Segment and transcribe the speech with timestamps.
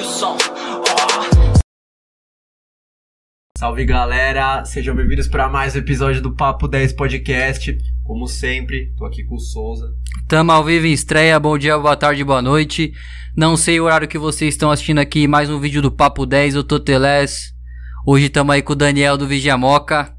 [0.00, 0.36] o som.
[0.36, 1.54] Oh.
[3.56, 7.78] Salve galera, sejam bem-vindos para mais um episódio do Papo 10 Podcast.
[8.02, 9.94] Como sempre, tô aqui com o Souza.
[10.28, 12.92] Tamo ao vivo em estreia, bom dia, boa tarde, boa noite.
[13.36, 16.56] Não sei o horário que vocês estão assistindo aqui, mais um vídeo do Papo 10,
[16.56, 17.54] eu tô Teles.
[18.04, 20.12] Hoje tamo aí com o Daniel do Vigia Moca.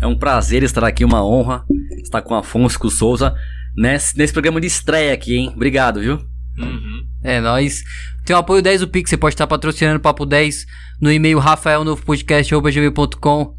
[0.00, 1.64] É um prazer estar aqui, uma honra
[2.02, 3.34] estar com o Afonso com o Souza
[3.76, 5.52] nesse, nesse programa de estreia aqui, hein?
[5.54, 6.18] Obrigado, viu?
[6.58, 7.06] Uhum.
[7.22, 7.82] É, nós.
[8.24, 10.66] Tem o apoio 10 do Pix, você pode estar patrocinando o Papo 10
[11.00, 13.54] no e-mail rafaelnovopodcast.gmail.com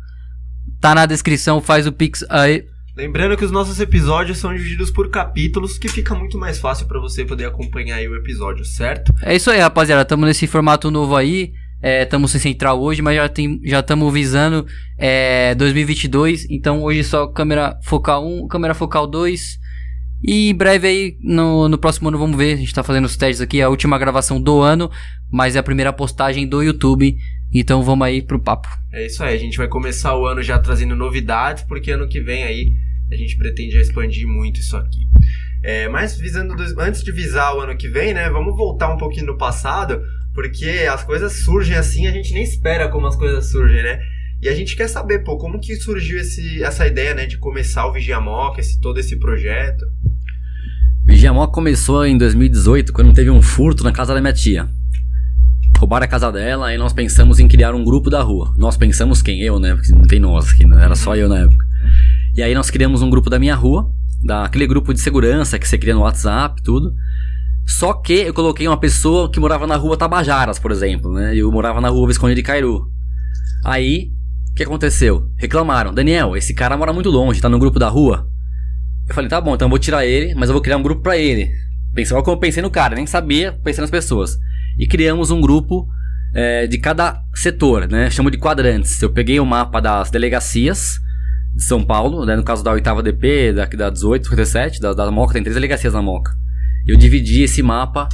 [0.80, 2.66] Tá na descrição, faz o Pix aí.
[2.96, 7.00] Lembrando que os nossos episódios são divididos por capítulos, que fica muito mais fácil para
[7.00, 9.14] você poder acompanhar aí o episódio, certo?
[9.24, 10.04] É isso aí, rapaziada.
[10.04, 11.54] Tamo nesse formato novo aí.
[11.82, 14.68] Estamos sem central hoje, mas já tem, já estamos visando
[14.98, 16.48] é, 2022.
[16.50, 19.61] Então hoje só câmera focal 1, câmera focal 2.
[20.24, 22.54] E em breve aí, no, no próximo ano, vamos ver.
[22.54, 24.90] A gente tá fazendo os testes aqui, a última gravação do ano,
[25.32, 27.18] mas é a primeira postagem do YouTube.
[27.54, 28.70] Então vamos aí pro papo.
[28.94, 32.22] É isso aí, a gente vai começar o ano já trazendo novidades, porque ano que
[32.22, 32.74] vem aí
[33.12, 35.08] a gente pretende expandir muito isso aqui.
[35.64, 38.30] É, mas visando antes de visar o ano que vem, né?
[38.30, 40.02] Vamos voltar um pouquinho no passado,
[40.34, 44.00] porque as coisas surgem assim, a gente nem espera como as coisas surgem, né?
[44.42, 47.86] E a gente quer saber, pô, como que surgiu esse, essa ideia, né, de começar
[47.86, 49.86] o Vigiamoca, esse todo esse projeto.
[51.04, 54.70] Vigiamó começou em 2018, quando teve um furto na casa da minha tia.
[55.80, 58.54] Roubaram a casa dela e nós pensamos em criar um grupo da rua.
[58.56, 59.42] Nós pensamos quem?
[59.42, 59.74] Eu, né?
[59.74, 60.84] Porque não tem nós aqui, né?
[60.84, 61.66] Era só eu na época.
[62.36, 63.92] E aí nós criamos um grupo da minha rua,
[64.24, 66.94] daquele grupo de segurança que você cria no WhatsApp, tudo.
[67.66, 71.36] Só que eu coloquei uma pessoa que morava na rua Tabajaras, por exemplo, né?
[71.36, 72.88] Eu morava na rua Visconde de Cairu.
[73.66, 74.12] Aí,
[74.52, 75.30] o que aconteceu?
[75.38, 78.31] Reclamaram, Daniel, esse cara mora muito longe, tá no grupo da rua.
[79.12, 81.02] Eu falei, tá bom, então eu vou tirar ele, mas eu vou criar um grupo
[81.02, 81.52] pra ele.
[81.94, 84.38] Pensei, como eu pensei no cara, nem sabia, pensei nas pessoas.
[84.80, 85.86] E criamos um grupo
[86.34, 88.10] é, de cada setor, né?
[88.10, 89.02] Chamo de quadrantes.
[89.02, 90.94] Eu peguei o mapa das delegacias
[91.54, 92.38] de São Paulo, né?
[92.38, 95.94] no caso da 8 DP, da, da 18, 57, da, da Moca, tem três delegacias
[95.94, 96.32] na Moca.
[96.88, 98.08] Eu dividi esse mapa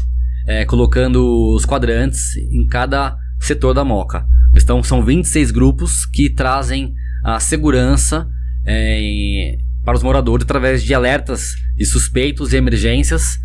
[0.47, 4.25] é, colocando os quadrantes em cada setor da Moca.
[4.55, 8.27] Então são 26 grupos que trazem a segurança
[8.65, 13.39] é, em- para os moradores através de alertas de suspeitos e emergências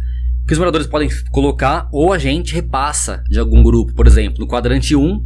[0.44, 3.94] que os moradores podem colocar ou a gente repassa de algum grupo.
[3.94, 5.22] Por exemplo, no quadrante 1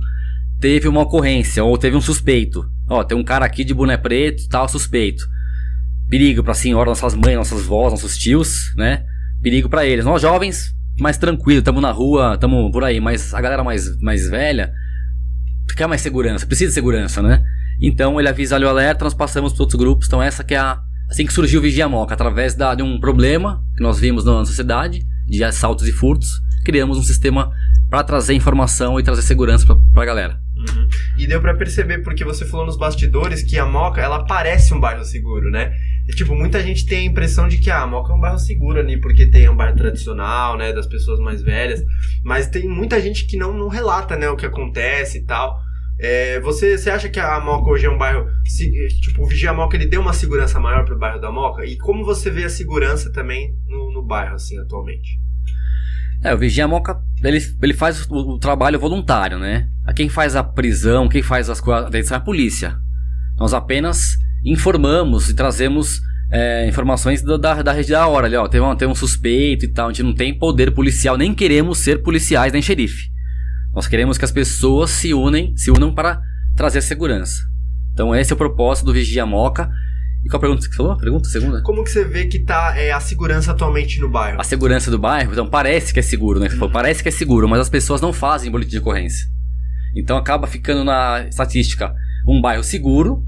[0.60, 2.70] teve uma ocorrência ou teve um suspeito.
[2.86, 5.24] Ó, tem um cara aqui de boné preto, tal, suspeito.
[6.06, 9.02] Perigo para a senhora, nossas mães, nossas vós, nossos tios, né?
[9.40, 10.04] Perigo para eles.
[10.04, 14.28] Nós jovens, mais tranquilo, estamos na rua, estamos por aí, mas a galera mais, mais
[14.28, 14.70] velha
[15.74, 17.42] quer mais segurança, precisa de segurança, né?
[17.80, 20.06] Então ele avisa ali o alerta, nós passamos para outros grupos.
[20.06, 20.80] Então essa que é a
[21.10, 24.44] assim que surgiu o Vigia Moca, através da, de um problema que nós vimos na
[24.44, 27.52] sociedade de assaltos e furtos, criamos um sistema
[27.88, 30.40] para trazer informação e trazer segurança para a galera.
[30.56, 30.88] Uhum.
[31.16, 34.80] E deu pra perceber, porque você falou nos bastidores, que a Moca, ela parece um
[34.80, 35.72] bairro seguro, né?
[36.08, 38.38] E, tipo, muita gente tem a impressão de que ah, a Moca é um bairro
[38.38, 41.82] seguro ali, porque tem um bairro tradicional, né, das pessoas mais velhas.
[42.24, 45.60] Mas tem muita gente que não, não relata, né, o que acontece e tal.
[45.98, 48.26] É, você, você acha que a Moca hoje é um bairro...
[48.44, 48.70] se-
[49.00, 51.64] Tipo, o Vigia Moca, ele deu uma segurança maior pro bairro da Moca?
[51.64, 55.18] E como você vê a segurança também no, no bairro, assim, atualmente?
[56.22, 59.68] É, o Vigia Moca, ele, ele faz o, o trabalho voluntário, né?
[59.86, 62.76] A quem faz a prisão, quem faz as coisas, é a polícia.
[63.38, 68.46] Nós apenas informamos e trazemos é, informações da, da, da rede da hora ali, ó.
[68.48, 72.02] Tem tem um suspeito e tal, a gente não tem poder policial, nem queremos ser
[72.02, 73.08] policiais nem xerife.
[73.76, 76.22] Nós queremos que as pessoas se unem, se unam para
[76.56, 77.42] trazer segurança.
[77.92, 79.70] Então esse é o propósito do Vigia Moca.
[80.24, 80.96] E qual a pergunta que você falou?
[80.96, 81.62] Pergunta segunda?
[81.62, 84.40] Como que você vê que tá é, a segurança atualmente no bairro?
[84.40, 86.48] a segurança do bairro, então parece que é seguro, né?
[86.48, 89.26] Você falou, parece que é seguro, mas as pessoas não fazem boletim de ocorrência.
[89.94, 91.94] Então acaba ficando na estatística
[92.26, 93.22] um bairro seguro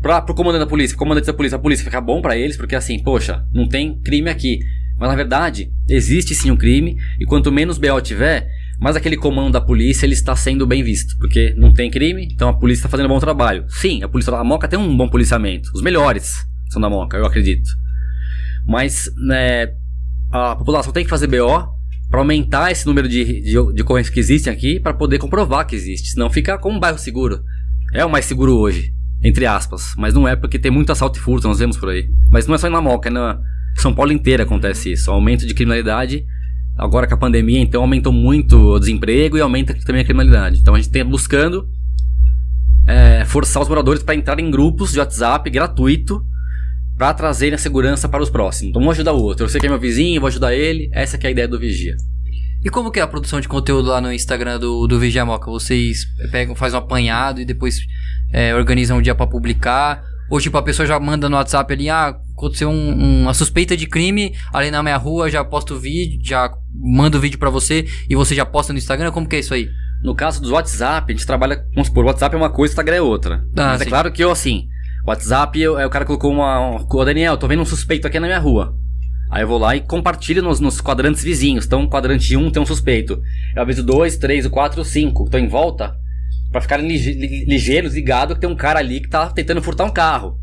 [0.00, 2.56] para pro comandante da polícia, pro comandante da polícia, a polícia fica bom para eles,
[2.56, 4.60] porque assim, poxa, não tem crime aqui.
[4.96, 9.52] Mas na verdade, existe sim um crime, e quanto menos BO tiver, mais aquele comando
[9.52, 12.88] da polícia ele está sendo bem visto, porque não tem crime, então a polícia está
[12.88, 13.64] fazendo um bom trabalho.
[13.68, 17.26] Sim, a polícia da Moca tem um bom policiamento, os melhores são da Moca, eu
[17.26, 17.70] acredito.
[18.66, 19.72] Mas né,
[20.30, 21.78] a população tem que fazer BO
[22.10, 25.74] para aumentar esse número de, de, de ocorrências que existem aqui para poder comprovar que
[25.74, 26.10] existe.
[26.10, 27.42] Senão fica como um bairro seguro.
[27.92, 28.92] É o mais seguro hoje,
[29.22, 29.92] entre aspas.
[29.96, 32.08] Mas não é porque tem muito assalto e furto, nós vemos por aí.
[32.30, 33.40] Mas não é só na Moca, é na
[33.76, 35.10] São Paulo inteira acontece isso.
[35.10, 36.24] Aumento de criminalidade.
[36.78, 40.60] Agora com a pandemia, então aumentou muito o desemprego e aumenta também a criminalidade.
[40.60, 41.68] Então a gente tem buscando
[42.86, 46.24] é, forçar os moradores para entrar em grupos de WhatsApp gratuito
[46.96, 48.70] para trazerem a segurança para os próximos.
[48.70, 49.44] Então um ajuda o outro.
[49.44, 50.88] Eu sei que é meu vizinho, vou ajudar ele.
[50.92, 51.96] Essa é a ideia do Vigia.
[52.64, 55.50] E como que é a produção de conteúdo lá no Instagram do, do Vigia Moca?
[55.50, 57.80] Vocês pegam, fazem um apanhado e depois
[58.32, 60.02] é, organizam um dia pra publicar?
[60.30, 63.86] Ou tipo, a pessoa já manda no WhatsApp ali, ah, aconteceu um- uma suspeita de
[63.86, 67.86] crime ali na minha rua, já posto o vídeo, já mando o vídeo pra você
[68.08, 69.10] e você já posta no Instagram?
[69.12, 69.68] Como que é isso aí?
[70.02, 73.02] No caso dos WhatsApp, a gente trabalha, vamos supor, WhatsApp é uma coisa, Instagram é
[73.02, 73.44] outra.
[73.56, 73.90] Ah, Mas é sim.
[73.90, 74.66] claro que eu, assim,
[75.06, 76.84] WhatsApp, eu, aí o cara colocou uma.
[76.88, 78.74] Ô Daniel, tô vendo um suspeito aqui na minha rua.
[79.30, 81.66] Aí eu vou lá e compartilho nos, nos quadrantes vizinhos.
[81.66, 83.20] Então, quadrante 1 tem um suspeito.
[83.54, 85.28] Eu aviso 2, 3, 4, 5.
[85.28, 85.94] Tô em volta.
[86.50, 89.84] Pra ficarem lige- li- ligeiros, ligados que tem um cara ali que tá tentando furtar
[89.84, 90.38] um carro.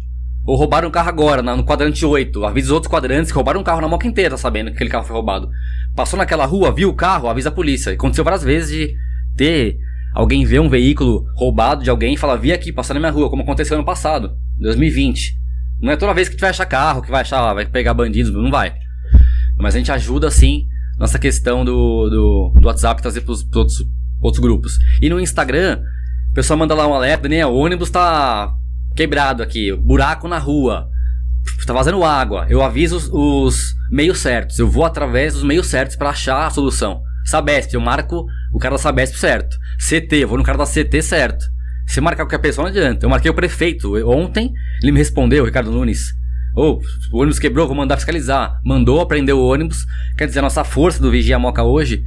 [0.45, 2.45] Ou roubaram um carro agora, no quadrante 8.
[2.45, 5.03] Avisa os outros quadrantes que roubaram um carro na moca inteira, sabendo que aquele carro
[5.03, 5.49] foi roubado.
[5.95, 7.93] Passou naquela rua, viu o carro, avisa a polícia.
[7.93, 8.95] Aconteceu várias vezes de
[9.35, 9.77] ter
[10.13, 13.29] alguém ver um veículo roubado de alguém e falar, vi aqui, passar na minha rua,
[13.29, 15.35] como aconteceu ano passado, 2020.
[15.81, 18.31] Não é toda vez que tu vai achar carro, que vai achar, vai pegar bandidos,
[18.31, 18.73] não vai.
[19.57, 20.67] Mas a gente ajuda, sim,
[20.99, 23.77] nessa questão do, do, do WhatsApp trazer pros, pros outros,
[24.21, 24.77] outros grupos.
[25.01, 25.81] E no Instagram,
[26.31, 28.53] a pessoa manda lá um alerta, Daniel, o ônibus tá
[28.95, 30.89] quebrado aqui, buraco na rua,
[31.65, 32.45] tá vazando água.
[32.49, 36.49] Eu aviso os, os meios certos, eu vou através dos meios certos pra achar a
[36.49, 37.01] solução.
[37.25, 39.57] Sabesp, eu marco o cara da Sabesp certo.
[39.79, 41.43] CT, eu vou no cara da CT certo.
[41.87, 43.05] Se marcar qualquer pessoa, não adianta.
[43.05, 43.95] Eu marquei o prefeito.
[44.07, 44.51] Ontem,
[44.81, 46.13] ele me respondeu, Ricardo Nunes.
[46.55, 46.79] Ô,
[47.11, 48.59] o ônibus quebrou, vou mandar fiscalizar.
[48.63, 49.85] Mandou, aprendeu o ônibus.
[50.17, 52.03] Quer dizer, a nossa força do Vigia Moca hoje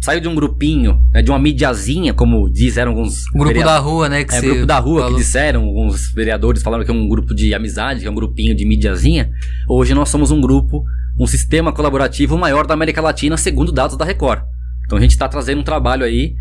[0.00, 3.24] saiu de um grupinho, né, de uma mídiazinha, como disseram alguns.
[3.24, 3.76] Grupo vereadores.
[3.76, 4.24] da rua, né?
[4.24, 5.16] Que É, grupo da rua falou.
[5.16, 8.54] que disseram, alguns vereadores falaram que é um grupo de amizade, que é um grupinho
[8.54, 9.30] de mídiazinha.
[9.68, 10.84] Hoje nós somos um grupo,
[11.18, 14.42] um sistema colaborativo maior da América Latina, segundo dados da Record.
[14.84, 16.34] Então a gente está trazendo um trabalho aí,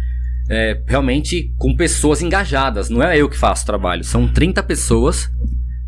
[0.49, 2.89] é, realmente com pessoas engajadas.
[2.89, 5.29] Não é eu que faço o trabalho, são 30 pessoas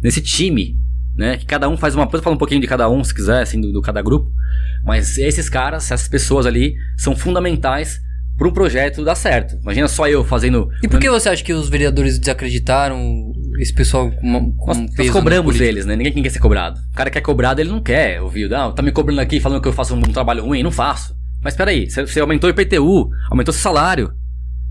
[0.01, 0.75] nesse time,
[1.15, 1.37] né?
[1.37, 3.61] Que cada um faz uma coisa, fala um pouquinho de cada um, se quiser, assim,
[3.61, 4.31] do, do cada grupo.
[4.88, 8.00] Mas esses caras, essas pessoas ali, são fundamentais
[8.38, 9.57] para um projeto dar certo.
[9.62, 10.69] Imagina só eu fazendo.
[10.81, 15.10] E por que você acha que os vereadores desacreditaram esse pessoal com, com Nós, nós
[15.10, 15.66] cobramos na política?
[15.66, 15.95] eles, né?
[15.95, 16.80] Ninguém quer ser cobrado.
[16.80, 18.48] O cara quer cobrado, ele não quer ouvir.
[18.48, 20.63] Não, tá me cobrando aqui falando que eu faço um, trabalho ruim.
[20.63, 21.13] Não faço.
[21.44, 24.13] Mas peraí, você, você aumentou o IPTU, aumentou seu salário.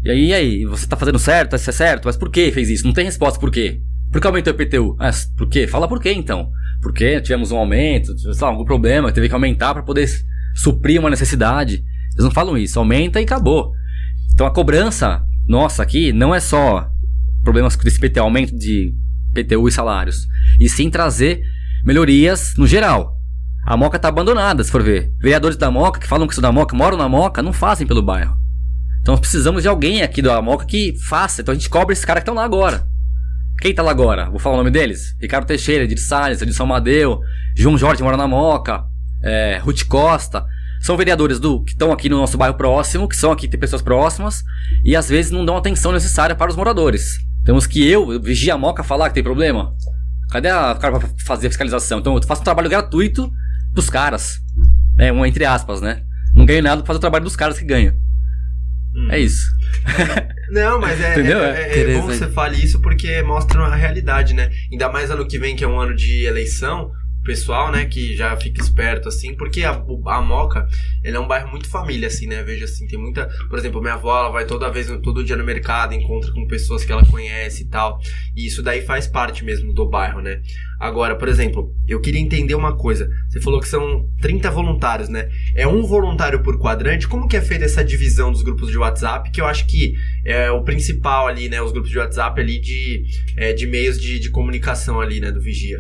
[0.03, 2.05] E aí, e aí, você tá fazendo certo, isso é certo?
[2.07, 2.87] Mas por que fez isso?
[2.87, 3.83] Não tem resposta por quê.
[4.11, 4.97] Por que aumentou o IPTU?
[4.99, 5.67] Ah, por quê?
[5.67, 6.51] Fala por quê então.
[6.87, 10.09] Porque tivemos um aumento, sei lá, algum problema, teve que aumentar para poder
[10.55, 11.83] suprir uma necessidade.
[12.13, 13.73] Eles não falam isso, aumenta e acabou.
[14.33, 16.89] Então a cobrança nossa aqui não é só
[17.43, 18.95] problemas desse IPTU, aumento de
[19.35, 20.29] PTU e salários,
[20.61, 21.43] e sim trazer
[21.85, 23.17] melhorias no geral.
[23.67, 25.13] A Moca tá abandonada, se for ver.
[25.19, 28.01] Vereadores da Moca que falam que são da Moca, moram na Moca, não fazem pelo
[28.01, 28.37] bairro.
[29.01, 31.43] Então nós precisamos de alguém aqui da Moca que faça.
[31.43, 32.87] Então a gente cobra esses caras que estão lá agora.
[33.61, 34.29] Quem tá lá agora?
[34.29, 35.17] Vou falar o nome deles?
[35.21, 37.21] Ricardo Teixeira, Edir Salles, Edson Madeu,
[37.57, 38.85] João Jorge mora na Moca,
[39.23, 40.45] é, Ruth Costa.
[40.81, 43.81] São vereadores do que estão aqui no nosso bairro próximo, que são aqui, tem pessoas
[43.81, 44.43] próximas,
[44.85, 47.19] e às vezes não dão atenção necessária para os moradores.
[47.45, 49.75] Temos que eu, vigia a Moca, falar que tem problema.
[50.31, 51.99] Cadê a cara pra fazer a fiscalização?
[51.99, 53.31] Então eu faço um trabalho gratuito
[53.73, 54.39] pros caras.
[54.99, 56.03] É, um entre aspas, né?
[56.35, 57.95] Não ganho nada pra fazer o trabalho dos caras que ganham.
[59.11, 59.47] É isso.
[60.51, 61.43] Não, mas é, Entendeu?
[61.43, 64.51] é, é- é bom que você fale isso porque mostra a realidade, né?
[64.71, 66.91] Ainda mais ano que vem, que é um ano de eleição,
[67.27, 70.67] pessoal, né, que já fica esperto, assim, porque a, a Moca,
[71.03, 72.43] ele é um bairro muito família, assim, né?
[72.43, 73.29] Veja assim, tem muita.
[73.49, 76.85] Por exemplo, minha avó, ela vai toda vez, todo dia no mercado, encontra com pessoas
[76.85, 77.99] que ela conhece e tal.
[78.35, 80.41] E isso daí faz parte mesmo do bairro, né?
[80.79, 83.09] Agora, por exemplo, eu queria entender uma coisa.
[83.29, 85.29] Você falou que são 30 voluntários, né?
[85.55, 87.09] É um voluntário por quadrante.
[87.09, 89.31] Como que é feita essa divisão dos grupos de WhatsApp?
[89.31, 91.63] Que eu acho que é o principal ali, né?
[91.63, 93.05] Os grupos de WhatsApp ali de,
[93.37, 95.33] é, de meios de, de comunicação ali, né?
[95.33, 95.79] Do Vigia.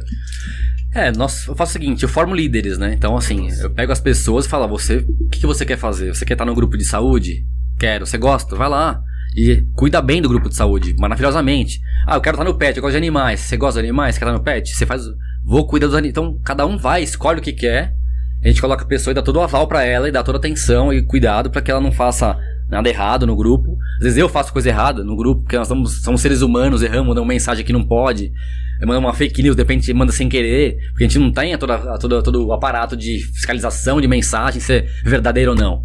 [0.93, 2.95] É, nós, eu faço o seguinte, eu formo líderes, né?
[2.95, 6.15] Então, assim, eu pego as pessoas e falo, você, o que, que você quer fazer?
[6.15, 7.47] Você quer estar no grupo de saúde?
[7.79, 8.07] Quero.
[8.07, 8.57] Você gosta?
[8.57, 9.03] Vai lá.
[9.37, 11.81] E cuida bem do grupo de saúde, maravilhosamente.
[12.07, 13.41] Ah, eu quero estar no pet, eu gosto de animais.
[13.41, 14.17] Você gosta de animais?
[14.17, 14.75] Quer estar no pet?
[14.75, 15.03] Você faz.
[15.45, 16.13] Vou cuidar dos animais.
[16.13, 17.95] Então, cada um vai, escolhe o que quer.
[18.43, 20.39] A gente coloca a pessoa e dá todo o aval pra ela e dá toda
[20.39, 22.39] a atenção e cuidado pra que ela não faça
[22.69, 23.77] nada errado no grupo.
[23.99, 27.17] Às vezes eu faço coisa errada no grupo, porque nós somos, somos seres humanos, erramos,
[27.17, 28.33] uma mensagem que não pode.
[28.81, 31.59] Manda uma fake news, de repente manda sem querer, porque a gente não tem a
[31.59, 35.85] toda, a toda, todo o aparato de fiscalização de mensagem, se é verdadeiro ou não.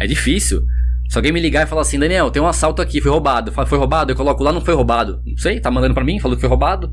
[0.00, 0.64] É difícil.
[1.08, 3.52] Se alguém me ligar e falar assim, Daniel, tem um assalto aqui, foi roubado.
[3.52, 4.12] Foi roubado?
[4.12, 5.22] Eu coloco lá, não foi roubado.
[5.26, 6.92] Não sei, tá mandando pra mim, falou que foi roubado.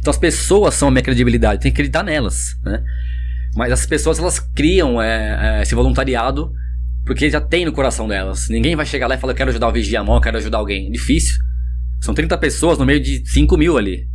[0.00, 2.82] Então as pessoas são a minha credibilidade, tem que acreditar nelas, né?
[3.54, 6.52] Mas as pessoas, elas criam é, é, esse voluntariado
[7.04, 8.48] porque já tem no coração delas.
[8.48, 10.86] Ninguém vai chegar lá e falar, eu quero ajudar o Vigia Mó, quero ajudar alguém.
[10.86, 11.36] É difícil.
[12.00, 14.06] São 30 pessoas no meio de 5 mil ali.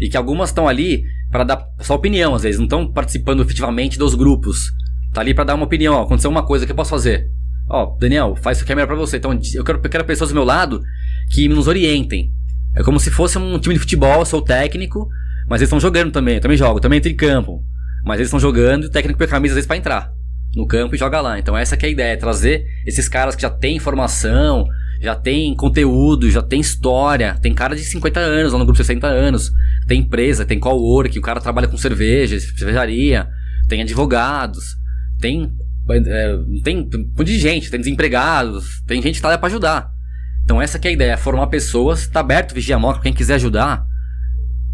[0.00, 2.58] E que algumas estão ali para dar só opinião, às vezes.
[2.58, 4.72] Não estão participando efetivamente dos grupos.
[5.12, 5.94] Tá ali para dar uma opinião.
[5.94, 7.30] Ó, aconteceu uma coisa, o que eu posso fazer?
[7.68, 9.16] Ó, Daniel, faz isso que é melhor pra você.
[9.16, 10.82] Então, eu quero, eu quero pessoas do meu lado
[11.30, 12.32] que nos orientem.
[12.74, 15.08] É como se fosse um time de futebol, eu sou o técnico,
[15.48, 16.34] mas eles estão jogando também.
[16.34, 17.64] Eu também jogo, também entro em campo.
[18.04, 20.12] Mas eles estão jogando e o técnico põe a camisa às vezes pra entrar
[20.54, 21.38] no campo e joga lá.
[21.38, 24.66] Então essa é a ideia, trazer esses caras que já têm informação,
[25.00, 27.36] já tem conteúdo, já tem história.
[27.40, 29.52] Tem cara de 50 anos lá no grupo 60 anos.
[29.86, 33.28] Tem empresa, tem cowork, o cara trabalha com cerveja, cervejaria,
[33.68, 34.64] tem advogados,
[35.20, 35.52] tem.
[35.88, 39.88] É, tem um monte de gente, tem desempregados, tem gente que tá lá pra ajudar.
[40.42, 43.34] Então essa que é a ideia, formar pessoas, tá aberto o Vigia Moca, quem quiser
[43.34, 43.84] ajudar,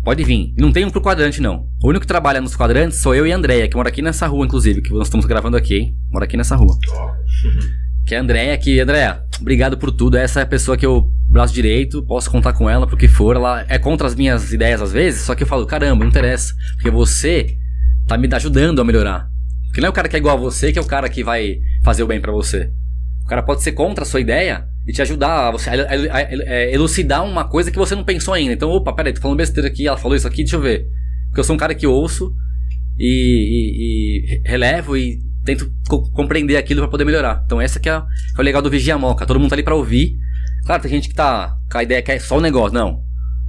[0.02, 0.54] pode vir.
[0.58, 1.66] Não tem um pro quadrante, não.
[1.82, 4.26] O único que trabalha nos quadrantes sou eu e a Andréia, que mora aqui nessa
[4.26, 5.96] rua, inclusive, que nós estamos gravando aqui, hein?
[6.10, 6.74] Mora aqui nessa rua.
[8.06, 10.16] Que é a Andréia, que, Andréia, obrigado por tudo.
[10.16, 13.36] Essa é a pessoa que eu, braço direito, posso contar com ela pro que for.
[13.36, 16.52] Ela é contra as minhas ideias às vezes, só que eu falo, caramba, não interessa.
[16.74, 17.56] Porque você
[18.06, 19.28] tá me ajudando a melhorar.
[19.66, 21.24] Porque não é o cara que é igual a você que é o cara que
[21.24, 22.70] vai fazer o bem para você.
[23.24, 26.16] O cara pode ser contra a sua ideia e te ajudar a, você, a, a,
[26.16, 28.52] a, elucidar uma coisa que você não pensou ainda.
[28.52, 30.86] Então, opa, peraí, tô falando besteira aqui, ela falou isso aqui, deixa eu ver.
[31.28, 32.34] Porque eu sou um cara que ouço
[32.98, 37.42] e, e, e relevo e tento co compreender aquilo para poder melhorar.
[37.44, 39.26] Então essa que é, que é o legal do Vigia Moca.
[39.26, 40.16] Todo mundo tá ali para ouvir.
[40.64, 42.74] Claro, tem gente que tá com a ideia que é só o negócio.
[42.74, 43.02] Não.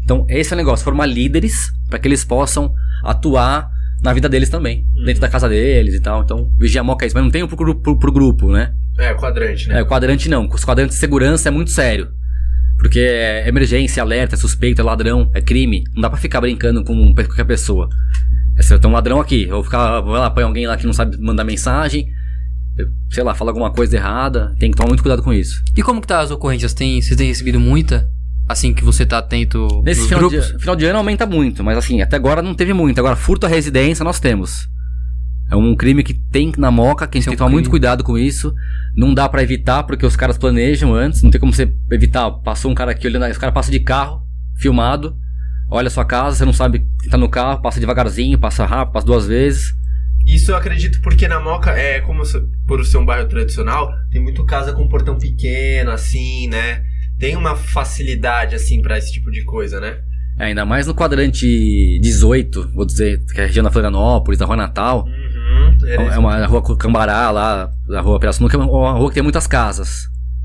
[0.03, 2.73] Então esse é o negócio, formar líderes para que eles possam
[3.03, 3.69] atuar
[4.03, 4.85] na vida deles também.
[4.97, 5.05] Uhum.
[5.05, 6.23] Dentro da casa deles e tal.
[6.23, 7.15] Então, Vigia Moca é isso.
[7.15, 8.73] Mas não tem pro, pro, pro, pro grupo, né?
[8.97, 9.79] É, quadrante, né?
[9.79, 10.47] É, quadrante não.
[10.47, 12.09] Os quadrantes de segurança é muito sério.
[12.77, 15.83] Porque é emergência, alerta, é suspeito, é ladrão, é crime.
[15.93, 17.87] Não dá pra ficar brincando com qualquer pessoa.
[18.57, 20.77] É, se eu tenho um ladrão aqui, eu vou ficar, vou lá, põe alguém lá
[20.77, 22.07] que não sabe mandar mensagem,
[23.09, 25.61] sei lá, fala alguma coisa errada, tem que tomar muito cuidado com isso.
[25.75, 26.73] E como que tá as ocorrências?
[26.73, 28.09] Tem, vocês têm recebido muita?
[28.47, 30.51] Assim que você tá atento Nesse final grupos?
[30.51, 32.99] de, final de ano aumenta muito, mas assim, até agora não teve muito.
[32.99, 34.67] Agora, furto à residência nós temos.
[35.49, 37.37] É um crime que tem na moca, que a gente Esse é tem um que
[37.39, 37.71] tomar muito crime.
[37.71, 38.53] cuidado com isso.
[38.95, 41.21] Não dá pra evitar, porque os caras planejam antes.
[41.21, 42.29] Não tem como você evitar.
[42.31, 44.23] Passou um cara aqui olhando, os caras passam de carro,
[44.57, 45.15] filmado.
[45.75, 48.93] Olha a sua casa, você não sabe que tá no carro, passa devagarzinho, passa rápido,
[48.93, 49.73] passa duas vezes.
[50.23, 54.21] Isso eu acredito porque na Moca, é como se- por ser um bairro tradicional, tem
[54.21, 56.83] muito casa com portão pequeno, assim, né?
[57.19, 59.97] Tem uma facilidade, assim, pra esse tipo de coisa, né?
[60.37, 64.45] É, ainda mais no quadrante 18, vou dizer, que é a região da Florianópolis, da
[64.45, 65.05] Rua Natal.
[65.05, 65.77] Uhum.
[65.87, 69.47] É uma rua Cambará lá, da rua Pirassununga, que é uma rua que tem muitas
[69.47, 70.03] casas.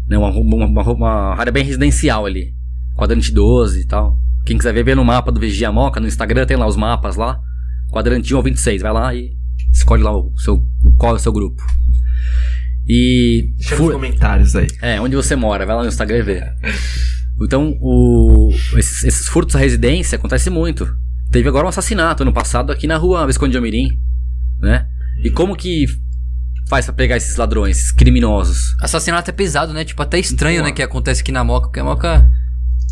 [0.09, 0.17] Né?
[0.17, 2.55] Uma, uma, uma, uma área bem residencial ali.
[2.97, 4.19] Quadrante 12 e tal.
[4.49, 7.17] Quem quiser ver, vê no mapa do Vigia Moca, no Instagram tem lá os mapas
[7.17, 7.39] lá.
[7.93, 9.33] Quadrante 1 ao 26, vai lá e
[9.71, 10.63] escolhe lá o seu,
[10.97, 11.63] qual é o seu grupo.
[12.87, 13.53] E.
[13.57, 14.67] Deixa fu- nos comentários aí.
[14.81, 16.43] é, onde você mora, vai lá no Instagram e vê.
[17.43, 20.89] Então, o, esses, esses furtos à residência acontece muito.
[21.31, 23.91] Teve agora um assassinato ano passado aqui na rua Visconde de Almirim,
[24.61, 24.87] né?
[25.23, 25.85] E como que
[26.69, 28.75] faz pra pegar esses ladrões, esses criminosos?
[28.81, 29.85] Assassinato é pesado, né?
[29.85, 30.65] Tipo, até estranho, Pô.
[30.67, 30.73] né?
[30.73, 32.31] Que acontece aqui na Moca, porque a Moca.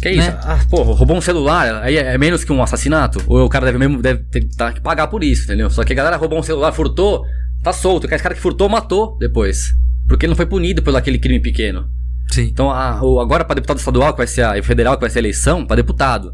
[0.01, 0.31] Que isso?
[0.31, 0.39] Né?
[0.43, 3.23] Ah, pô, roubou um celular, aí é é menos que um assassinato?
[3.27, 5.71] Ou o cara deve mesmo deve ter tá, que pagar por isso, entendeu?
[5.71, 7.25] Só que a galera roubou um celular, furtou,
[7.63, 8.07] tá solto.
[8.07, 9.69] Esse cara que furtou matou depois.
[10.07, 11.89] Porque ele não foi punido pelo aquele crime pequeno.
[12.31, 12.43] Sim.
[12.43, 15.11] Então, a- o- agora para deputado estadual, que vai ser a e federal, que vai
[15.11, 16.31] ser a eleição, para deputado.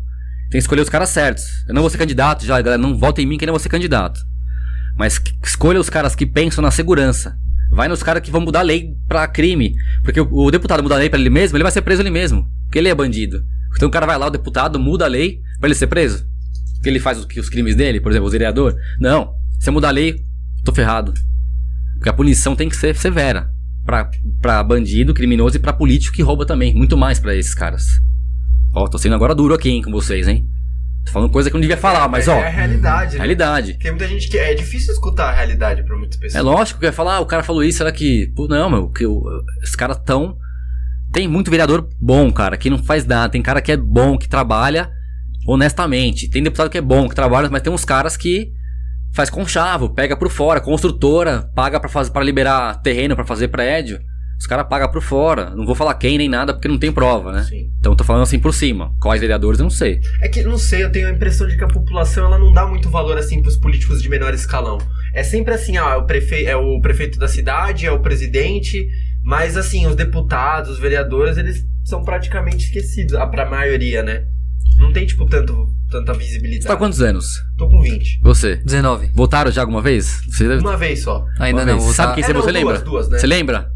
[0.51, 1.45] Tem que escolher os caras certos.
[1.69, 2.81] Eu não vou ser candidato já, galera.
[2.83, 4.21] Não vota em mim que eu não vou ser candidato.
[4.99, 7.35] Mas escolha os caras que pensam na segurança.
[7.71, 9.75] Vai nos caras que vão mudar a lei pra crime.
[10.05, 12.11] Porque o, o deputado mudar a lei pra ele mesmo, ele vai ser preso ele
[12.11, 12.47] mesmo.
[12.67, 13.43] Porque ele é bandido.
[13.77, 16.25] Então o cara vai lá, o deputado muda a lei pra ele ser preso.
[16.75, 18.75] Porque ele faz os, os crimes dele, por exemplo, o vereador.
[19.01, 19.33] Não.
[19.61, 20.17] Se eu mudar a lei,
[20.65, 21.15] tô ferrado.
[21.95, 23.49] Porque a punição tem que ser severa.
[23.85, 24.09] Pra,
[24.41, 26.75] pra bandido, criminoso e pra político que rouba também.
[26.75, 27.87] Muito mais pra esses caras.
[28.75, 30.47] Ó, tô sendo agora duro aqui, hein, com vocês, hein.
[31.05, 32.35] Tô falando coisa que eu não devia falar, mas ó.
[32.35, 33.19] É a realidade, né?
[33.19, 33.75] Realidade.
[33.79, 34.39] Tem muita gente que.
[34.39, 36.37] É difícil escutar a realidade pra muitas pessoas.
[36.37, 38.33] É lógico que eu ia falar, ah, o cara falou isso, será que.
[38.37, 39.23] Pô, não, meu, que o-
[39.63, 40.37] os caras tão.
[41.13, 43.31] Tem muito vereador bom, cara, que não faz nada.
[43.31, 44.91] Tem cara que é bom, que trabalha
[45.47, 46.29] honestamente.
[46.29, 48.53] Tem deputado que é bom, que trabalha, mas tem uns caras que
[49.15, 54.01] faz conchavo, pega por fora, construtora, paga pra, fazer, pra liberar terreno pra fazer prédio.
[54.39, 55.51] Os caras pagam por fora.
[55.51, 57.45] Não vou falar quem nem nada porque não tem prova, né?
[57.45, 57.71] Sim.
[57.79, 58.93] Então eu tô falando assim por cima.
[59.01, 60.01] Quais vereadores eu não sei.
[60.21, 62.67] É que, não sei, eu tenho a impressão de que a população ela não dá
[62.67, 64.79] muito valor assim pros políticos de menor escalão.
[65.15, 66.45] É sempre assim, ah, é o, prefe...
[66.45, 68.89] é o prefeito da cidade, é o presidente,
[69.23, 74.25] mas assim, os deputados, os vereadores, eles são praticamente esquecidos, ah, pra maioria, né?
[74.79, 76.63] Não tem, tipo, tanto, tanta visibilidade.
[76.63, 77.27] Você tá há quantos anos?
[77.57, 78.21] Tô com 20.
[78.23, 78.57] Você.
[78.57, 79.11] 19.
[79.15, 80.23] Votaram já alguma vez?
[80.29, 80.61] Você deve...
[80.61, 81.25] Uma vez só.
[81.39, 81.81] Ainda Uma não.
[81.81, 81.95] vez.
[81.95, 82.81] Sabe quem É, você, não, você duas, lembra?
[82.81, 83.19] duas, né?
[83.19, 83.71] Você lembra?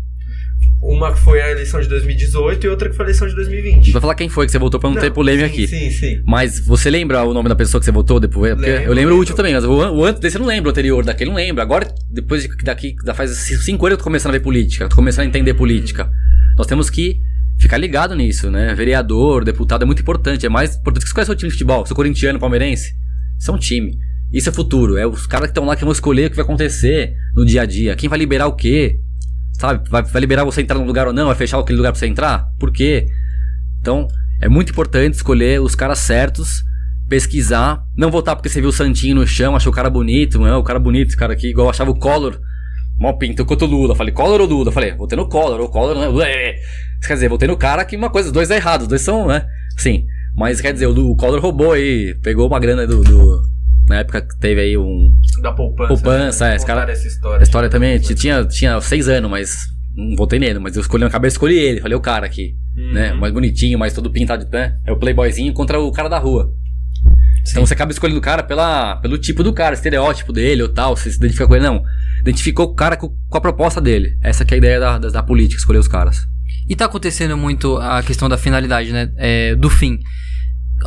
[0.80, 3.42] Uma que foi a eleição de 2018 e outra que foi a eleição de Não
[3.42, 3.92] 2020.
[3.92, 5.66] vai falar quem foi que você votou pra não, ter polêmica sim, aqui.
[5.66, 6.22] Sim, sim.
[6.26, 8.54] Mas você lembra o nome da pessoa que você votou depois?
[8.54, 10.68] Porque Lembro, eu lembro o último também, mas o, o antes desse eu não lembro,
[10.68, 11.62] o anterior daquele eu não lembro.
[11.62, 13.30] Agora, depois de, daqui, da faz
[13.64, 16.10] cinco anos eu tô começando a ver política, tô começando a entender política.
[16.58, 17.20] Nós temos que
[17.58, 18.74] ficar ligado nisso, né?
[18.74, 20.44] Vereador, deputado é muito importante.
[20.44, 22.92] É mais importante que você conhece o time de futebol, sou corintiano, palmeirense.
[23.38, 23.98] Isso é um time.
[24.32, 24.96] Isso é futuro.
[24.98, 27.62] É os caras que estão lá que vão escolher o que vai acontecer no dia
[27.62, 27.94] a dia.
[27.96, 29.00] Quem vai liberar o quê?
[29.58, 29.88] Sabe?
[29.88, 31.26] Vai, vai liberar você entrar num lugar ou não?
[31.26, 32.46] Vai fechar aquele lugar pra você entrar?
[32.58, 33.06] Por quê?
[33.80, 34.06] Então,
[34.40, 36.62] é muito importante escolher os caras certos,
[37.08, 40.58] pesquisar, não votar porque você viu o Santinho no chão, achou o cara bonito, não,
[40.60, 42.38] o cara bonito, esse cara aqui, igual eu achava o Collor,
[42.98, 43.94] mó pinto quanto o Lula.
[43.94, 44.72] Falei, Collor ou Lula?
[44.72, 46.56] Falei, votei no Collor, ou Collor não é.
[47.06, 49.26] Quer dizer, votei no cara que uma coisa, os dois é errado, os dois são,
[49.28, 49.46] né?
[49.78, 50.04] Sim.
[50.36, 53.02] Mas quer dizer, o, o Collor roubou aí, pegou uma grana do.
[53.02, 53.55] do-
[53.88, 55.10] na época que teve aí um.
[55.42, 55.88] Da poupança.
[55.88, 56.52] Poupança, né?
[56.52, 57.40] é, esse cara- essa história.
[57.40, 59.56] A história também, tinha, tinha seis anos, mas
[59.96, 62.92] não votei nele, mas eu escolhi na cabeça, escolhi ele, falei o cara aqui, Uhum.
[62.92, 63.12] né?
[63.14, 64.76] Mais bonitinho, mais todo pintado, né?
[64.86, 66.50] É o playboyzinho contra o cara da rua.
[67.48, 70.96] Então você acaba escolhendo o cara pela, pelo tipo do cara, estereótipo dele ou tal,
[70.96, 71.80] você se identifica com ele, não.
[72.20, 74.18] Identificou o cara com, com a proposta dele.
[74.20, 76.26] Essa que é a ideia da, da, da política, escolher os caras.
[76.68, 79.12] E tá acontecendo muito a questão da finalidade, né?
[79.16, 80.00] É, do fim.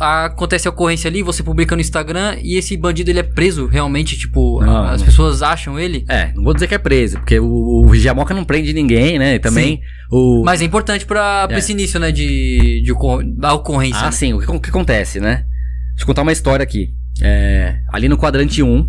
[0.00, 4.16] Acontece a ocorrência ali, você publica no Instagram e esse bandido ele é preso realmente,
[4.18, 5.06] tipo, Não, as não.
[5.06, 6.04] pessoas acham ele.
[6.08, 7.46] É, não vou dizer que é preso, porque o,
[7.84, 9.34] o Vigiamoca não prende ninguém, né?
[9.34, 9.80] E também
[10.10, 10.42] o...
[10.44, 11.58] Mas é importante pra, pra É.
[11.58, 12.10] esse início, né?
[12.10, 14.00] De, de ocor- da ocorrência.
[14.00, 14.10] Ah, né?
[14.12, 14.32] sim.
[14.32, 15.44] O que, o que acontece, né?
[15.90, 16.88] Deixa eu contar uma história aqui.
[17.22, 18.88] É, ali no quadrante 1,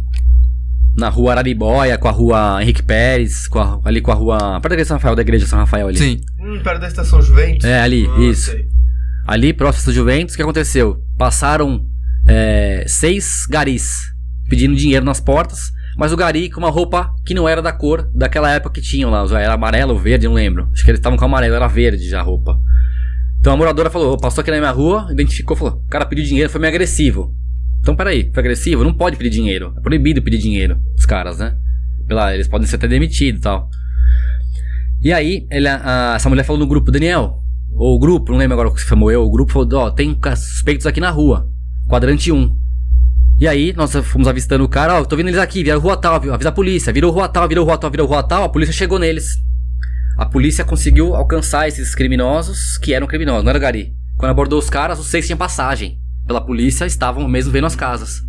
[0.98, 4.38] na rua Araribóia, com a rua Henrique Pérez, com a- ali com a rua.
[4.62, 5.98] Perto da igreja São Rafael, da igreja São Rafael ali.
[5.98, 6.22] Sim.
[6.40, 7.64] Hum, perto da estação Juventus?
[7.66, 8.52] É, ali, Ah, isso.
[8.52, 8.66] sei.
[9.28, 11.04] Ali, próximo do Juventus, o que aconteceu?
[11.18, 11.86] Passaram
[12.28, 14.00] é, seis garis
[14.50, 18.10] pedindo dinheiro nas portas, mas o gari com uma roupa que não era da cor
[18.14, 19.24] daquela época que tinham lá.
[19.40, 20.70] Era amarelo ou verde, não lembro.
[20.74, 22.60] Acho que eles estavam com amarelo, era verde já a roupa.
[23.40, 26.50] Então a moradora falou, passou aqui na minha rua, identificou, falou, o cara pediu dinheiro,
[26.50, 27.36] foi meio agressivo.
[27.80, 28.84] Então peraí, foi agressivo?
[28.84, 29.74] Não pode pedir dinheiro.
[29.78, 31.56] É proibido pedir dinheiro, os caras, né?
[32.08, 33.70] Pela, eles podem ser até demitidos e tal.
[35.02, 37.41] E aí, ele- a- essa mulher falou no grupo, Daniel,
[37.74, 39.92] ou o grupo, não lembro agora o que se chamou eu, o grupo falou, ó,
[39.92, 41.48] tem ca- suspeitos aqui na rua,
[41.88, 42.58] quadrante 1.
[43.40, 46.16] E aí, nós fomos avistando o cara, ó, tô vendo eles aqui, viraram rua tal,
[46.16, 49.00] avisa a polícia, virou rua tal, virou rua tal, virou rua tal, a polícia chegou
[49.00, 49.26] neles.
[50.18, 53.94] A polícia conseguiu alcançar esses criminosos que eram criminosos, não era gari.
[54.18, 55.98] Quando abordou os caras, os seis tinham passagem.
[56.28, 58.22] Pela polícia, estavam mesmo vendo as casas.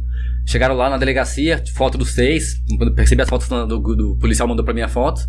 [0.47, 2.55] Chegaram lá na delegacia, foto dos seis.
[2.97, 5.21] Percebi as fotos do, do, do policial mandou pra mim a foto.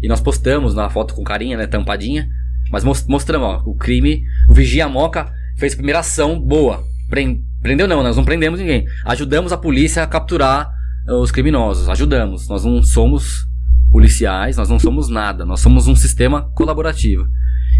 [0.00, 2.26] E nós postamos na foto com carinha, né, tampadinha.
[2.70, 6.82] Mas mos- mostramos, ó, o crime, o Vigia Moca fez a primeira ação boa.
[7.08, 8.84] Pren- prendeu não, nós não prendemos ninguém.
[9.04, 10.70] Ajudamos a polícia a capturar
[11.08, 12.48] eh, os criminosos, ajudamos.
[12.48, 13.46] Nós não somos
[13.90, 17.26] policiais, nós não somos nada, nós somos um sistema colaborativo.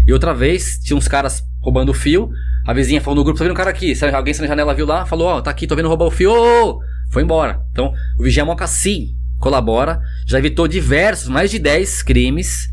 [0.05, 2.29] E outra vez, tinha uns caras roubando o fio,
[2.65, 3.93] a vizinha falou no grupo, tá vendo um cara aqui?
[4.13, 6.31] Alguém saiu na janela viu lá, falou, ó, tá aqui, tô vendo roubar o fio,
[6.33, 6.79] ô,
[7.11, 7.61] foi embora.
[7.71, 12.67] Então, o Vigia Moca sim colabora, já evitou diversos, mais de 10 crimes,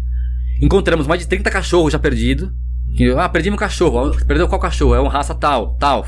[0.61, 2.51] encontramos mais de 30 cachorros já perdidos,
[3.17, 4.95] ah, perdi meu cachorro, perdeu qual cachorro?
[4.95, 6.07] É uma raça tal, tal.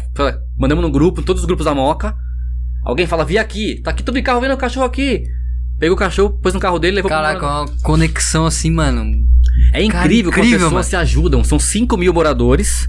[0.59, 2.15] Mandamos no grupo, em todos os grupos da Moca,
[2.85, 5.25] alguém fala, vi aqui, tá aqui todo de carro vendo o cachorro aqui.
[5.79, 9.03] Pegou o cachorro, pôs no carro dele, levou Caraca, pro uma conexão assim, mano.
[9.73, 10.85] é Cara, incrível como as pessoas mano.
[10.85, 11.43] se ajudam.
[11.43, 12.87] São 5 mil moradores.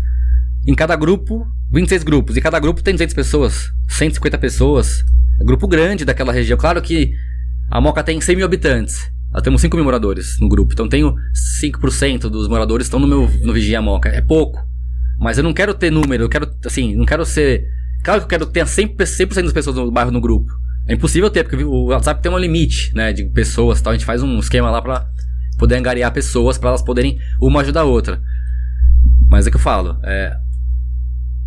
[0.67, 2.36] Em cada grupo, 26 grupos.
[2.36, 5.06] E cada grupo tem 200 pessoas, 150 pessoas.
[5.39, 6.58] É grupo grande daquela região.
[6.58, 7.13] Claro que
[7.69, 9.00] a Moca tem 100 mil habitantes.
[9.34, 10.74] Nós temos 5 mil moradores no grupo.
[10.74, 11.15] Então tenho
[11.62, 14.10] 5% dos moradores estão no meu no Vigia Moca.
[14.10, 14.60] É pouco.
[15.20, 16.24] Mas eu não quero ter número.
[16.24, 17.65] Eu quero, assim, não quero ser.
[18.04, 20.52] Claro que eu quero ter 100%, 100 das pessoas no bairro no grupo.
[20.88, 23.13] É impossível ter, porque o WhatsApp tem um limite, né?
[23.13, 23.91] De pessoas e tal.
[23.91, 25.08] A gente faz um esquema lá pra
[25.58, 28.22] poder angariar pessoas para elas poderem uma ajudar a outra.
[29.30, 30.36] Mas é que eu falo, é,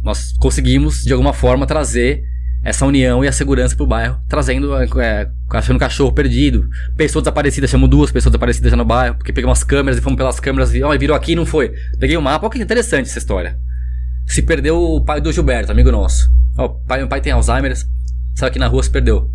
[0.02, 2.22] nós conseguimos de alguma forma trazer
[2.64, 7.90] essa união e a segurança pro bairro, trazendo, é, achando cachorro perdido, pessoas desaparecidas, chamamos
[7.90, 10.82] duas pessoas desaparecidas já no bairro, porque pegamos as câmeras e fomos pelas câmeras e,
[10.82, 11.72] ó, virou aqui e não foi.
[12.00, 13.58] Peguei o mapa, olha que interessante essa história.
[14.26, 16.30] Se perdeu o pai do Gilberto, amigo nosso.
[16.56, 17.76] Ó, pai, meu pai tem Alzheimer,
[18.34, 19.30] saiu aqui na rua, se perdeu.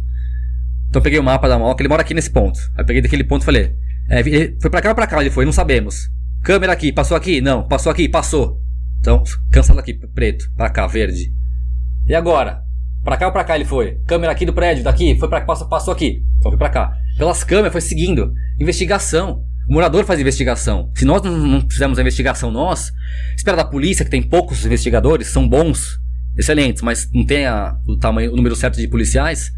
[0.90, 2.60] Então peguei o mapa da Moca, ele mora aqui nesse ponto.
[2.76, 3.76] Aí peguei daquele ponto e falei,
[4.10, 4.24] é,
[4.60, 5.22] foi pra cá ou pra cá?
[5.22, 6.10] Ele foi, não sabemos.
[6.42, 7.42] Câmera aqui, passou aqui?
[7.42, 8.60] Não, passou aqui, passou.
[9.00, 11.32] Então, cancela aqui, preto, pra cá, verde.
[12.08, 12.68] E agora?
[13.04, 13.98] Pra cá ou pra cá ele foi?
[14.06, 16.24] Câmera aqui do prédio, daqui, foi pra passou, passou aqui.
[16.38, 16.94] Então foi pra cá.
[17.18, 18.34] Pelas câmeras, foi seguindo.
[18.60, 19.44] Investigação.
[19.70, 20.92] O morador faz investigação.
[20.96, 22.92] Se nós não, não fizermos a investigação nós,
[23.38, 26.00] espera da polícia, que tem poucos investigadores, são bons,
[26.38, 29.52] excelentes, mas não tem a- o tamanho, o número certo de policiais,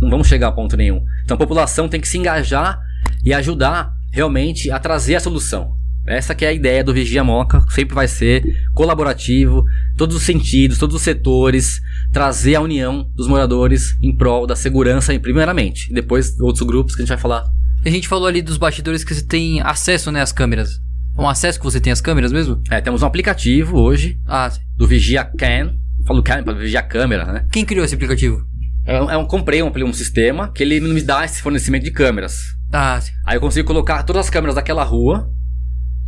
[0.00, 1.02] não vamos chegar a ponto nenhum.
[1.24, 2.78] Então a população tem que se engajar
[3.24, 5.74] e ajudar realmente a trazer a solução.
[6.06, 8.42] Essa que é a ideia do Vigia Moca, sempre vai ser
[8.74, 9.64] colaborativo,
[9.96, 11.80] todos os sentidos, todos os setores,
[12.14, 17.02] trazer a união dos moradores em prol da segurança primeiramente, e depois outros grupos que
[17.02, 17.44] a gente vai falar.
[17.84, 20.80] A gente falou ali dos bastidores que você tem acesso, né, às câmeras.
[21.18, 22.62] Um acesso que você tem às câmeras mesmo?
[22.70, 24.60] É, temos um aplicativo hoje Ah, sim.
[24.76, 27.46] do Vigia Cam, eu falo Cam para Vigia Câmera, né?
[27.52, 28.42] quem criou esse aplicativo?
[28.86, 32.38] É um, é comprei um, um sistema que ele me dá esse fornecimento de câmeras.
[32.72, 33.10] Ah, sim.
[33.26, 35.28] Aí eu consigo colocar todas as câmeras daquela rua,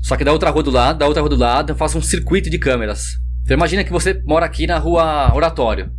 [0.03, 2.03] só que da outra rua do lado, da outra rua do lado, eu faço um
[2.03, 3.07] circuito de câmeras.
[3.47, 5.93] Então imagina que você mora aqui na rua Oratório.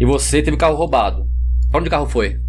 [0.00, 1.26] E você teve o carro roubado.
[1.70, 2.40] Pra onde o carro foi?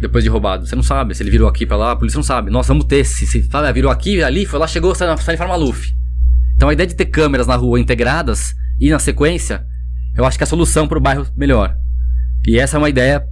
[0.00, 0.66] Depois de roubado.
[0.66, 1.14] Você não sabe.
[1.14, 2.50] Se ele virou aqui pra lá, a polícia não sabe.
[2.50, 3.04] Nós vamos ter.
[3.04, 5.92] Se, se fala, virou aqui, ali, foi lá, chegou, sai sai em Farmaluf.
[6.56, 9.64] Então a ideia de ter câmeras na rua integradas e na sequência,
[10.16, 11.76] eu acho que é a solução pro bairro melhor.
[12.48, 13.24] E essa é uma ideia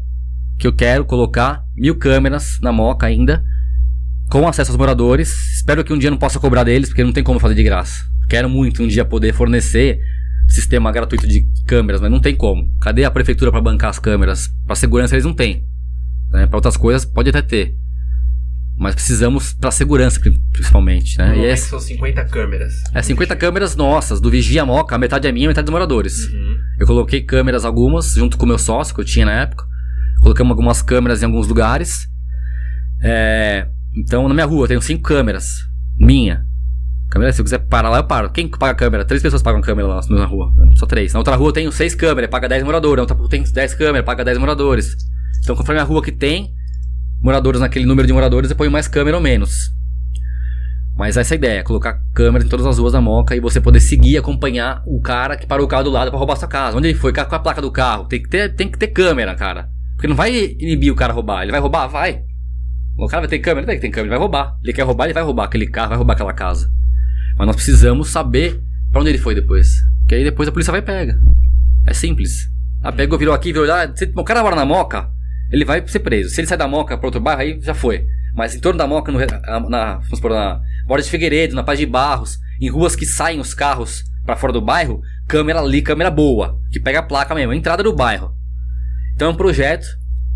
[0.61, 3.42] que eu quero colocar mil câmeras na Moca ainda,
[4.31, 5.57] com acesso aos moradores.
[5.57, 8.14] Espero que um dia não possa cobrar deles, porque não tem como fazer de graça.
[8.28, 9.98] Quero muito um dia poder fornecer
[10.48, 12.72] sistema gratuito de câmeras, mas não tem como.
[12.80, 14.48] Cadê a prefeitura para bancar as câmeras?
[14.64, 15.64] Para segurança eles não têm.
[16.30, 16.46] Né?
[16.46, 17.74] Para outras coisas pode até ter.
[18.78, 21.38] Mas precisamos para segurança pri- principalmente, né?
[21.38, 22.74] E é, são 50 câmeras.
[22.92, 26.26] é 50 câmeras nossas, do Vigia Moca, a metade é minha, a metade dos moradores.
[26.26, 26.56] Uhum.
[26.78, 29.64] Eu coloquei câmeras algumas, junto com o meu sócio, que eu tinha na época.
[30.20, 32.06] Colocamos algumas câmeras em alguns lugares.
[33.02, 35.48] É, então, na minha rua, eu tenho cinco câmeras.
[35.98, 36.44] Minha.
[37.16, 38.29] Câmera, se eu quiser parar lá, eu paro.
[38.29, 39.02] Quem paga câmera?
[39.02, 40.52] Três pessoas pagam câmera lá na rua.
[40.74, 41.14] Só três.
[41.14, 42.98] Na outra rua eu tenho seis câmeras, paga 10 moradores.
[42.98, 44.94] Na outra rua eu tenho 10 câmeras, paga 10 moradores.
[45.42, 46.52] Então, conforme a rua que tem
[47.22, 49.70] moradores naquele número de moradores, eu ponho mais câmera ou menos.
[50.94, 53.62] Mas essa é a ideia, colocar câmera em todas as ruas da Moca e você
[53.62, 56.76] poder seguir acompanhar o cara que parou o carro do lado pra roubar sua casa.
[56.76, 57.14] Onde ele foi?
[57.14, 58.05] Com a placa do carro.
[58.05, 59.70] Tem que ter, tem que ter câmera, cara.
[59.94, 61.44] Porque não vai inibir o cara roubar.
[61.44, 61.87] Ele vai roubar?
[61.87, 62.20] Vai.
[62.98, 63.66] O cara vai ter câmera?
[63.66, 64.59] Tem ter câmera, ele vai roubar.
[64.62, 66.76] Ele quer roubar, ele vai roubar aquele carro, vai roubar aquela casa.
[67.37, 69.68] Mas nós precisamos saber pra onde ele foi depois.
[70.09, 71.20] Que aí depois a polícia vai e pega.
[71.87, 72.49] É simples.
[72.83, 73.94] Ah, pegou, virou aqui, virou lá.
[73.94, 75.09] Se o cara mora na Moca,
[75.51, 76.31] ele vai ser preso.
[76.31, 78.07] Se ele sai da Moca pra outro bairro, aí já foi.
[78.35, 79.18] Mas em torno da Moca, no,
[79.68, 83.40] na, vamos supor, na Borda de Figueiredo, na Paz de Barros, em ruas que saem
[83.40, 87.53] os carros pra fora do bairro, câmera ali, câmera boa, que pega a placa mesmo,
[87.53, 88.33] a entrada do bairro.
[89.14, 89.87] Então é um projeto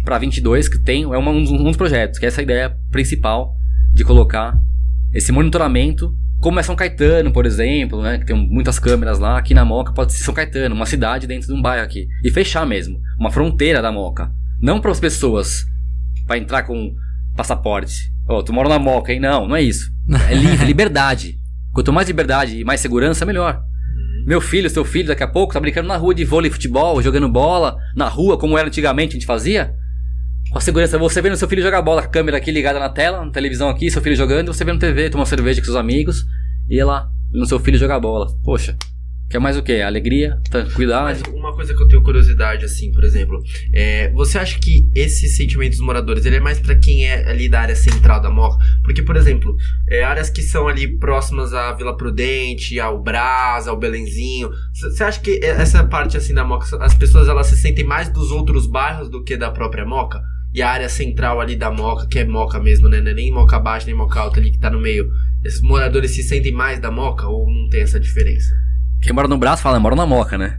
[0.04, 3.54] pra 22 que tem, é um, dos- um dos projetos, que é essa ideia principal
[3.92, 4.58] de colocar
[5.12, 9.52] esse monitoramento, como é São Caetano, por exemplo, né, que tem muitas câmeras lá, aqui
[9.52, 12.66] na Moca pode ser São Caetano, uma cidade dentro de um bairro aqui, e fechar
[12.66, 15.64] mesmo, uma fronteira da Moca, não para as pessoas
[16.26, 16.94] pra entrar com
[17.36, 18.10] passaporte.
[18.26, 19.20] Ô, tu mora na Moca, hein?
[19.20, 19.90] Não, não é isso.
[20.28, 21.36] É livre, liberdade.
[21.72, 23.62] Quanto mais liberdade e mais segurança, melhor.
[24.26, 27.28] Meu filho, seu filho, daqui a pouco, tá brincando na rua de vôlei, futebol, jogando
[27.28, 29.74] bola, na rua, como era antigamente, a gente fazia.
[30.50, 33.24] Com a segurança, você vendo seu filho jogar bola a câmera aqui ligada na tela,
[33.24, 36.26] na televisão aqui, seu filho jogando, você vendo TV, tomando cerveja com seus amigos,
[36.68, 38.26] e ir lá, vendo seu filho jogar bola.
[38.42, 38.76] Poxa,
[39.30, 39.74] quer mais o quê?
[39.74, 41.22] Alegria, tranquilidade.
[41.24, 43.38] Mas uma coisa que eu tenho curiosidade, assim, por exemplo,
[43.72, 47.48] é, você acha que esse sentimento dos moradores, ele é mais pra quem é ali
[47.48, 48.58] da área central da Moca?
[48.82, 49.54] Porque, por exemplo,
[49.88, 55.20] é, áreas que são ali próximas à Vila Prudente, ao Brás, ao Belenzinho, você acha
[55.20, 59.08] que essa parte, assim, da Moca, as pessoas, elas se sentem mais dos outros bairros
[59.08, 60.20] do que da própria Moca?
[60.52, 63.00] E a área central ali da Moca, que é Moca mesmo, né?
[63.00, 65.08] Não é nem Moca Baixa, nem Moca Alta ali que tá no meio.
[65.44, 68.52] Esses moradores se sentem mais da Moca ou não tem essa diferença?
[69.00, 70.58] Quem mora no braço fala, mora na Moca, né?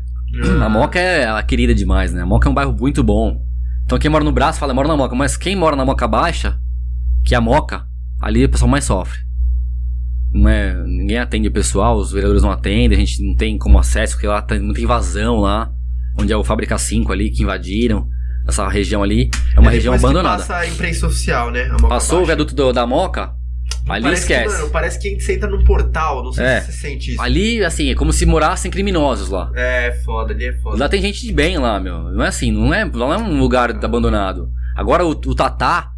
[0.63, 2.21] A Moca é a querida demais, né?
[2.21, 3.45] A Moca é um bairro muito bom.
[3.84, 5.13] Então quem mora no braço fala, mora na Moca.
[5.13, 6.58] Mas quem mora na Moca Baixa,
[7.25, 7.86] que é a Moca,
[8.21, 9.19] ali o pessoal mais sofre.
[10.32, 13.77] Não é, ninguém atende o pessoal, os vereadores não atendem, a gente não tem como
[13.77, 15.69] acesso, porque lá tem muita invasão lá,
[16.17, 18.08] onde é o Fábrica 5 ali, que invadiram
[18.47, 19.30] essa região ali.
[19.56, 20.38] É uma É região abandonada.
[20.39, 21.69] passa a imprensa oficial, né?
[21.88, 22.25] Passou o Baixa.
[22.27, 23.32] viaduto do- da Moca,
[23.88, 24.56] ali parece esquece.
[24.56, 26.62] Que, mano, parece que a gente senta num portal, não sei É.
[26.62, 27.21] se você sente isso.
[27.21, 29.51] Ali, assim, é como se morassem criminosos lá.
[29.56, 30.77] É, foda, ali é foda.
[30.77, 32.04] Lá tem gente de bem lá, meu.
[32.12, 34.49] Não é assim, não é, não é um lugar abandonado.
[34.75, 35.91] Agora o, o Tatá,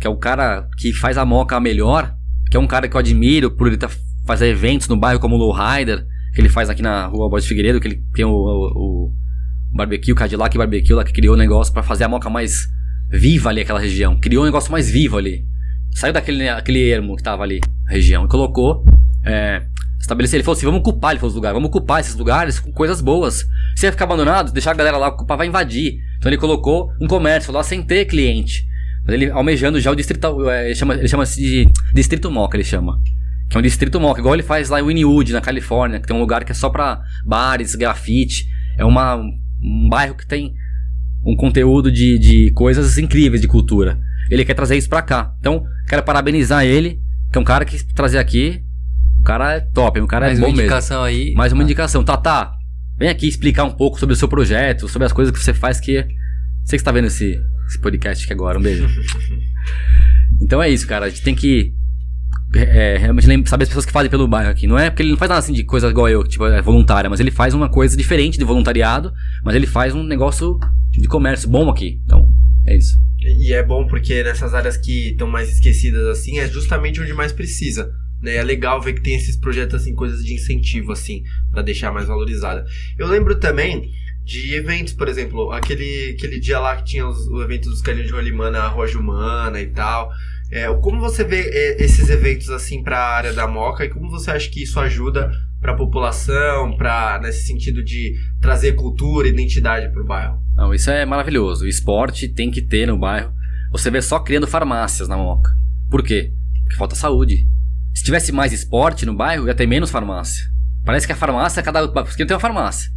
[0.00, 2.14] que é o cara que faz a moca melhor,
[2.50, 3.90] que é um cara que eu admiro por ele tá,
[4.26, 7.80] fazer eventos no bairro como o Lowrider, que ele faz aqui na rua de Figueiredo,
[7.80, 8.72] que ele tem o, o,
[9.08, 9.14] o
[9.72, 12.68] barbecue, Cadillac Barbecue lá, que criou um negócio pra fazer a moca mais
[13.10, 14.18] viva ali, aquela região.
[14.18, 15.44] Criou um negócio mais vivo ali.
[15.94, 18.84] Saiu daquele aquele ermo que tava ali, região, e colocou,
[19.24, 19.62] é,
[20.00, 22.70] estabeleceu, ele falou assim, vamos ocupar, ele falou os lugares, vamos ocupar esses lugares com
[22.70, 23.46] coisas boas.
[23.74, 25.98] Se ia ficar abandonado, deixar a galera lá ocupar, vai invadir.
[26.18, 28.66] Então ele colocou um comércio lá sem ter cliente.
[29.04, 32.64] Mas ele almejando já o distrito, é, ele chama, ele chama de Distrito Moca, ele
[32.64, 33.00] chama.
[33.48, 36.14] Que é um distrito moca, igual ele faz lá em Winwood, na Califórnia, que tem
[36.14, 38.46] um lugar que é só pra bares, grafite.
[38.76, 39.18] É uma,
[39.62, 40.54] um bairro que tem
[41.24, 43.98] um conteúdo de, de coisas incríveis de cultura.
[44.30, 45.34] Ele quer trazer isso pra cá.
[45.40, 48.62] Então, quero parabenizar ele que é um cara que trazer aqui,
[49.20, 50.62] o cara é top, o cara Mais é uma bom mesmo.
[50.62, 51.32] indicação aí.
[51.34, 52.02] Mais uma indicação.
[52.02, 52.52] Tatá,
[52.96, 55.78] vem aqui explicar um pouco sobre o seu projeto, sobre as coisas que você faz
[55.80, 56.06] que.
[56.64, 58.88] Você que está vendo esse, esse podcast aqui agora, um beijo.
[60.40, 61.06] então é isso, cara.
[61.06, 61.74] A gente tem que
[62.54, 64.66] é, realmente lem- saber as pessoas que fazem pelo bairro aqui.
[64.66, 67.10] Não é porque ele não faz nada assim de coisa igual eu, tipo, é voluntária,
[67.10, 69.12] mas ele faz uma coisa diferente de voluntariado,
[69.44, 70.58] mas ele faz um negócio
[70.90, 72.00] de comércio bom aqui.
[72.04, 72.28] Então,
[72.66, 72.96] é isso.
[73.20, 77.32] E é bom porque nessas áreas que estão mais esquecidas assim, é justamente onde mais
[77.32, 77.90] precisa.
[78.22, 78.36] Né?
[78.36, 82.06] É legal ver que tem esses projetos assim, coisas de incentivo assim, pra deixar mais
[82.06, 82.64] valorizada.
[82.96, 83.90] Eu lembro também
[84.24, 88.08] de eventos, por exemplo, aquele, aquele dia lá que tinha os, o evento dos Carinhos
[88.08, 90.10] de Rolimã na Rua Humana e tal.
[90.50, 94.10] É, como você vê é, esses eventos assim para a área da Moca e como
[94.10, 95.30] você acha que isso ajuda
[95.60, 100.38] para a população, para nesse sentido de trazer cultura, identidade para o bairro?
[100.54, 101.64] Não, isso é maravilhoso.
[101.64, 103.32] O esporte tem que ter no bairro.
[103.72, 105.50] Você vê só criando farmácias na Moca.
[105.90, 106.32] Por quê?
[106.62, 107.46] Porque falta saúde.
[107.94, 110.44] Se tivesse mais esporte no bairro, ia ter menos farmácia.
[110.84, 112.90] Parece que a farmácia, cada esquina tem uma farmácia.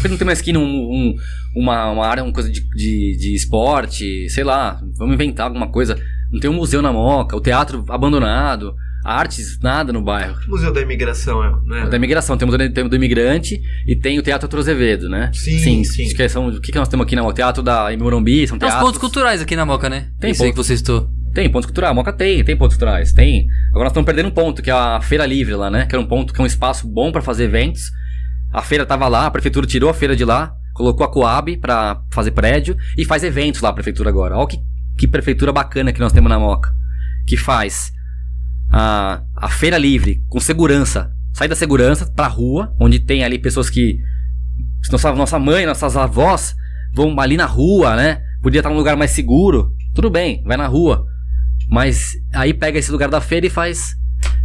[0.00, 1.14] Que não tem uma esquina, um, um-
[1.56, 5.96] uma, uma área, uma coisa de, de, de esporte, sei lá, vamos inventar alguma coisa.
[6.34, 10.36] Não tem um museu na Moca, o teatro abandonado, artes, nada no bairro.
[10.48, 11.86] Museu da Imigração, é, né?
[11.88, 15.30] Da imigração, tem o museu do- do imigrante e tem o Teatro Arthur Azevedo, né?
[15.34, 16.04] Sim, sim.
[16.06, 17.22] acho que são- o que, que nós temos aqui, né?
[17.22, 18.88] O Teatro da Morumbi, são Tem uns teatros...
[18.88, 20.08] pontos culturais aqui na Moca, né?
[20.18, 20.60] Tem Isso aí ponto.
[20.60, 21.08] que você citou.
[21.34, 21.90] Tem, pontos culturais.
[21.90, 23.12] A Moca tem, tem pontos culturais.
[23.12, 23.46] Tem.
[23.70, 25.84] Agora nós estamos perdendo um ponto, que é a Feira Livre lá, né?
[25.86, 27.82] Que era um ponto, que é um espaço bom pra fazer eventos.
[28.52, 32.00] A feira tava lá, a prefeitura tirou a feira de lá, colocou a Coab pra
[32.12, 34.36] fazer prédio e faz eventos lá a prefeitura agora.
[34.36, 34.56] Olha que,
[34.96, 36.70] que prefeitura bacana que nós temos na Moca.
[37.26, 37.92] Que faz
[38.70, 41.10] a, a feira livre com segurança.
[41.32, 43.98] Sai da segurança pra rua, onde tem ali pessoas que.
[44.90, 46.54] Nossa, nossa mãe, nossas avós
[46.94, 48.20] vão ali na rua, né?
[48.42, 49.72] Podia estar num lugar mais seguro.
[49.94, 51.06] Tudo bem, vai na rua.
[51.68, 53.96] Mas aí pega esse lugar da feira e faz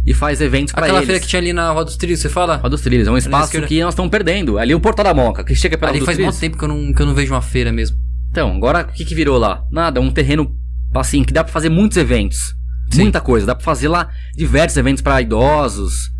[0.06, 1.06] e faz eventos Aquela eles.
[1.06, 2.56] feira que tinha ali na Rua dos Trilhos, você fala?
[2.56, 4.58] Rua dos Trilhos, é um espaço que nós estamos perdendo.
[4.58, 6.56] Ali é o Portal da Moca, que chega pela Ali Rua dos faz muito tempo
[6.58, 7.96] que eu, não, que eu não vejo uma feira mesmo.
[8.30, 9.64] Então, agora o que, que virou lá?
[9.70, 10.54] Nada, um terreno
[10.94, 12.54] assim que dá pra fazer muitos eventos.
[12.90, 13.02] Sim.
[13.02, 16.10] Muita coisa, dá pra fazer lá diversos eventos pra idosos.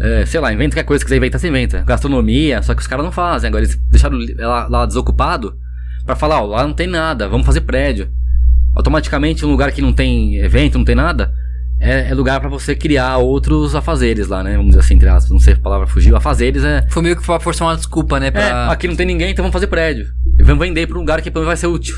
[0.00, 1.82] É, sei lá, inventa qualquer coisa que quiser inventar, você inventa.
[1.82, 3.48] Gastronomia, só que os caras não fazem.
[3.48, 5.54] Agora eles deixaram lá, lá desocupado
[6.04, 8.08] pra falar, ó, lá não tem nada, vamos fazer prédio.
[8.74, 11.32] Automaticamente, um lugar que não tem evento, não tem nada,
[11.78, 14.52] é, é lugar pra você criar outros afazeres lá, né?
[14.52, 16.16] Vamos dizer assim, entre aspas, não sei se a palavra fugiu.
[16.16, 18.28] Afazeres é Foi meio que pra forçar uma desculpa, né?
[18.28, 18.72] é, Pra...
[18.72, 20.06] aqui não tem ninguém, então vamos fazer prédio.
[20.42, 21.94] E vamos vender para um lugar que vai ser útil.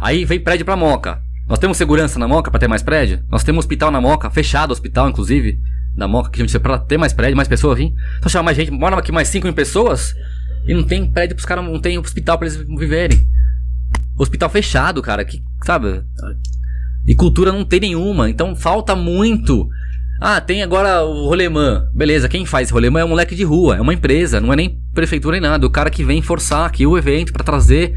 [0.00, 1.20] Aí vem prédio pra Moca.
[1.48, 3.24] Nós temos segurança na Moca pra ter mais prédio?
[3.28, 5.58] Nós temos hospital na Moca, fechado hospital, inclusive,
[5.96, 7.92] da Moca, que a gente pra ter mais prédio, mais pessoas vir.
[8.22, 10.14] Só chamar mais gente, mora aqui mais 5 mil pessoas
[10.68, 13.26] e não tem prédio pros caras, não tem hospital pra eles viverem.
[14.16, 16.00] Hospital fechado, cara, que, sabe?
[17.04, 19.68] E cultura não tem nenhuma, então falta muito.
[20.24, 21.84] Ah, tem agora o rolemã.
[21.94, 24.78] Beleza, quem faz rolemã é um moleque de rua, é uma empresa, não é nem
[24.94, 25.66] prefeitura nem nada.
[25.66, 27.92] O cara que vem forçar aqui o evento pra trazer,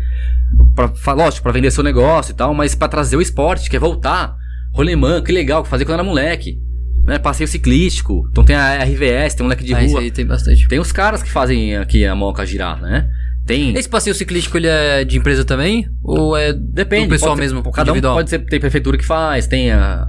[0.74, 3.80] pra, lógico, pra vender seu negócio e tal, mas pra trazer o esporte, que é
[3.80, 4.36] voltar.
[4.74, 6.58] Rolemã, que legal, que fazia quando era moleque.
[7.06, 8.28] Né, passeio ciclístico.
[8.32, 10.02] Então tem a RVS, tem um moleque de Ah, isso rua.
[10.02, 10.68] aí tem bastante.
[10.68, 13.08] Tem os caras que fazem aqui a moca girar, né?
[13.46, 13.78] Tem.
[13.78, 15.88] Esse passeio ciclístico, ele é de empresa também?
[16.04, 17.06] Ou é Depende.
[17.06, 17.62] do pessoal ser- mesmo?
[17.72, 18.16] Cada um individual?
[18.16, 20.04] pode ser, tem prefeitura que faz, tem a.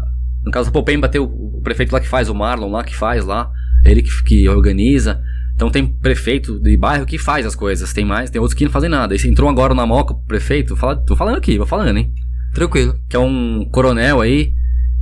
[0.47, 2.97] No caso do Popemba tem o, o prefeito lá que faz, o Marlon lá que
[2.97, 3.51] faz lá.
[3.85, 5.21] Ele que, que organiza.
[5.55, 7.93] Então tem prefeito de bairro que faz as coisas.
[7.93, 9.15] Tem mais, tem outros que não fazem nada.
[9.15, 10.77] Esse entrou agora na Moca, o prefeito.
[10.77, 12.13] Fala, tô falando aqui, vou falando, hein?
[12.55, 12.95] Tranquilo.
[13.09, 14.53] Que é um coronel aí.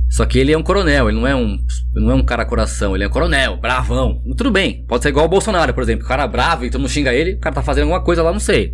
[0.09, 1.57] Só que ele é um coronel, ele não é um,
[1.95, 4.21] não é um cara coração, ele é um coronel, bravão.
[4.37, 6.05] Tudo bem, pode ser igual o Bolsonaro, por exemplo.
[6.05, 8.31] O cara bravo e todo mundo xinga ele, o cara tá fazendo alguma coisa lá,
[8.31, 8.73] não sei.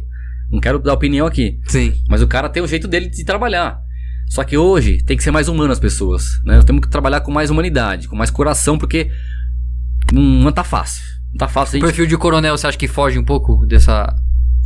[0.52, 1.58] Não quero dar opinião aqui.
[1.66, 1.94] Sim.
[2.10, 3.80] Mas o cara tem o jeito dele de trabalhar.
[4.32, 6.56] Só que hoje tem que ser mais humano as pessoas, né?
[6.56, 9.12] Nós temos que trabalhar com mais humanidade, com mais coração, porque
[10.10, 11.04] não, não tá fácil.
[11.32, 11.84] Não tá fácil O gente...
[11.84, 14.15] perfil de coronel, você acha que foge um pouco dessa.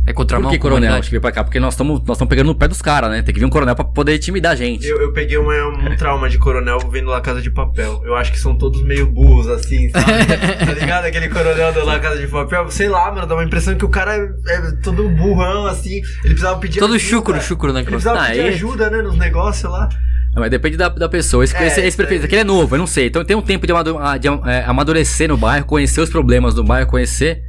[0.08, 0.48] É contramão?
[0.50, 0.94] Por que coronel?
[0.94, 3.10] Acho que veio pra cá, porque nós estamos nós estamos pegando no pé dos caras,
[3.10, 3.22] né?
[3.22, 4.86] Tem que vir um coronel pra poder intimidar a gente.
[4.86, 8.00] Eu, eu peguei uma- um trauma de coronel vendo La Casa de Papel.
[8.04, 10.06] Eu acho que são todos meio burros, assim, sabe?
[10.64, 11.04] tá ligado?
[11.06, 12.70] Aquele coronel do La Casa de Papel.
[12.70, 15.96] Sei lá, mano, dá uma impressão que o cara é, é todo burrão, assim.
[15.96, 17.10] Ele precisava pedir Todo ajuda.
[17.10, 17.80] chucro, chucro, né?
[17.80, 19.88] Ele precisava Ah, pedir aí- ajuda, né, nos negócios lá.
[20.34, 21.42] Não, Mas depende da, da pessoa.
[21.42, 22.26] Esse, É, esse, esse isso prefeito aí.
[22.26, 23.06] aqui ele é novo, eu não sei.
[23.06, 26.54] Então tem um tempo de, amadu- ah, de, é, amadurecer no bairro, conhecer os problemas
[26.54, 27.42] do bairro, conhecer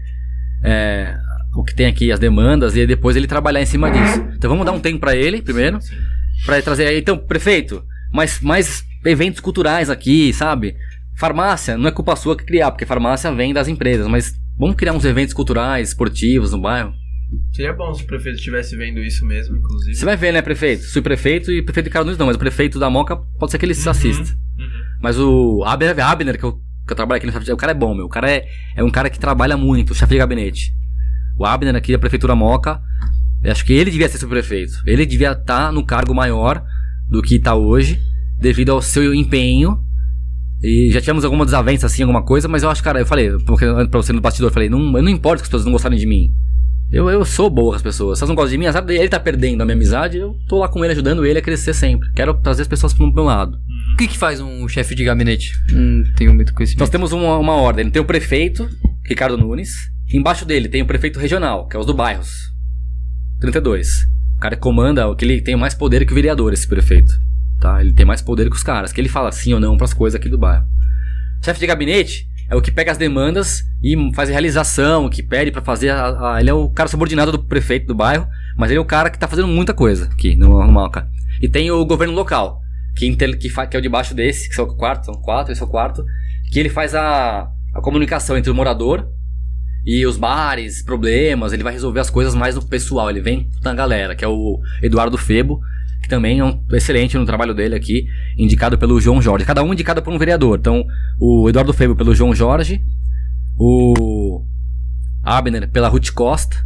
[0.63, 1.13] é,
[1.61, 4.23] o que tem aqui, as demandas, e depois ele trabalhar em cima disso.
[4.35, 5.79] Então vamos dar um tempo pra ele, primeiro,
[6.45, 6.99] pra ele trazer aí.
[6.99, 10.75] Então, prefeito, mais, mais eventos culturais aqui, sabe?
[11.17, 14.93] Farmácia, não é culpa sua que criar, porque farmácia vem das empresas, mas vamos criar
[14.93, 16.93] uns eventos culturais, esportivos no bairro.
[17.53, 19.95] Seria bom se o prefeito estivesse vendo isso mesmo, inclusive.
[19.95, 20.83] Você vai ver, né, prefeito?
[20.83, 23.73] Subprefeito e prefeito de Carlos não, mas o prefeito da Moca pode ser que ele
[23.73, 23.91] se Uhum.
[23.91, 24.33] assista.
[24.57, 24.67] Uhum.
[25.01, 27.71] Mas o Abner, Abner que, eu, que eu trabalho aqui no chefe de, o cara
[27.71, 28.05] é bom, meu.
[28.05, 28.45] O cara é,
[28.77, 30.71] é um cara que trabalha muito, chefe de gabinete.
[31.37, 32.81] O Abner aqui da Prefeitura Moca,
[33.43, 34.73] eu acho que ele devia ser subprefeito.
[34.85, 36.63] Ele devia estar no cargo maior
[37.07, 38.01] do que está hoje,
[38.39, 39.79] devido ao seu empenho.
[40.61, 43.65] E já tivemos alguma desavença, assim, alguma coisa, mas eu acho, cara, eu falei, porque
[43.89, 45.99] pra você no bastidor, eu falei, não, eu não importa que as pessoas não gostarem
[45.99, 46.33] de mim.
[46.91, 48.17] Eu, eu sou boa com as pessoas.
[48.17, 50.35] Se elas não gostam de mim, azar dele, ele tá perdendo a minha amizade, eu
[50.47, 52.09] tô lá com ele, ajudando ele a crescer sempre.
[52.13, 53.57] Quero trazer as pessoas pro meu lado.
[53.93, 55.51] O que, que faz um chefe de gabinete?
[55.71, 56.79] Não tenho muito conhecimento.
[56.79, 57.89] Nós temos uma, uma ordem.
[57.89, 58.69] Tem o prefeito,
[59.05, 59.71] Ricardo Nunes.
[60.13, 62.31] Embaixo dele tem o prefeito regional, que é os do bairros.
[63.39, 63.89] 32.
[64.37, 67.11] O cara que comanda, que ele tem mais poder que o vereador, esse prefeito.
[67.59, 67.81] Tá?
[67.81, 70.19] Ele tem mais poder que os caras, que ele fala sim ou não pras coisas
[70.19, 70.65] aqui do bairro.
[71.43, 75.51] Chefe de gabinete é o que pega as demandas e faz a realização, que pede
[75.51, 75.89] pra fazer.
[75.89, 78.85] A, a- ele é o cara subordinado do prefeito do bairro, mas ele é o
[78.85, 81.07] cara que tá fazendo muita coisa aqui no, no Malca.
[81.41, 82.61] E tem o governo local,
[82.95, 85.15] que, inter- que, fa- que é o de baixo desse, que são o quarto, são
[85.15, 86.03] quatro, esse é o quarto,
[86.51, 89.07] que ele faz a, a comunicação entre o morador
[89.87, 93.73] e os bares, problemas, ele vai resolver as coisas mais no pessoal, ele vem na
[93.73, 95.61] galera, que é o Eduardo Febo,
[96.03, 98.05] que também é um excelente no trabalho dele aqui,
[98.37, 99.45] indicado pelo João Jorge.
[99.45, 100.59] Cada um indicado por um vereador.
[100.59, 100.85] Então,
[101.17, 102.81] o Eduardo Febo pelo João Jorge,
[103.57, 104.43] o
[105.23, 106.57] Abner pela Ruth Costa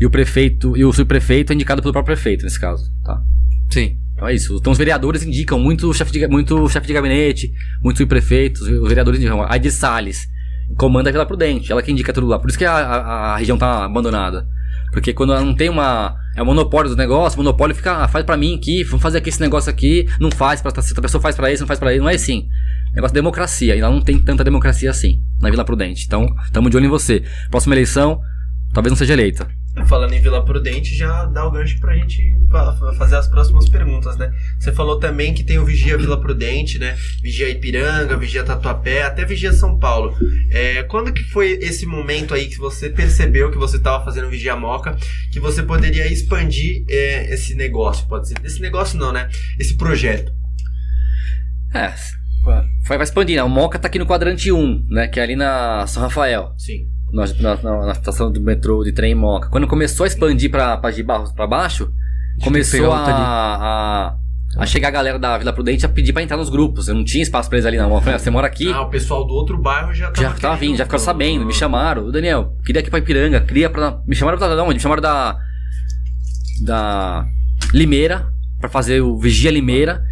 [0.00, 3.22] e o prefeito e o subprefeito é indicado pelo próprio prefeito nesse caso, tá?
[3.70, 3.96] Sim.
[4.12, 4.56] Então é isso.
[4.56, 9.20] Então os vereadores indicam muito chefe de, muito chefe de gabinete, muitos subprefeitos, os vereadores
[9.20, 9.40] indicam.
[9.40, 10.28] A de Salles
[10.76, 12.38] comanda a Vila Prudente, ela que indica tudo lá.
[12.38, 14.46] Por isso que a, a, a região tá abandonada.
[14.92, 16.16] Porque quando ela não tem uma.
[16.36, 19.18] É o monopólio do negócio, o monopólio fica, ah, faz pra mim aqui, vamos fazer
[19.18, 21.92] aqui esse negócio aqui, não faz pra se pessoa faz pra esse, não faz pra
[21.92, 22.48] ele, não é assim.
[22.94, 26.04] Negócio de democracia, e ela não tem tanta democracia assim na Vila Prudente.
[26.06, 27.22] Então, tamo de olho em você.
[27.50, 28.20] Próxima eleição,
[28.72, 29.48] talvez não seja eleita.
[29.86, 33.68] Falando em Vila Prudente, já dá o gancho pra gente fa- fa- fazer as próximas
[33.68, 34.32] perguntas, né?
[34.58, 36.96] Você falou também que tem o Vigia Vila Prudente, né?
[37.22, 40.12] Vigia Ipiranga, Vigia Tatuapé, até Vigia São Paulo.
[40.50, 44.56] É, quando que foi esse momento aí que você percebeu que você estava fazendo Vigia
[44.56, 44.96] Moca,
[45.32, 48.34] que você poderia expandir é, esse negócio, pode ser?
[48.44, 49.28] Esse negócio não, né?
[49.58, 50.32] Esse projeto.
[51.72, 51.94] É,
[52.44, 53.40] vai, vai expandindo.
[53.42, 55.06] A Moca tá aqui no quadrante 1, né?
[55.06, 56.52] Que é ali na São Rafael.
[56.58, 56.88] Sim.
[57.12, 57.24] Na,
[57.62, 59.48] na- na- estação do metrô de trem Moca.
[59.48, 61.90] Quando começou a expandir pra, pra de Barros pra baixo,
[62.42, 64.16] começou a, a,
[64.58, 66.88] a chegar a galera da Vila Prudente a pedir pra entrar nos grupos.
[66.88, 67.92] Eu não tinha espaço pra eles ali não.
[67.94, 68.70] Eu falei, ah, você mora aqui?
[68.72, 71.52] Ah, o pessoal do outro bairro já tava já tava vindo, já ficaram sabendo, me
[71.52, 72.06] chamaram.
[72.06, 74.00] Ô, Daniel, queria aqui pra Ipiranga, queria pra.
[74.06, 74.74] Me chamaram pra, da onde?
[74.74, 75.36] Me chamaram da.
[76.64, 77.24] Da.
[77.72, 78.26] Limeira,
[78.58, 80.02] pra fazer o Vigia Limeira.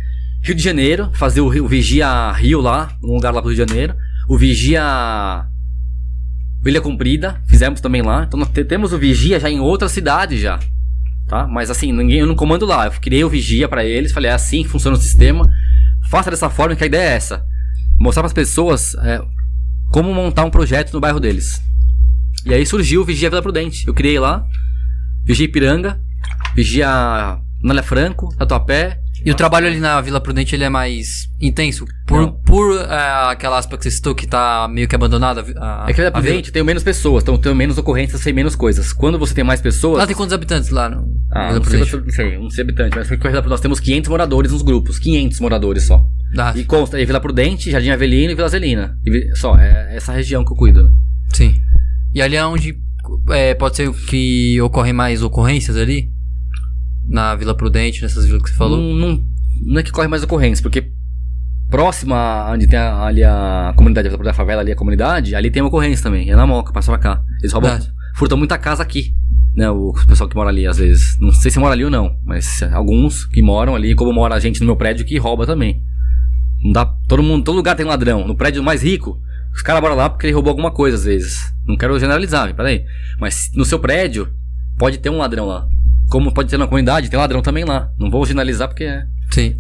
[0.41, 3.65] Rio de Janeiro, fazer o, Rio- o Vigia Rio lá, um lugar lá pro Rio
[3.65, 3.95] de Janeiro.
[4.29, 5.45] O Vigia.
[6.65, 8.25] Ilha Comprida, fizemos também lá.
[8.25, 10.59] Então nós te- temos o Vigia já em outra cidade já.
[11.27, 11.47] Tá?
[11.47, 12.87] Mas assim, ninguém, eu não comando lá.
[12.87, 15.49] Eu criei o Vigia pra eles, falei, é assim que funciona o sistema.
[16.11, 17.45] Faça dessa forma que a ideia é essa.
[17.99, 19.21] Mostrar pras pessoas é,
[19.91, 21.61] como montar um projeto no bairro deles.
[22.47, 23.87] E aí surgiu o Vigia Vila Prudente.
[23.87, 24.45] Eu criei lá,
[25.25, 26.01] Vigia Ipiranga,
[26.55, 29.01] Vigia Nália Franco, Tatuapé.
[29.25, 31.85] E o trabalho ali na Vila Prudente ele é mais intenso?
[32.07, 32.33] Por, Não.
[32.33, 35.45] por é, aquela aspa que você citou que tá meio que abandonada?
[35.59, 36.13] a- É que a vila?
[36.13, 38.93] Prudente tem menos pessoas, então tem menos ocorrências, tem menos coisas.
[38.93, 39.99] Quando você tem mais pessoas.
[39.99, 42.97] Lá tem quantos habitantes lá no Ah, Vila não sei, não sei, não sei habitante,
[42.97, 43.09] mas
[43.47, 46.05] nós temos 500 moradores nos grupos, 500 moradores só.
[46.37, 48.97] Ah, E consta Vila Prudente, Jardim Avelino e Vila Zelina.
[49.05, 50.91] E só, é essa região que eu cuido.
[51.33, 51.55] sim.
[52.15, 52.75] E ali é onde
[53.31, 56.11] é, pode ser que ocorrem mais ocorrências ali?
[57.09, 58.77] Na Vila Prudente, nessas vilas que você falou?
[58.79, 59.25] Não, não,
[59.67, 60.93] não é que corre mais ocorrências, porque
[61.71, 65.69] próxima onde tem a- ali a comunidade, da favela ali a comunidade, ali tem uma
[65.69, 67.23] ocorrência também, é na Moca, passa pra cá.
[67.41, 67.93] Eles roubam, Verdade.
[68.17, 69.15] furtam muita casa aqui,
[69.55, 71.17] né, o pessoal que mora ali às vezes.
[71.21, 74.41] Não sei se mora ali ou não, mas alguns que moram ali, como mora a
[74.41, 75.83] gente no meu prédio que rouba também.
[76.63, 78.27] Não dá, todo mundo, todo lugar tem ladrão.
[78.27, 79.21] No prédio mais rico,
[79.55, 81.53] os caras moram lá porque ele roubou alguma coisa às vezes.
[81.67, 82.85] Não quero generalizar, peraí.
[83.21, 84.29] Mas no seu prédio,
[84.77, 85.69] pode ter um ladrão lá.
[86.09, 87.91] Como pode ter na comunidade, tem ladrão também lá.
[87.99, 89.05] Não vou generalizar porque é.
[89.31, 89.57] Sim.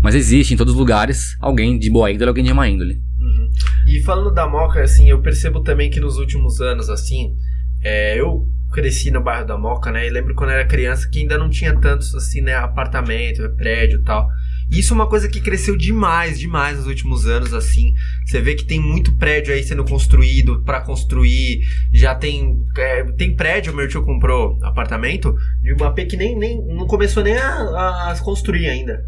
[0.00, 3.02] Mas existe em todos os lugares alguém de boa índole, alguém de má índole.
[3.18, 3.50] Uhum.
[3.86, 7.34] E falando da Moca, assim, eu percebo também que nos últimos anos, assim,
[7.82, 10.06] é, eu cresci no bairro da Moca, né?
[10.06, 12.54] E lembro quando eu era criança que ainda não tinha tantos, assim, né?
[12.54, 14.28] Apartamento, prédio e tal.
[14.70, 17.92] E isso é uma coisa que cresceu demais, demais nos últimos anos, assim.
[18.30, 21.60] Você vê que tem muito prédio aí sendo construído pra construir.
[21.92, 22.64] Já tem.
[22.78, 27.22] é, tem prédio, meu tio comprou apartamento de uma P que nem, nem não começou
[27.24, 29.02] nem a, a construir ainda.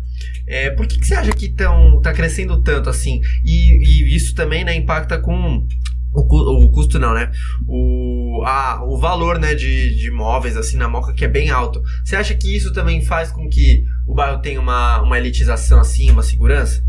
[0.47, 3.21] É, por que, que você acha que tão, tá crescendo tanto assim?
[3.45, 5.67] E, e isso também né, impacta com
[6.15, 7.31] o, cu- o custo não, né?
[7.67, 11.81] O, a, o valor né, de, de imóveis assim na Moca que é bem alto.
[12.05, 16.11] Você acha que isso também faz com que o bairro tenha uma, uma elitização assim,
[16.11, 16.83] uma segurança?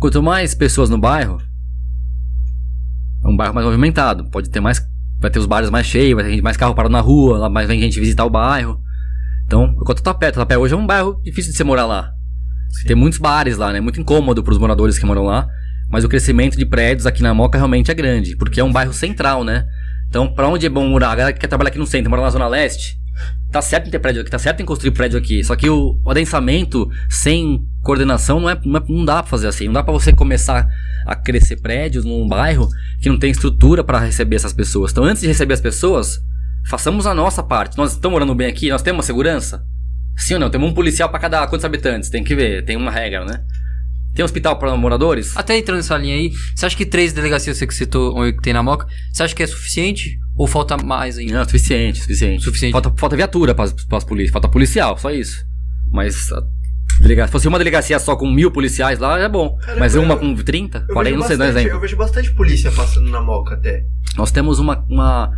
[0.00, 1.38] Quanto mais pessoas no bairro,
[3.22, 4.24] é um bairro mais movimentado.
[4.30, 4.80] Pode ter mais.
[5.18, 7.68] Vai ter os bares mais cheios, vai ter mais carro parado na rua, lá mais
[7.68, 8.80] vem gente visitar o bairro.
[9.44, 12.12] Então, enquanto Tapé, Tapé hoje é um bairro difícil de você morar lá.
[12.86, 13.80] Tem muitos bares lá, né?
[13.80, 15.46] Muito incômodo para os moradores que moram lá.
[15.90, 18.94] Mas o crescimento de prédios aqui na Moca realmente é grande, porque é um bairro
[18.94, 19.66] central, né?
[20.08, 21.10] Então, pra onde é bom morar?
[21.10, 22.96] A galera que quer trabalhar aqui no centro, mora na Zona Leste,
[23.50, 25.44] tá certo em ter prédio aqui, tá certo em construir prédio aqui.
[25.44, 29.48] Só que o, o adensamento sem coordenação não, é, não, é- não dá pra fazer
[29.48, 29.66] assim.
[29.66, 30.66] Não dá pra você começar
[31.06, 32.68] a crescer prédios num bairro
[33.00, 34.90] que não tem estrutura pra receber essas pessoas.
[34.92, 36.18] Então, antes de receber as pessoas,
[36.68, 37.76] façamos a nossa parte.
[37.78, 39.64] Nós estamos morando bem aqui, nós temos segurança?
[40.16, 40.50] Sim ou não?
[40.50, 42.10] Temos um policial pra cada quantos habitantes?
[42.10, 43.42] Tem que ver, tem uma regra, né?
[44.14, 45.36] Tem hospital para moradores?
[45.36, 48.42] Até entrando nessa linha aí, você acha que três delegacias você que citou ou que
[48.42, 50.18] tem na Moca, você acha que é suficiente?
[50.36, 51.34] Ou falta mais ainda?
[51.38, 52.42] Não, suficiente, suficiente.
[52.42, 52.72] Suficiente.
[52.72, 55.44] Falta, falta viatura para as polícias, falta policial, só isso.
[55.92, 56.28] Mas
[57.00, 59.56] delega- se fosse uma delegacia só com mil policiais lá, é bom.
[59.58, 61.70] Caramba, Mas uma eu- com 30, Eu 40, vejo não sei, não é exemplo.
[61.76, 63.84] Eu vejo bastante polícia passando na Moca até.
[64.16, 65.32] Nós temos uma, uma-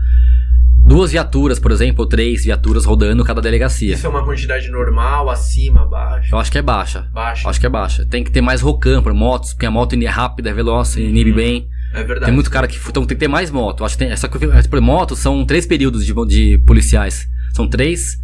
[0.85, 3.95] duas viaturas, por exemplo, ou três viaturas rodando cada delegacia.
[3.95, 7.09] Isso é uma quantidade normal, acima, abaixo, Eu acho que é baixa.
[7.13, 7.49] baixa.
[7.49, 8.05] Acho que é baixa.
[8.05, 11.33] Tem que ter mais rocam para motos, porque a moto é rápida, é veloz, inibe
[11.33, 11.69] bem.
[11.95, 12.25] É verdade.
[12.25, 12.79] Tem muito cara que.
[12.89, 13.85] Então tem que ter mais moto.
[13.85, 14.17] Acho que tem.
[14.17, 14.39] Só que
[14.69, 17.27] por moto são três períodos de, de policiais.
[17.55, 18.17] São três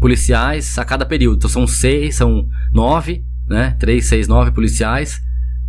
[0.00, 1.36] policiais a cada período.
[1.36, 3.76] Então são seis, são nove, né?
[3.78, 5.20] Três, seis, nove policiais.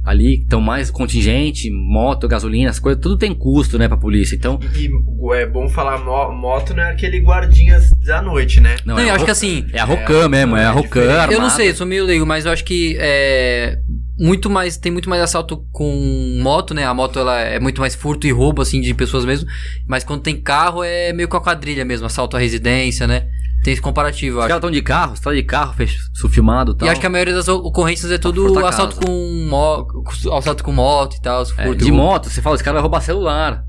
[0.03, 4.37] Ali, então mais contingente, moto, gasolina, as coisas, tudo tem custo, né, pra polícia.
[4.37, 4.57] Então.
[4.73, 4.89] E
[5.35, 8.77] é bom falar mo- moto não é aquele guardinhas da noite, né?
[8.85, 11.27] Não, é eu acho que assim, É a Rocan mesmo, é a é Rocan.
[11.29, 13.79] eu não sei, eu sou meio leigo, mas eu acho que é
[14.17, 16.85] muito mais tem muito mais assalto com moto, né?
[16.85, 19.49] A moto ela é muito mais furto e roubo assim de pessoas mesmo,
[19.85, 23.27] mas quando tem carro é meio com a quadrilha mesmo, assalto à residência, né?
[23.63, 24.47] Tem esse comparativo, eu Os acho.
[24.47, 25.97] caras estão de carro, você tá de carro, fez,
[26.29, 26.87] filmado e tal.
[26.87, 29.07] E acho que a maioria das ocorrências é tudo furtar assalto casa.
[29.07, 30.03] com moto,
[30.33, 33.01] assalto com moto e tal, É, furto de moto, você fala, esse cara vai roubar
[33.01, 33.63] celular.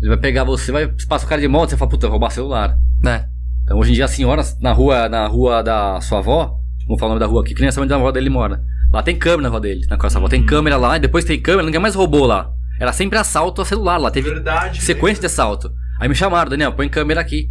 [0.00, 2.30] Ele vai pegar você, vai passa o cara de moto, você fala, puta, vai roubar
[2.30, 2.76] celular.
[3.02, 3.26] né?
[3.64, 6.56] Então hoje em dia a senhora na rua, na rua da sua avó,
[6.86, 8.60] vamos falar o nome da rua aqui, que nem essa onde a avó dele mora.
[8.92, 10.28] Lá tem câmera na rua dele, na casa da avó.
[10.28, 12.50] Tem câmera lá, e depois tem câmera, ninguém mais roubou lá.
[12.80, 14.82] Era sempre assalto a celular lá, teve Verdade.
[14.82, 15.70] sequência de assalto.
[16.00, 17.48] Aí me chamaram, Daniel, põe câmera aqui.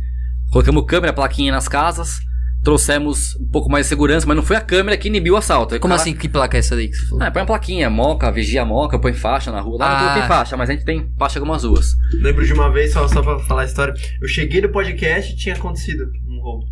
[0.51, 2.17] Colocamos câmera, plaquinha nas casas,
[2.63, 5.73] trouxemos um pouco mais de segurança, mas não foi a câmera que inibiu o assalto.
[5.73, 6.13] Aí Como cara- assim?
[6.13, 7.23] Que placa é essa daí que você falou?
[7.23, 9.77] Ah, põe uma plaquinha, moca, vigia a moca, põe faixa na rua.
[9.79, 10.05] Lá Ah.
[10.13, 11.95] não tem faixa, mas a gente tem faixa em algumas ruas.
[12.13, 13.93] Lembro de uma vez, só, só pra falar a história.
[14.21, 16.65] Eu cheguei no podcast e tinha acontecido um roubo.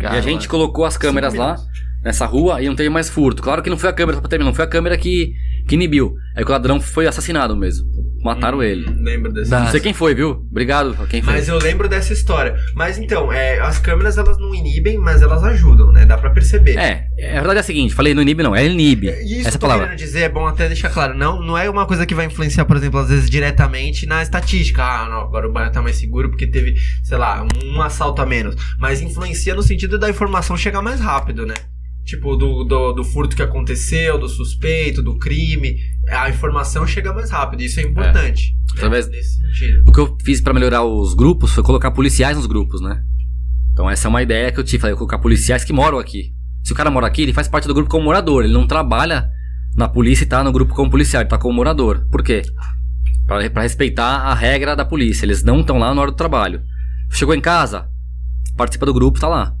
[0.00, 1.56] e a gente colocou as câmeras lá,
[2.02, 3.42] nessa rua, e não teve mais furto.
[3.42, 5.34] Claro que não foi a câmera, só pra terminar, não foi a câmera que,
[5.70, 6.16] que inibiu.
[6.36, 7.86] Aí que o ladrão foi assassinado mesmo.
[8.24, 8.84] Mataram ele.
[9.00, 10.44] Lembro dessa Não sei quem foi, viu?
[10.50, 11.32] Obrigado a quem foi.
[11.32, 12.56] Mas eu lembro dessa história.
[12.74, 16.04] Mas então, é, as câmeras elas não inibem, mas elas ajudam, né?
[16.04, 16.76] Dá pra perceber.
[16.76, 19.08] É, é, a verdade é a seguinte, falei não inibe não, é inibe.
[19.08, 19.84] E Isso Essa que eu tô palavra.
[19.86, 22.64] querendo dizer, é bom até deixar claro, não, não é uma coisa que vai influenciar,
[22.64, 24.82] por exemplo, às vezes diretamente na estatística.
[24.82, 28.20] Ah, não, agora o bairro tá mais seguro porque teve, sei lá, um, um assalto
[28.20, 28.56] a menos.
[28.78, 31.54] Mas influencia no sentido da informação chegar mais rápido, né?
[32.10, 35.76] Tipo, do, do, do furto que aconteceu, do suspeito, do crime.
[36.08, 38.52] A informação chega mais rápido, isso é importante.
[38.72, 39.84] Através- Nesse sentido.
[39.88, 43.00] O que eu fiz pra melhorar os grupos foi colocar policiais nos grupos, né?
[43.72, 46.32] Então essa é uma ideia que eu tive, falei, colocar policiais que moram aqui.
[46.64, 49.30] Se o cara mora aqui, ele faz parte do grupo como morador, ele não trabalha
[49.76, 52.08] na polícia e tá no grupo como policial, ele tá como morador.
[52.10, 52.42] Por quê?
[53.26, 56.60] Pra respeitar a regra da polícia, eles não estão lá na hora do trabalho.
[57.12, 57.88] Chegou em casa,
[58.56, 59.54] participa do grupo, tá lá.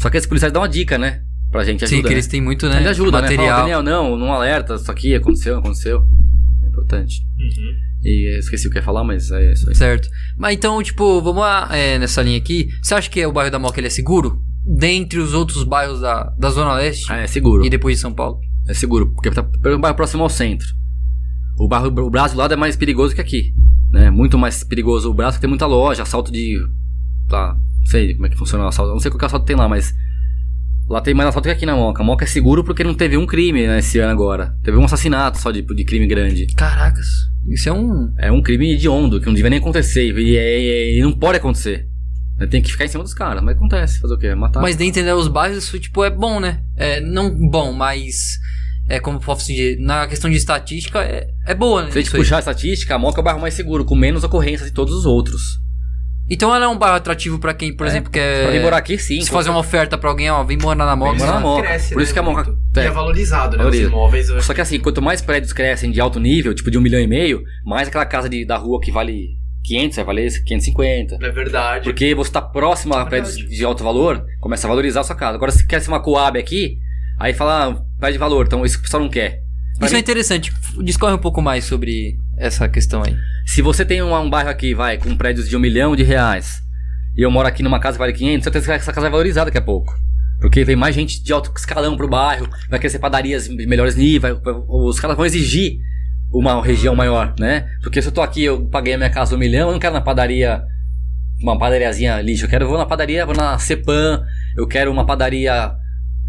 [0.00, 1.22] Só que esses policiais dão uma dica, né?
[1.52, 2.08] Pra gente Sim, ajuda.
[2.08, 2.78] que eles têm muito, né?
[2.80, 3.28] Ele ajuda, né?
[3.28, 3.60] Fala, material.
[3.60, 6.02] Daniel, não, não alerta, isso aqui aconteceu, aconteceu.
[6.64, 7.20] É importante.
[7.38, 7.74] Uhum.
[8.02, 9.74] E eu esqueci o que eu ia falar, mas é isso aí.
[9.76, 10.08] Certo.
[10.38, 12.68] Mas então, tipo, vamos lá é, nessa linha aqui.
[12.82, 14.42] Você acha que o bairro da Moca ele é seguro?
[14.64, 17.64] Dentre os outros bairros da, da Zona Leste Ah, é seguro.
[17.66, 18.40] e depois de São Paulo?
[18.66, 20.66] É seguro, porque tá é um bairro próximo ao centro.
[21.58, 23.52] O bairro o Brasil lá é mais perigoso que aqui.
[23.90, 24.10] Né?
[24.10, 26.56] Muito mais perigoso o Brasil, que tem muita loja, assalto de.
[27.28, 28.92] Tá, não sei como é que funciona o assalto.
[28.92, 29.92] Não sei qual que assalto tem lá, mas.
[30.88, 32.02] Lá tem mais assalto que aqui na Moca.
[32.02, 34.54] A Moca é seguro porque não teve um crime né, esse ano agora.
[34.62, 36.46] Teve um assassinato só de, de crime grande.
[36.54, 37.06] Caracas.
[37.48, 38.12] Isso é um.
[38.18, 40.04] É um crime hediondo, que não devia nem acontecer.
[40.16, 41.88] E, e- e não pode acontecer.
[42.50, 44.00] Tem que ficar em cima dos caras, mas acontece.
[44.00, 44.34] Fazer o quê?
[44.34, 44.60] Matar.
[44.60, 46.60] Mas dentro dos bairros, isso, tipo, é bom, né?
[46.76, 48.38] É, não bom, mas.
[48.88, 51.90] É como posso dizer, na questão de estatística, é, é boa, né?
[51.92, 54.24] Se a gente puxar a estatística, a Moca é o bairro mais seguro, com menos
[54.24, 55.40] ocorrências de todos os outros.
[56.30, 58.50] Então ela é um bairro atrativo pra quem, por É, exemplo, quer.
[58.50, 59.20] Pra morar aqui, sim.
[59.20, 61.18] Se fazer uma oferta pra alguém, ó, vem morar na Moca.
[61.18, 61.62] Morar na Moca.
[61.62, 62.58] Cresce, Por isso né, que a Moca- muito.
[62.78, 62.84] é.
[62.84, 63.58] E é valorizado, né?
[63.64, 63.84] Valoriza.
[63.86, 64.28] Os imóveis.
[64.28, 67.00] eu- Só que assim, quanto mais prédios crescem de alto nível, tipo de um milhão
[67.00, 71.18] e meio, mais aquela casa de, da rua que vale 500 vai valer 550.
[71.20, 71.84] É verdade.
[71.84, 75.16] Porque você tá próximo a É prédios de alto valor, começa a valorizar a sua
[75.16, 75.36] casa.
[75.36, 76.78] Agora, se quer ser uma Coab aqui,
[77.18, 79.42] aí fala, ah, prédio de valor, então isso que o pessoal não quer.
[79.78, 80.52] Pra Isso é mim- interessante.
[80.82, 83.16] Discorre um pouco mais sobre essa questão aí.
[83.46, 86.60] Se você tem um, um bairro aqui, vai, com prédios de um milhão de reais,
[87.16, 89.44] e eu moro aqui numa casa que vale 500, certeza que essa casa vai valorizar
[89.44, 89.94] daqui a pouco.
[90.40, 94.36] Porque vem mais gente de alto escalão pro bairro, vai crescer padarias de melhores níveis,
[94.68, 95.78] os caras vão exigir
[96.32, 97.68] uma região maior, né?
[97.80, 99.94] Porque se eu tô aqui, eu paguei a minha casa um milhão, eu não quero
[99.94, 100.64] na padaria,
[101.40, 104.24] uma padariazinha lixo, eu quero, eu vou na padaria, vou na Cepan,
[104.56, 105.72] eu quero uma padaria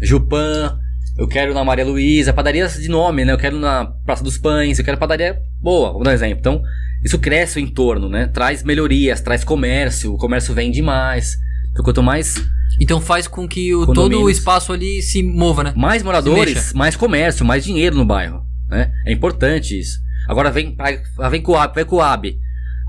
[0.00, 0.78] Jupan,
[1.16, 3.32] eu quero na Maria Luísa, padarias de nome, né?
[3.32, 6.38] Eu quero na Praça dos Pães, eu quero padaria boa, vou dar um exemplo.
[6.38, 6.62] Então,
[7.04, 8.26] isso cresce o entorno, né?
[8.26, 11.36] Traz melhorias, traz comércio, o comércio vende mais.
[11.70, 12.34] Então, quanto mais,
[12.80, 15.72] Então faz com que o, todo o espaço ali se mova, né?
[15.76, 18.92] mais moradores, mais comércio, mais dinheiro no bairro, né?
[19.06, 19.98] É importante isso.
[20.28, 21.00] Agora vem, aí
[21.30, 22.36] vem Coab, vai Coab.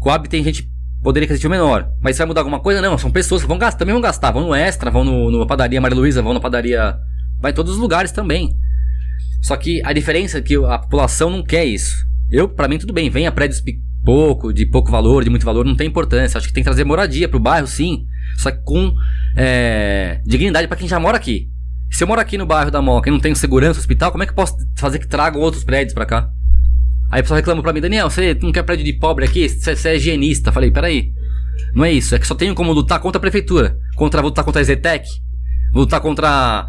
[0.02, 0.70] Coab tem gente
[1.04, 2.82] poderia aquisitivo menor, mas vai mudar alguma coisa?
[2.82, 5.80] Não, são pessoas que vão gastar, também vão gastar, vão no Extra, vão no, padaria
[5.80, 6.98] Maria Luísa, vão na padaria,
[7.40, 8.56] vai em todos os lugares também.
[9.42, 11.96] Só que a diferença é que a população não quer isso.
[12.30, 13.62] Eu, pra mim, tudo bem, venha prédios
[14.04, 16.38] pouco, de pouco valor, de muito valor, não tem importância.
[16.38, 18.06] Acho que tem que trazer moradia pro bairro, sim.
[18.38, 18.94] Só que com
[19.36, 21.50] é, dignidade pra quem já mora aqui.
[21.92, 24.26] Se eu moro aqui no bairro da Moca e não tenho segurança hospital, como é
[24.26, 26.30] que eu posso fazer que tragam outros prédios pra cá?
[27.12, 29.48] Aí o pessoal reclama pra mim, Daniel, você não quer prédio de pobre aqui?
[29.48, 30.52] Você, você é higienista.
[30.52, 31.14] Falei, peraí.
[31.74, 33.78] Não é isso, é que só tenho como lutar contra a prefeitura.
[33.96, 35.08] Contra, vou lutar contra a Zetec.
[35.72, 36.68] Vou lutar contra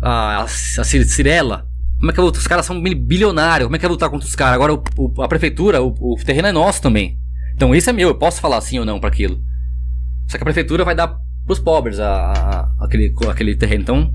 [0.00, 1.66] a, a, a Cir- Cirela.
[1.98, 2.32] Como é que eu vou?
[2.32, 3.66] Os caras são bilionários.
[3.66, 4.54] Como é que eu vou lutar contra os caras?
[4.54, 7.18] Agora o- o- a prefeitura, o, o terreno é nosso também.
[7.54, 9.40] Então isso é meu, eu posso falar sim ou não pra aquilo.
[10.28, 11.16] Só que a prefeitura vai dar
[11.46, 13.82] pros pobres a, a- aquele, aquele terreno.
[13.82, 14.14] Então,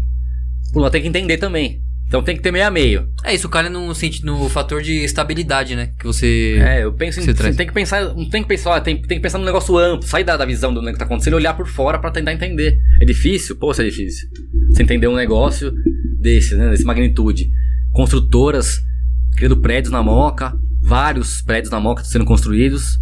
[0.74, 1.82] pô, tem que entender também.
[2.12, 3.08] Então tem que ter meio a meio.
[3.24, 5.94] É isso, o cara no, senti- no fator de estabilidade, né?
[5.98, 6.58] Que você.
[6.60, 7.24] É, eu penso em.
[7.24, 7.56] Você traz.
[7.56, 8.04] Tem que pensar.
[8.14, 10.74] Não tem que pensar, tem, tem que pensar num negócio amplo, sair da, da visão
[10.74, 12.78] do que tá acontecendo e olhar por fora pra tentar entender.
[13.00, 13.56] É difícil?
[13.56, 14.28] Pô, isso é difícil.
[14.70, 15.72] Você entender um negócio
[16.20, 16.70] desse, né?
[16.70, 17.50] Desse magnitude.
[17.94, 18.82] Construtoras
[19.38, 20.54] criando prédios na Moca,
[20.84, 23.00] vários prédios na Moca sendo construídos.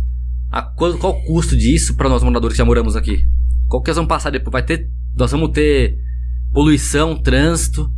[0.52, 3.26] A, qual, qual o custo disso para nós moradores que já moramos aqui?
[3.68, 4.52] Qual que nós vamos passar depois?
[4.52, 4.88] Vai ter.
[5.18, 5.98] Nós vamos ter
[6.54, 7.90] poluição, trânsito.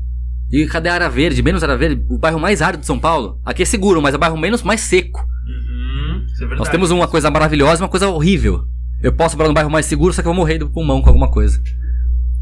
[0.52, 1.42] E cadê a área verde?
[1.42, 2.06] Menos área verde?
[2.10, 3.40] O bairro mais árido de São Paulo.
[3.46, 5.26] Aqui é seguro, mas é o bairro menos mais seco.
[5.48, 6.60] Uhum, isso é verdade.
[6.60, 8.66] Nós temos uma coisa maravilhosa e uma coisa horrível.
[9.02, 11.10] Eu posso morar num bairro mais seguro, só que eu vou morrer do pulmão com
[11.10, 11.58] alguma coisa.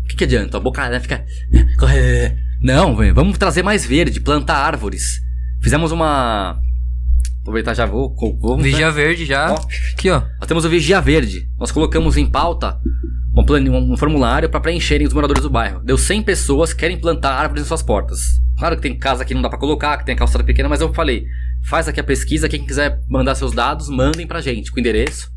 [0.03, 0.57] O que, que adianta?
[0.57, 1.23] A boca né, fica.
[2.61, 5.21] Não, vamos trazer mais verde, plantar árvores.
[5.61, 6.59] Fizemos uma.
[7.41, 8.13] Aproveitar já vou.
[8.41, 9.53] Vamos Vigia Verde já.
[9.53, 9.55] Ó.
[9.93, 10.21] Aqui, ó.
[10.39, 11.47] nós temos o Vigia Verde.
[11.57, 12.79] Nós colocamos em pauta
[13.41, 15.81] um, plane- um formulário para preencherem os moradores do bairro.
[15.83, 18.19] Deu 100 pessoas que querem plantar árvores em suas portas.
[18.57, 20.93] Claro que tem casa que não dá para colocar, que tem calçada pequena, mas eu
[20.93, 21.25] falei:
[21.65, 22.49] faz aqui a pesquisa.
[22.49, 25.29] Quem quiser mandar seus dados, mandem pra gente com endereço.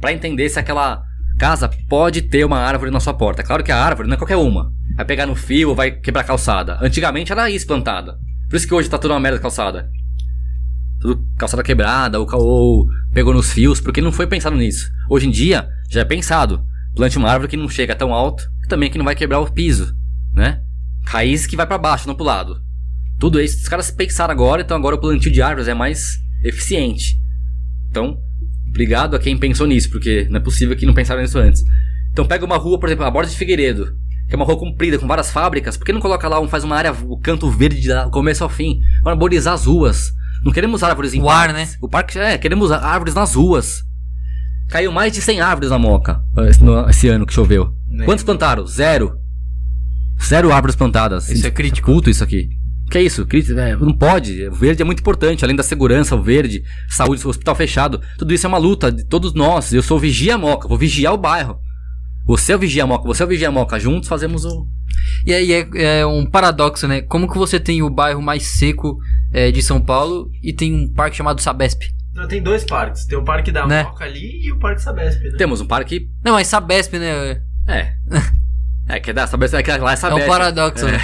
[0.00, 1.02] Pra entender se aquela
[1.38, 3.42] casa pode ter uma árvore na sua porta.
[3.42, 4.72] Claro que a árvore não é qualquer uma.
[4.96, 6.78] Vai pegar no fio vai quebrar a calçada.
[6.80, 8.16] Antigamente era isso plantada.
[8.48, 9.88] Por isso que hoje tá toda uma merda a calçada
[11.00, 14.90] tudo calçada quebrada ou, ou pegou nos fios, porque não foi pensado nisso.
[15.08, 16.62] Hoje em dia, já é pensado.
[16.94, 19.50] Plante uma árvore que não chega tão alto, que também que não vai quebrar o
[19.50, 19.94] piso,
[20.32, 20.60] né?
[21.06, 22.60] Raiz que vai pra baixo, não pro lado.
[23.18, 27.16] Tudo isso, os caras pensaram agora, então agora o plantio de árvores é mais eficiente.
[27.88, 28.18] Então,
[28.68, 31.62] obrigado a quem pensou nisso, porque não é possível que não pensaram nisso antes.
[32.12, 33.94] Então pega uma rua, por exemplo, a Borda de Figueiredo,
[34.28, 36.64] que é uma rua comprida com várias fábricas, por que não coloca lá, um, faz
[36.64, 38.80] uma área, o canto verde do começo ao fim?
[39.02, 40.12] Para arborizar as ruas.
[40.44, 41.78] Não queremos árvores em O ar, parques.
[41.80, 43.82] O parque, é, queremos árvores nas ruas.
[44.70, 47.72] Caiu mais de 100 árvores na Moca esse, no- esse ano que choveu.
[47.88, 48.04] Né.
[48.04, 48.66] Quantos plantaram?
[48.66, 49.12] Zero.
[50.22, 51.28] Zero árvores plantadas.
[51.28, 51.90] Isso é crítico.
[51.90, 52.48] Puto isso aqui.
[52.90, 53.24] Que é isso?
[53.24, 54.48] Crítico, é, não pode.
[54.48, 55.44] O verde é muito importante.
[55.44, 58.00] Além da segurança, o verde, saúde, hospital fechado.
[58.18, 59.72] Tudo isso é uma luta de todos nós.
[59.72, 60.68] Eu sou o Vigia Moca.
[60.68, 61.56] Vou vigiar o bairro.
[62.26, 63.06] Você é o Vigia Moca.
[63.06, 63.78] Você é o Vigia Moca.
[63.78, 64.66] Juntos fazemos o...
[65.24, 65.68] E aí é,
[66.00, 67.00] é um paradoxo, né?
[67.02, 68.98] Como que você tem o bairro mais seco
[69.32, 71.82] é, de São Paulo e tem um parque chamado Sabesp?
[72.14, 73.04] Não, tem dois parques.
[73.06, 73.82] Tem o Parque da Né?
[73.84, 75.36] Moca ali e o Parque Sabesp, né?
[75.38, 76.08] Temos um parque...
[76.24, 77.40] Não, mas Sabesp, né?
[77.68, 77.92] É.
[78.88, 79.54] É, que é da Sabesp.
[79.54, 80.24] É que lá é É Sabesp.
[80.24, 80.98] um paradoxo, né?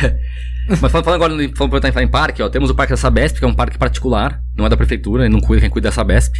[0.69, 3.45] Mas falando, falando agora, falando falar em parque, ó, temos o Parque da Sabesp, que
[3.45, 6.35] é um parque particular, não é da prefeitura, não cuida quem cuida da Sabesp.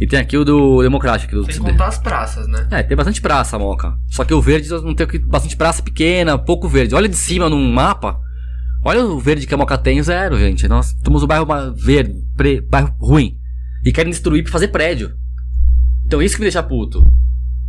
[0.00, 1.32] E tem aqui o do Democrático.
[1.36, 2.66] Do, Sem contar as praças, né?
[2.72, 3.94] É, tem bastante praça, Moca.
[4.08, 6.96] Só que o verde não tem bastante praça pequena, pouco verde.
[6.96, 8.18] Olha de cima num mapa.
[8.84, 10.66] Olha o verde que a Moca tem, zero, gente.
[10.66, 11.46] Nós temos o bairro
[11.76, 13.38] verde, pre- bairro ruim.
[13.84, 15.16] E querem destruir pra fazer prédio.
[16.04, 17.04] Então isso que me deixa puto.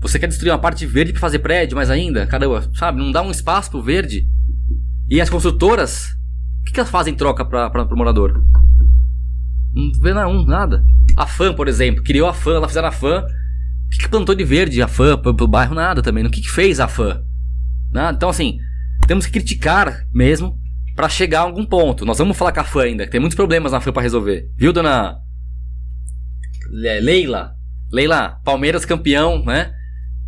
[0.01, 2.99] Você quer destruir uma parte verde pra fazer prédio, mas ainda, caramba, sabe?
[2.99, 4.27] Não dá um espaço pro verde.
[5.09, 6.07] E as construtoras,
[6.59, 8.43] o que, que elas fazem em troca pra, pra, pro morador?
[9.73, 10.85] Não vê não, nada.
[11.15, 13.21] A FAM, por exemplo, criou a FAM, ela fizeram a FAM.
[13.21, 15.73] O que, que plantou de verde a FAM pro, pro bairro?
[15.73, 16.25] Nada também.
[16.25, 17.23] O que, que fez a FAM?
[17.91, 18.15] Nada.
[18.15, 18.57] Então, assim,
[19.07, 20.59] temos que criticar mesmo
[20.95, 22.05] pra chegar a algum ponto.
[22.05, 24.49] Nós vamos falar com a fã ainda, que tem muitos problemas na fã pra resolver.
[24.57, 25.17] Viu, dona
[26.71, 27.53] Leila?
[27.91, 29.71] Leila, Palmeiras campeão, né?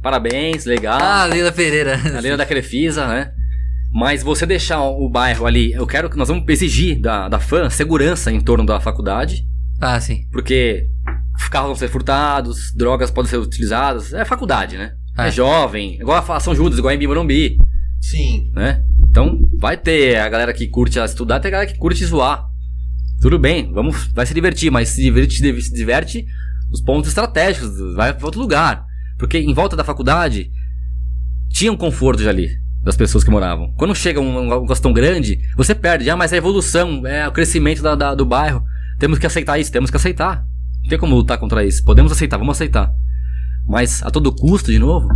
[0.02, 1.00] Parabéns, legal.
[1.02, 2.00] Ah, Leila Pereira.
[2.16, 3.32] a Leila da Crefisa, né?
[3.92, 7.70] Mas você deixar o bairro ali, eu quero que nós vamos exigir da, da fã
[7.70, 9.44] segurança em torno da faculdade,
[9.82, 10.28] Ah, sim.
[10.32, 10.88] porque
[11.50, 14.14] carros vão ser furtados, drogas podem ser utilizadas.
[14.14, 14.92] É faculdade, né?
[15.18, 15.32] É, É.
[15.32, 17.58] jovem, igual a São Judas, igual a Embi Morumbi,
[18.02, 18.52] Sim.
[18.54, 18.84] né?
[19.10, 22.46] Então vai ter a galera que curte estudar, tem a galera que curte zoar.
[23.26, 26.28] Tudo bem, vamos, vai se divertir, mas se diverte, se diverte
[26.70, 28.86] nos pontos estratégicos, vai para outro lugar.
[29.18, 30.52] Porque em volta da faculdade
[31.50, 32.50] tinha um conforto já ali
[32.84, 33.74] das pessoas que moravam.
[33.78, 36.08] Quando chega um um negócio tão grande, você perde.
[36.08, 38.64] Ah, mas é a evolução, é o crescimento da- da- do bairro.
[39.00, 40.46] Temos que aceitar isso, temos que aceitar.
[40.84, 41.84] Não tem como lutar contra isso.
[41.84, 42.94] Podemos aceitar, vamos aceitar.
[43.68, 45.10] Mas a todo custo, de novo,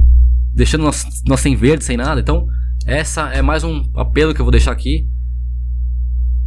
[0.52, 2.20] deixando nós, nós sem verde, sem nada.
[2.20, 2.48] Então,
[2.88, 5.08] essa é mais um apelo que eu vou deixar aqui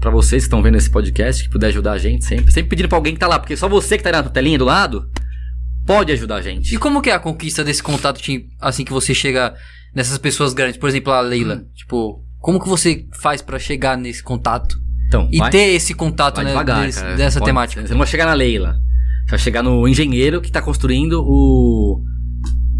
[0.03, 2.53] pra vocês que estão vendo esse podcast, que puder ajudar a gente sempre.
[2.53, 4.59] Sempre pedindo pra alguém que tá lá, porque só você que tá aí na telinha
[4.59, 5.09] do lado
[5.87, 6.75] pode ajudar a gente.
[6.75, 8.21] E como que é a conquista desse contato,
[8.61, 9.55] assim que você chega
[9.95, 10.77] nessas pessoas grandes?
[10.77, 11.55] Por exemplo, a Leila.
[11.57, 11.65] Hum.
[11.75, 14.77] Tipo, como que você faz pra chegar nesse contato?
[15.07, 17.17] Então, E vai- ter esse contato, né, devagar, desse- cara.
[17.17, 17.87] dessa Pode- temática?
[17.87, 18.77] Você vai chegar na Leila.
[19.27, 22.03] Você vai chegar no engenheiro que tá construindo o.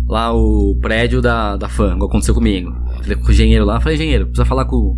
[0.09, 2.71] Lá o prédio da, da fã, igual aconteceu comigo.
[3.01, 4.95] Falei com o engenheiro lá, falei, engenheiro, precisa falar com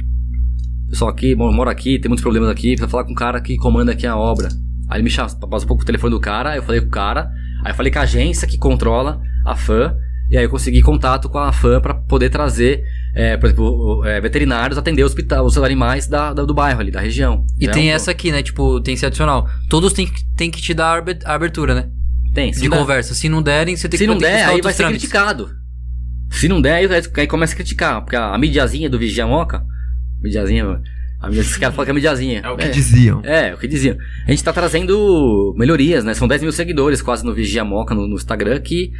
[0.95, 3.93] pessoal aqui, moro aqui, tem muitos problemas aqui, precisa falar com o cara que comanda
[3.93, 4.49] aqui a obra.
[4.89, 6.91] Aí ele me chamou, passou um pouco o telefone do cara, eu falei com o
[6.91, 7.31] cara,
[7.65, 9.95] aí eu falei com a agência que controla a fã,
[10.31, 12.83] e aí eu consegui contato com a fã pra poder trazer,
[13.15, 16.91] é, por exemplo, é, veterinários atender o hospital, os animais da, da- do bairro ali,
[16.91, 17.45] da região.
[17.61, 18.43] E Já tem essa aqui, né?
[18.43, 19.49] Tipo, tem esse adicional.
[19.69, 21.89] Todos têm, que- têm que te dar a abertura, né?
[22.33, 23.15] Tem, se de não der- conversa.
[23.15, 25.03] Se não derem, você tem Se que não ter que der, aí vai ser trâmites.
[25.11, 25.51] criticado.
[26.31, 28.01] Se não der, aí, aí começa a criticar.
[28.03, 29.63] Porque a, a mídiazinha do Vigia Moca.
[30.25, 30.81] Mídiazinha.
[31.20, 32.41] A mídia, esse cara fala que é mídiazinha.
[32.45, 33.20] É o que diziam.
[33.25, 33.97] É, é o que diziam.
[34.27, 36.12] A gente tá trazendo melhorias, né?
[36.14, 38.61] São 10 mil seguidores quase no Vigia Moca no, no Instagram.
[38.61, 38.91] que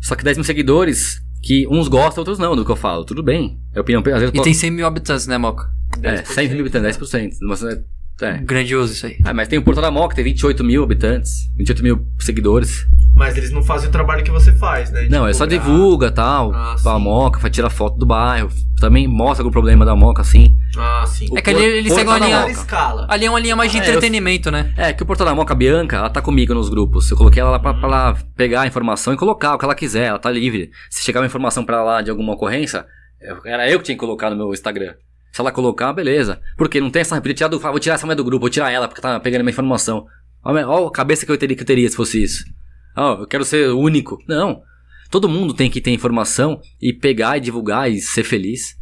[0.00, 3.04] Só que 10 mil seguidores que uns gostam, outros não do que eu falo.
[3.04, 3.58] Tudo bem.
[3.74, 4.00] É opinião.
[4.00, 5.68] Às vezes E tô- tem 100 mil habitantes, né, Moca?
[6.02, 7.30] É, 100 mil habitantes, 10%.
[7.42, 7.80] Mas, é,
[8.22, 8.38] é.
[8.38, 9.16] Grandioso isso aí.
[9.24, 12.86] Ah, mas tem o Portal da Moca, tem 28 mil habitantes, 28 mil seguidores.
[13.16, 15.08] Mas eles não fazem o trabalho que você faz, né?
[15.10, 17.00] Não, é Tipo, só divulga tal, Ah, pra sim.
[17.00, 18.50] Moca, vai tirar foto do bairro.
[18.78, 20.54] Também mostra algum problema da Moca, assim.
[20.76, 21.26] Ah, sim.
[21.34, 23.06] É que ali ele segue uma linha- escala.
[23.08, 24.74] Ali é uma linha mais de Ah, é, eu- entretenimento, né?
[24.76, 27.10] É, que o Portal da Moca, a Bianca, ela tá comigo nos grupos.
[27.10, 29.74] Eu coloquei ela lá pra, pra ela pegar a informação e colocar o que ela
[29.74, 30.70] quiser, ela tá livre.
[30.90, 32.84] Se chegar uma informação pra lá de alguma ocorrência,
[33.18, 34.92] eu- era eu que tinha que colocar no meu Instagram.
[35.32, 36.38] Se ela colocar, beleza.
[36.58, 37.18] Porque não tem essa.
[37.18, 39.52] Tirar do, vou tirar essa mulher do grupo, vou tirar ela porque tá pegando minha
[39.52, 40.04] informação.
[40.44, 42.44] Olha olha a cabeça que eu teria, que eu teria se fosse isso.
[42.96, 44.18] Ó, eu quero ser único.
[44.28, 44.62] Não.
[45.10, 48.76] Todo mundo tem que ter informação e pegar e divulgar e ser feliz.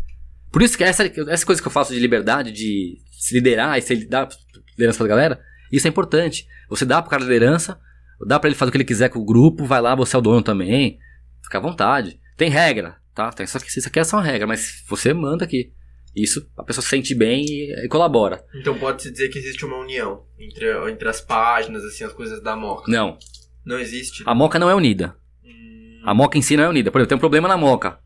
[0.51, 3.83] Por isso que essa, essa coisa que eu faço de liberdade, de se liderar e
[3.83, 4.29] se dar
[4.71, 5.41] liderança pra galera,
[5.71, 6.47] isso é importante.
[6.69, 7.79] Você dá pro cara liderança,
[8.27, 10.19] dá pra ele fazer o que ele quiser com o grupo, vai lá, você é
[10.19, 10.99] o dono também.
[11.43, 12.21] Fica à vontade.
[12.37, 13.31] Tem regra, tá?
[13.33, 15.73] Tem, isso, aqui, isso aqui é só uma regra, mas você manda aqui.
[16.15, 18.45] Isso, a pessoa se sente bem e, e colabora.
[18.55, 22.55] Então pode-se dizer que existe uma união entre, entre as páginas, assim, as coisas da
[22.55, 22.91] Moca.
[22.91, 23.19] Não,
[23.65, 24.23] Não existe?
[24.27, 25.17] a Moca não é unida.
[25.45, 26.91] Hum, A Moca em si não é unida.
[26.91, 27.99] Por exemplo, tem um problema na Moca.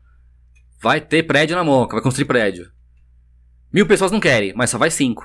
[0.81, 2.71] Vai ter prédio na Moca, vai construir prédio.
[3.71, 5.23] Mil pessoas não querem, mas só vai cinco.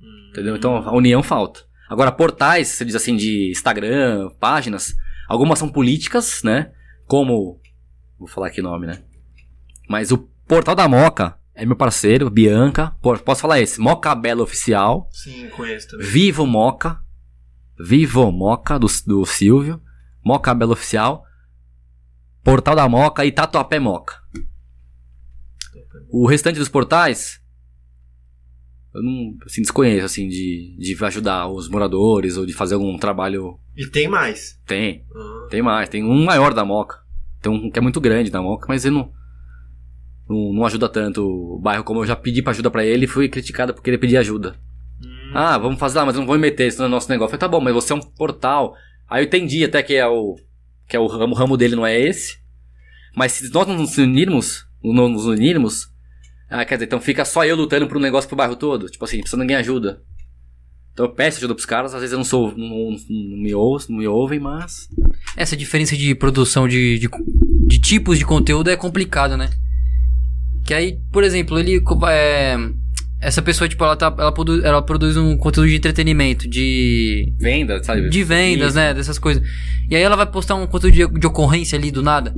[0.00, 0.28] hum.
[0.30, 0.56] Entendeu?
[0.56, 1.60] Então a união falta.
[1.88, 4.94] Agora, portais, você diz assim, de Instagram, páginas,
[5.28, 6.72] algumas são políticas, né?
[7.06, 7.60] Como.
[8.18, 9.02] Vou falar aqui o nome, né?
[9.88, 12.94] Mas o portal da Moca é meu parceiro, Bianca.
[13.02, 13.80] Posso falar esse?
[13.80, 15.08] Moca Bela Oficial.
[15.10, 16.06] Sim, conheço também.
[16.06, 17.00] Vivo Moca.
[17.84, 19.80] Vivo Moca, do, do Silvio.
[20.24, 21.24] Moca Bela Oficial.
[22.42, 24.14] Portal da Moca e Tatuapé Moca.
[26.10, 27.40] O restante dos portais.
[28.92, 33.58] Eu não assim, desconheço, assim, de, de ajudar os moradores ou de fazer algum trabalho.
[33.76, 34.60] E tem mais.
[34.66, 35.88] Tem, Ah, tem mais.
[35.88, 36.98] Tem um maior da Moca.
[37.40, 39.12] Tem um que é muito grande da Moca, mas ele não.
[40.28, 43.08] Não, não ajuda tanto o bairro como eu já pedi pra ajuda pra ele e
[43.08, 44.56] fui criticado porque ele pedia ajuda.
[45.34, 47.34] Ah, vamos fazer lá, mas eu não vou me meter, isso não é nosso negócio.
[47.34, 48.74] Eu falei, tá bom, mas você é um portal.
[49.08, 50.36] Aí eu entendi até que é o.
[50.88, 52.36] Que é o ramo, o ramo dele não é esse.
[53.14, 55.88] Mas se nós não nos unirmos, não nos unirmos.
[56.48, 58.88] Ah, quer dizer, então fica só eu lutando por um negócio pro bairro todo.
[58.88, 60.02] Tipo assim, precisa ninguém ajuda.
[60.92, 62.50] Então eu peço ajuda pros caras, às vezes eu não sou.
[62.56, 64.88] Não, não- não me, ouço, não me ouvem, mas.
[65.36, 67.08] Essa diferença de produção de, de,
[67.68, 69.48] de tipos de conteúdo é complicado, né?
[70.64, 71.80] Que aí, por exemplo, ele.
[72.08, 72.56] É,
[73.20, 77.32] essa pessoa, tipo, ela, tá, ela, produ, ela produz um conteúdo de entretenimento, de.
[77.38, 78.08] Venda, sabe?
[78.08, 78.76] De vendas, Isso.
[78.76, 78.94] né?
[78.94, 79.42] Dessas coisas.
[79.88, 82.34] E aí ela vai postar um conteúdo de, de ocorrência ali do nada.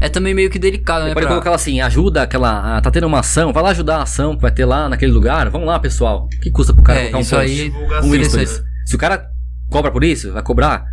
[0.00, 1.12] É também meio que delicado, né?
[1.12, 2.76] Pode pra- colocar assim, ajuda aquela.
[2.76, 5.12] ah, tá tendo uma ação, vai lá ajudar a ação que vai ter lá naquele
[5.12, 5.50] lugar.
[5.50, 6.24] Vamos lá, pessoal.
[6.26, 7.60] O que custa pro cara É, colocar um isso post?
[7.60, 7.72] aí-
[8.04, 8.86] um?
[8.86, 9.26] Se o cara
[9.70, 10.86] cobra por isso, vai cobrar.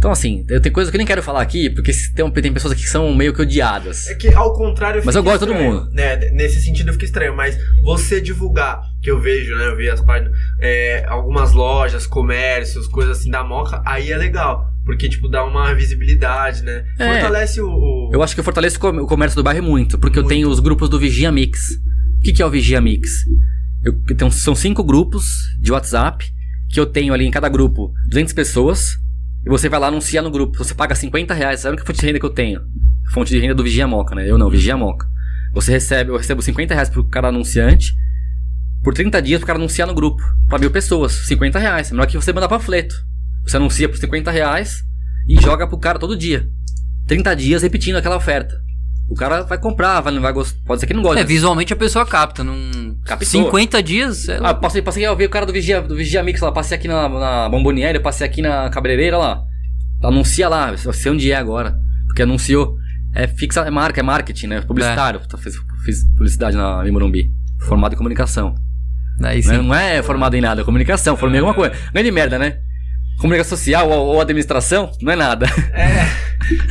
[0.00, 2.72] Então, assim, eu tenho coisas que eu nem quero falar aqui, porque tem, tem pessoas
[2.72, 4.06] aqui que são meio que odiadas.
[4.06, 5.02] É que ao contrário.
[5.04, 5.90] Mas fica eu gosto de todo mundo.
[5.92, 6.16] Né?
[6.30, 9.66] Nesse sentido fica estranho, mas você divulgar, que eu vejo, né?
[9.66, 14.70] Eu vi as páginas, é, algumas lojas, comércios, coisas assim da moca, aí é legal.
[14.86, 16.82] Porque, tipo, dá uma visibilidade, né?
[16.98, 17.12] É.
[17.12, 17.68] Fortalece o.
[17.68, 20.22] o- Eu acho que eu fortaleço o com- o comércio do bairro muito, porque eu
[20.22, 20.32] Muito.
[20.34, 21.60] tenho os grupos do Vigia Mix.
[22.16, 23.10] O que, que é o Vigia Mix?
[23.84, 25.26] Eu, eu tenho- são cinco grupos
[25.60, 26.24] de WhatsApp,
[26.70, 28.92] que eu tenho ali em cada grupo 200 pessoas,
[29.44, 30.58] e você vai lá anunciar no grupo.
[30.58, 32.60] Você paga 50 reais, sabe a única fonte de renda que eu tenho?
[33.12, 34.28] Fonte de renda do Vigia Moca, né?
[34.28, 35.06] Eu não, Vigia Moca.
[35.52, 37.94] Você recebe, eu recebo 50 reais pro cara anunciante,
[38.82, 41.12] por 30 dias pro cara anunciar no grupo, pra mil pessoas.
[41.12, 41.90] 50 reais.
[41.90, 42.94] É melhor que você mandar panfleto.
[43.44, 44.82] Você anuncia por 50 reais
[45.28, 46.48] e joga pro cara todo dia.
[47.06, 48.54] 30 dias repetindo aquela oferta.
[49.10, 50.56] O cara vai comprar, vai, vai gostar.
[50.64, 51.20] Pode ser que não goste.
[51.20, 52.44] É, visualmente a pessoa capta.
[52.44, 52.96] Num...
[53.04, 53.26] Captou.
[53.26, 54.50] 50 dias, lá.
[54.50, 56.86] Ah, passei, passei, eu vi o cara do Vigia, do Vigia Mix lá, passei aqui
[56.86, 59.42] na, na Bomboniere, passei aqui na Cabeleireira lá.
[60.00, 61.74] Anuncia lá, eu sei onde é agora.
[62.06, 62.76] Porque anunciou.
[63.12, 64.60] É fixa, é marca, é marketing, né?
[64.60, 65.20] Publicitário.
[65.26, 67.32] Tá, Fiz, fiz publicidade na Morumbi.
[67.66, 68.54] Formado em comunicação.
[69.18, 71.74] Não é, não é formado em nada, é comunicação, formei alguma coisa.
[71.92, 72.58] Grande merda, né?
[73.20, 75.46] Comunicação social ou, ou administração, não é nada.
[75.72, 76.06] É.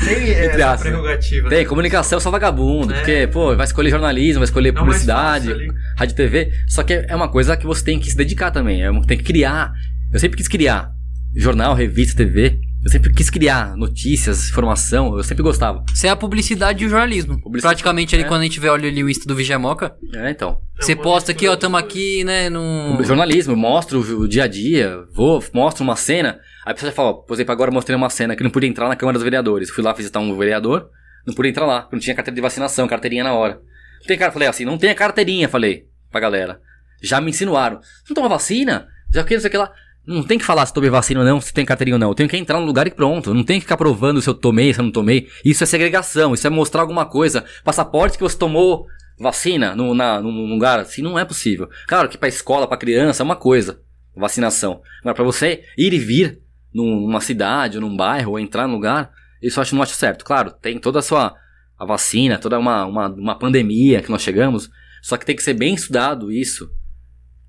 [0.03, 0.81] Tem Entre essa aspas.
[0.81, 1.49] prerrogativa.
[1.49, 1.65] Tem, né?
[1.65, 2.97] comunicação é só vagabundo, É.
[2.97, 5.53] porque, pô, vai escolher jornalismo, vai escolher É publicidade,
[5.97, 6.51] rádio TV.
[6.67, 8.83] Só que é uma coisa que você tem que se dedicar também.
[8.83, 9.71] É tem que criar.
[10.11, 10.91] Eu sempre quis criar
[11.35, 12.59] jornal, revista, TV.
[12.83, 15.17] Eu sempre quis criar notícias, informação.
[15.17, 15.83] Eu sempre gostava.
[15.93, 17.39] Isso é a publicidade e o jornalismo.
[17.41, 18.27] Publicidade, Praticamente ali é.
[18.27, 20.61] quando a gente vê olha ali o Insta do Vigiamoca, É, então.
[20.79, 23.03] Você posta aqui, ó, tamo aqui, né, num...
[23.03, 26.39] Jornalismo, eu mostro o, dia a dia, vou, mostro uma cena.
[26.65, 28.69] Aí a pessoa fala, ó, por exemplo, agora eu mostrei uma cena que não podia
[28.69, 29.69] entrar na Câmara dos Vereadores.
[29.69, 30.89] Fui lá visitar um vereador,
[31.27, 33.55] não podia entrar lá, porque não tinha carteira de vacinação, carteirinha na hora.
[33.99, 36.61] Não tem cara, falei assim, não tem a carteirinha, falei pra galera.
[37.03, 37.81] Já me insinuaram.
[38.07, 38.87] Não toma vacina?
[39.13, 39.71] Já que não sei o que lá.
[40.09, 42.09] Não tem que falar se tomei vacina ou não, se tem carteirinha ou não.
[42.09, 43.33] Eu tenho que entrar no lugar e pronto.
[43.33, 45.27] Não tem que ficar provando se eu tomei, se eu não tomei.
[45.45, 47.45] Isso é segregação, isso é mostrar alguma coisa.
[47.63, 48.85] Passaporte que você tomou
[49.19, 51.69] vacina no, na, num lugar, assim, não é possível.
[51.87, 53.81] Claro que pra escola, pra criança, é uma coisa.
[54.15, 54.81] Vacinação.
[55.01, 56.39] Agora, pra você ir e vir
[56.73, 59.93] num- numa cidade ou num bairro ou entrar num lugar, isso eu acho, não acho
[59.93, 60.25] certo.
[60.25, 61.35] Claro, tem toda a sua
[61.77, 64.69] a vacina, toda uma, uma, uma pandemia que nós chegamos,
[65.01, 66.69] só que tem que ser bem estudado isso.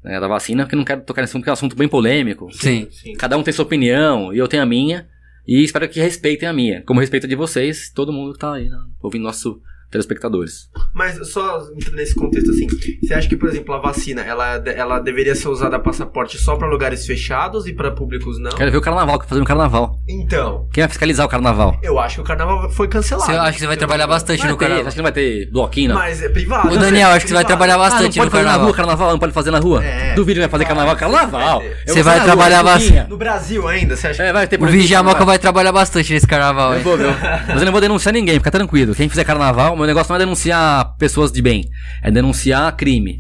[0.03, 2.49] Né, da vacina, porque não quero tocar nesse assunto, porque é um assunto bem polêmico.
[2.53, 2.89] Sim.
[2.91, 3.13] Sim.
[3.15, 5.07] Cada um tem sua opinião, e eu tenho a minha,
[5.47, 6.83] e espero que respeitem a minha.
[6.83, 9.57] Como respeito a de vocês, todo mundo que tá aí, né, ouvindo nossos
[9.91, 10.69] telespectadores.
[10.95, 11.61] Mas só
[11.93, 12.67] nesse contexto assim,
[13.03, 16.57] você acha que, por exemplo, a vacina, ela, ela deveria ser usada a passaporte só
[16.57, 18.51] pra lugares fechados e pra públicos não?
[18.53, 19.97] Quero ver o carnaval, que fazer um carnaval.
[20.09, 21.79] Então, Quem vai fiscalizar o carnaval?
[21.83, 23.27] eu acho que o carnaval foi cancelado.
[23.31, 24.87] Você acha que você vai trabalhar bastante Vai no ter, carnaval?
[24.87, 25.97] acho que não vai ter bloquinho, não.
[25.97, 26.69] Mas é privado.
[26.69, 27.15] Ô, Daniel, né?
[27.17, 28.67] acho que você vai trabalhar Ah, não bastante pode no fazer na carnaval.
[28.67, 29.85] rua, carnaval, não pode fazer na rua?
[29.85, 30.15] É.
[30.15, 31.61] Duvido que vai fazer carnaval, carnaval.
[31.61, 33.07] Vai Você vai rua, trabalhar Duvinha.
[33.09, 36.73] No Brasil ainda, você acha É, vai ter O Vigiamoca vai trabalhar bastante nesse carnaval,
[36.73, 36.83] Eu hein?
[36.85, 37.11] vou, meu.
[37.49, 38.95] Mas eu não vou denunciar ninguém, fica tranquilo.
[38.95, 41.65] Quem fizer carnaval, meu negócio não é denunciar pessoas de bem,
[42.03, 43.19] é denunciar crime.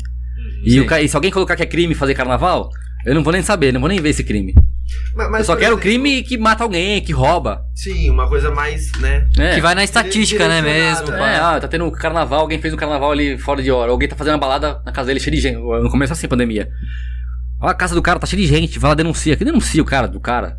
[0.65, 0.81] E, Sim.
[0.81, 2.71] o e se alguém colocar que é crime fazer carnaval,
[3.05, 4.55] eu não vou nem saber, não vou nem ver esse crime.
[5.15, 7.63] Mas, mas, eu só quero exemplo, crime que mata alguém, que rouba.
[7.75, 9.29] Sim, uma coisa mais, né?
[9.39, 9.55] É.
[9.55, 11.13] Que vai na estatística, né, mesmo?
[11.13, 11.57] É, pá.
[11.57, 14.17] ah, tá tendo um carnaval, alguém fez um carnaval ali fora de hora, alguém tá
[14.17, 15.57] fazendo uma balada na casa dele cheio de gente.
[15.57, 16.69] No começo assim, pandemia.
[17.61, 19.37] Ó, a casa do cara tá cheia de gente, vai lá denuncia.
[19.37, 20.57] Que denuncia o cara do cara?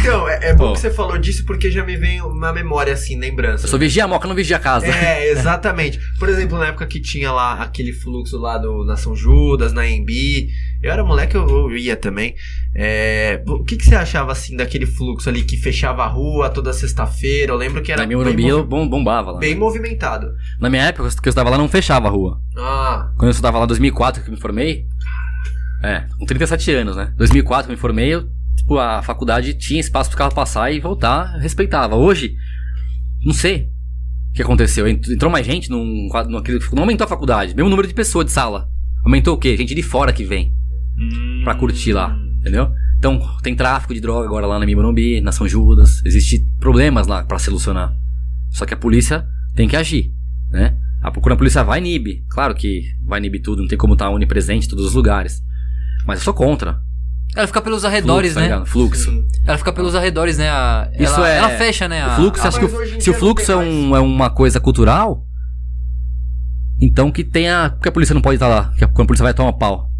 [0.00, 0.72] Então, é, é bom Pô.
[0.72, 3.66] que você falou disso porque já me vem uma memória assim, lembrança.
[3.66, 4.86] Eu sou vigia a moca, não vigia a casa.
[4.86, 6.00] É, exatamente.
[6.18, 9.86] Por exemplo, na época que tinha lá aquele fluxo lá do, na São Judas, na
[9.88, 10.48] Embi,
[10.82, 12.34] eu era moleque, eu, eu ia também.
[12.74, 16.72] É, o que, que você achava assim daquele fluxo ali que fechava a rua toda
[16.72, 17.52] sexta-feira?
[17.52, 19.38] Eu lembro que era Na minha Morumbi eu bombava lá.
[19.38, 20.32] bem movimentado.
[20.60, 22.40] Na minha época, que eu estava lá, não fechava a rua.
[22.56, 24.86] Ah, Quando eu estudava lá em 2004, que eu me formei.
[25.82, 27.12] É, com 37 anos, né?
[27.16, 28.28] 2004 que eu me formei, eu,
[28.66, 31.94] tipo, a faculdade tinha espaço pro carro passar e voltar, respeitava.
[31.94, 32.34] Hoje,
[33.24, 33.68] não sei
[34.30, 34.88] o que aconteceu.
[34.88, 36.42] Ent- Entrou mais gente num, quadro- num,
[36.72, 38.68] não aumentou a faculdade, mesmo número de pessoas de sala.
[39.04, 39.56] Aumentou o quê?
[39.56, 40.52] Gente de fora que vem
[41.44, 42.68] pra curtir lá, entendeu?
[42.98, 46.04] Então, tem tráfico de droga agora lá na Morumbi, na São Judas.
[46.04, 47.92] Existem problemas lá pra solucionar.
[48.50, 50.12] Só que a polícia tem que agir,
[50.50, 50.76] né?
[51.02, 52.24] A, quando a polícia vai, inibe.
[52.28, 55.40] Claro que vai inibir tudo, não tem como estar onipresente em todos os lugares.
[56.06, 56.80] Mas eu sou contra.
[57.36, 58.46] Ela fica pelos arredores, Fluxo, tá né?
[58.46, 58.66] ligado?
[58.66, 59.04] Fluxo.
[59.10, 59.28] sim.
[59.46, 60.48] Ela fica pelos arredores, né?
[60.48, 62.04] A- Isso ela, é- ela fecha, né?
[62.06, 64.58] O a- fluxo, Ah, acho que o- se o fluxo é, um, é uma coisa
[64.58, 65.22] cultural,
[66.80, 67.70] então que tenha.
[67.70, 68.72] Por que a polícia não pode estar lá?
[68.76, 69.90] Que a- quando a polícia vai tomar pau.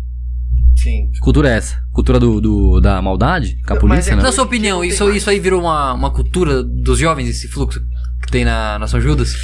[0.77, 1.11] Sim.
[1.13, 1.77] Que cultura é essa?
[1.93, 3.57] Cultura do, do- da maldade?
[3.67, 4.23] Com a polícia, mas é né?
[4.23, 7.81] Na sua opinião, isso, isso aí virou uma, uma cultura dos jovens, esse fluxo
[8.23, 9.35] que tem na, na São Judas?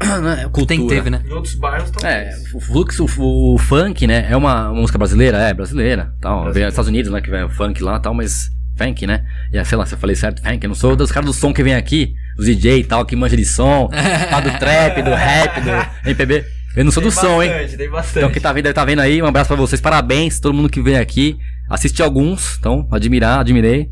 [0.40, 0.96] É, Que tem, cultura.
[0.96, 1.22] teve, né?
[1.26, 2.54] Em outros bairros É, talvez.
[2.54, 4.26] o fluxo, o, o funk, né?
[4.30, 6.14] É uma, uma música brasileira, é brasileira.
[6.20, 6.36] Tal.
[6.36, 6.68] Vem Brasileira.
[6.68, 7.20] dos Estados Unidos, né?
[7.20, 8.48] Que vem o funk lá e tal, mas
[8.78, 9.24] funk, né?
[9.52, 10.58] E aí, sei lá, se eu falei certo, funk.
[10.64, 13.14] Eu não sou dos caras do som que vem aqui, os DJ e tal, que
[13.14, 13.90] manja de som,
[14.30, 15.70] lá do trap, do rap, do
[16.08, 16.44] MPB.
[16.76, 17.50] Eu não sou do Tem som, hein?
[17.50, 18.18] bastante, Tem bastante.
[18.18, 20.80] Então, quem tá vendo, tá vendo aí, um abraço pra vocês, parabéns, todo mundo que
[20.80, 21.36] vem aqui.
[21.68, 23.90] Assisti alguns, então, admirar, admirei.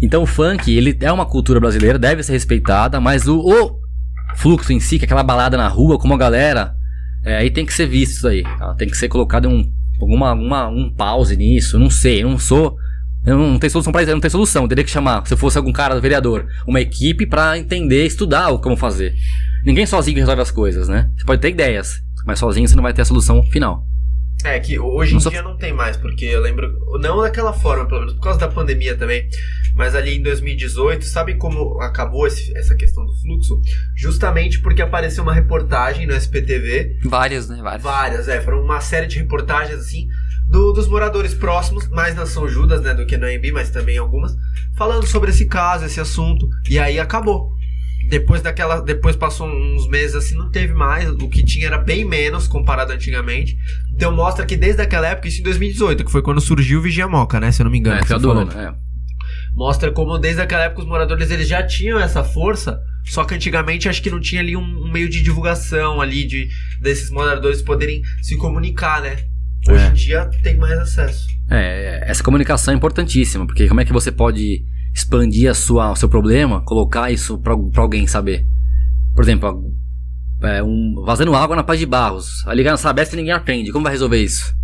[0.00, 3.78] Então, o funk, ele é uma cultura brasileira, deve ser respeitada, mas o, o
[4.38, 6.72] fluxo em si, que é aquela balada na rua, como a galera,
[7.24, 8.42] é, aí tem que ser visto isso aí.
[8.42, 8.74] tá?
[8.74, 9.68] Tem que ser colocado um,
[10.00, 12.76] alguma, uma, um pause nisso, eu não sei, eu não sou.
[13.26, 14.62] Eu não tenho solução pra isso, não tenho solução.
[14.62, 18.60] Eu teria que chamar, se fosse algum cara vereador, uma equipe pra entender, estudar o
[18.60, 19.12] como fazer.
[19.66, 21.10] Ninguém sozinho resolve as coisas, né?
[21.16, 23.87] Você pode ter ideias, mas sozinho você não vai ter a solução final.
[24.44, 28.00] É que hoje em dia não tem mais, porque eu lembro, não daquela forma, pelo
[28.00, 29.28] menos por causa da pandemia também,
[29.74, 33.60] mas ali em 2018, sabe como acabou esse- essa questão do fluxo?
[33.96, 37.58] Justamente porque apareceu uma reportagem no SPTV, Várias, né?
[37.60, 37.82] Várias.
[37.82, 40.06] várias, é, foram uma série de reportagens assim,
[40.48, 43.98] do- dos moradores próximos, mais na São Judas, né, do que na EMB, mas também
[43.98, 44.34] algumas,
[44.76, 47.57] falando sobre esse caso, esse assunto, e aí acabou.
[48.08, 52.04] Depois daquela, depois passou uns meses assim, não teve mais, o que tinha era bem
[52.04, 53.56] menos comparado antigamente.
[53.94, 57.06] Então mostra que desde aquela época, isso em 2018, que foi quando surgiu o Vigia
[57.06, 57.98] Moca, né, se eu não me engano.
[57.98, 58.74] É, que você do ano, é.
[59.54, 63.88] Mostra como desde aquela época os moradores eles já tinham essa força, só que antigamente
[63.88, 66.48] acho que não tinha ali um, um meio de divulgação ali de
[66.80, 69.16] desses moradores poderem se comunicar, né?
[69.68, 69.88] Hoje É.
[69.88, 71.26] em dia tem mais acesso.
[71.50, 74.62] É, essa comunicação é importantíssima, porque como é que você pode
[74.94, 78.46] expandir a sua, o seu problema, colocar isso pra, alguém saber?
[79.14, 79.72] Por exemplo,
[80.42, 82.46] é, um, vazando água na Paz de Barros.
[82.46, 83.72] A ligar na Sabesp ninguém aprende.
[83.72, 84.54] Como vai resolver isso?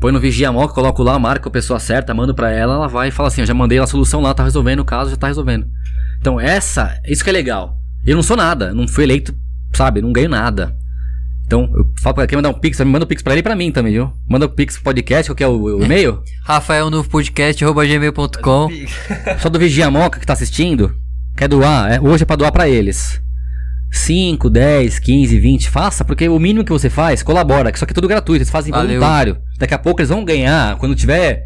[0.00, 3.08] Põe no Vigia Moca, coloco lá, marca a pessoa certa, mando pra ela, ela vai
[3.08, 5.28] e fala assim: eu já mandei a solução lá, tá resolvendo o caso, já tá
[5.28, 5.66] resolvendo.
[6.18, 7.78] Então, essa, isso que é legal.
[8.04, 9.32] Eu não sou nada, não fui eleito,
[9.72, 10.76] sabe, não ganho nada.
[11.52, 13.42] Então, eu falo pra quem mandar um pix, me manda um pix pra ele e
[13.42, 14.10] pra mim também, viu?
[14.26, 16.22] Manda um pix pro podcast, qual que é o, o e-mail?
[16.46, 18.68] Rafael Novo Podcast, arroba gmail.com.
[19.38, 20.94] Só do Vigia Moca que tá assistindo,
[21.36, 23.20] quer doar, é, hoje é pra doar pra eles.
[23.92, 27.92] 5, 10, 15, 20, faça, porque o mínimo que você faz, colabora, que só que
[27.92, 28.88] é tudo gratuito, eles fazem Valeu.
[28.88, 29.36] voluntário.
[29.58, 31.44] Daqui a pouco eles vão ganhar, quando tiver.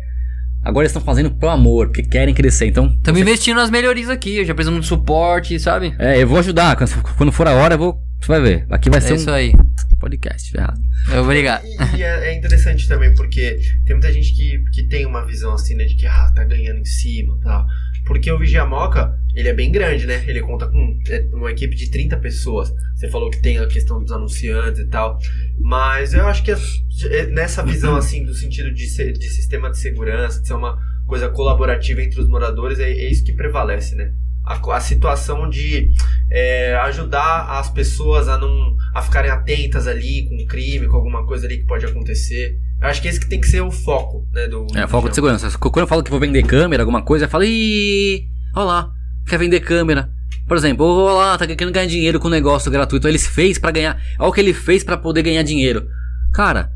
[0.62, 2.66] Agora eles estão fazendo pro amor, porque querem crescer.
[2.66, 5.96] Então, Estamos investindo nas melhorias aqui, já precisamos de suporte, sabe?
[5.98, 6.76] é, eu vou ajudar.
[7.16, 8.06] Quando, for a hora, eu vou.
[8.20, 8.66] Você vai ver.
[8.70, 9.52] Aqui vai É ser isso um aí.
[9.98, 10.80] Podcast, ferrado.
[11.20, 11.64] Obrigado.
[11.64, 15.54] E, e é, é interessante também, porque tem muita gente que, que tem uma visão
[15.54, 17.66] assim, né, de que ah, tá ganhando em cima e tal.
[18.06, 20.24] Porque o Vigia Moca, ele é bem grande, né?
[20.28, 22.72] Ele conta com é, uma equipe de 30 pessoas.
[22.94, 25.18] Você falou que tem a questão dos anunciantes e tal.
[25.58, 29.78] Mas eu acho que é, nessa visão, assim, do sentido de, ser, de sistema de
[29.78, 34.12] segurança, de ser uma coisa colaborativa entre os moradores, é, é isso que prevalece, né?
[34.44, 35.90] A, a situação de
[36.30, 41.46] é, ajudar as pessoas a não a ficarem atentas ali com crime, com alguma coisa
[41.46, 42.58] ali que pode acontecer.
[42.80, 44.46] Eu acho que esse que tem que ser o foco, né?
[44.48, 45.50] Do, É, do foco de segurança.
[45.58, 48.90] Quando eu falo que vou vender câmera, alguma coisa, eu falo, ih, olha lá,
[49.26, 50.10] quer vender câmera.
[50.46, 53.08] Por exemplo, olha lá, tá querendo ganhar dinheiro com um negócio gratuito.
[53.08, 54.00] Ele fez pra ganhar.
[54.18, 55.86] Olha o que ele fez pra poder ganhar dinheiro.
[56.32, 56.70] Cara,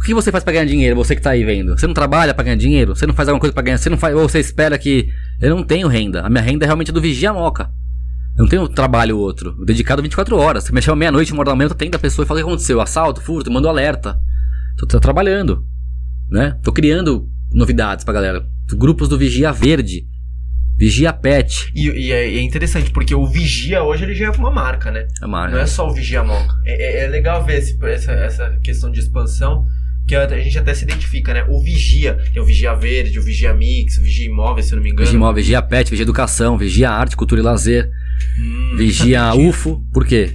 [0.00, 0.94] o que você faz pra ganhar dinheiro?
[0.96, 1.76] Você que tá aí vendo.
[1.76, 2.94] Você não trabalha pra ganhar dinheiro?
[2.94, 3.78] Você não faz alguma coisa pra ganhar?
[3.78, 4.14] Você não faz.
[4.14, 5.08] Ou você espera que.
[5.40, 6.22] Eu não tenho renda.
[6.22, 7.70] A minha renda é realmente do Vigia Moca.
[8.38, 9.52] Eu não tenho trabalho outro.
[9.64, 10.64] Dedicado 24 horas.
[10.64, 12.42] Você me chama meia-noite, uma hora da manhã, eu atendo a pessoa e fala o
[12.44, 12.80] que aconteceu?
[12.80, 14.16] Assalto, furto, mando alerta.
[14.78, 15.64] Tô, tô trabalhando.
[16.30, 16.56] Né?
[16.62, 18.46] Tô criando novidades pra galera.
[18.76, 20.06] Grupos do Vigia Verde.
[20.76, 21.72] Vigia Pet.
[21.74, 25.08] E, e é, é interessante, porque o Vigia hoje ele já é uma marca, né?
[25.20, 26.54] É uma- Não é só o Vigia Moca.
[26.64, 29.64] É, é- é legal ver esse- essa, essa questão de expansão,
[30.06, 31.44] que a, gente até se identifica, né?
[31.48, 34.76] O Vigia, que é o Vigia Verde, o Vigia Mix, o Vigia Imóvel, se eu
[34.76, 35.04] não me engano.
[35.06, 37.90] Vigia Imóvel, Vigia Pet, Vigia Educação, Vigia Arte, Cultura e Lazer.
[38.40, 39.82] Hum, Vigia UFO.
[39.92, 40.32] Por quê?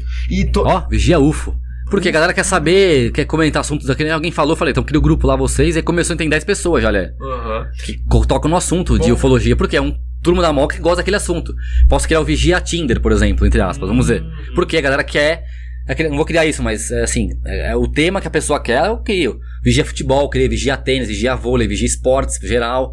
[0.54, 0.62] To...
[0.62, 1.56] Ó, Vigia UFO.
[1.90, 4.04] Porque a galera quer saber, quer comentar assuntos aqui.
[4.04, 4.12] né?
[4.12, 5.76] Alguém falou, falei, então cria o grupo lá vocês.
[5.76, 7.14] E aí começou a ter 10 pessoas já, olha.
[7.22, 7.68] Aham.
[7.86, 9.14] Que tocam no assunto de Bom.
[9.14, 9.56] ufologia.
[9.56, 11.54] Porque é um turma da moca que gosta daquele assunto.
[11.88, 13.88] Posso criar o Vigia Tinder, por exemplo, entre aspas.
[13.88, 14.24] Vamos ver.
[14.24, 14.32] Hum.
[14.56, 15.44] Porque a galera quer.
[15.88, 18.60] é Não vou criar isso, mas é, assim, é, é o tema que a pessoa
[18.60, 19.38] quer, eu crio.
[19.64, 22.92] Vigia futebol, criei vigia tênis, vigia vôlei, vigia esportes geral.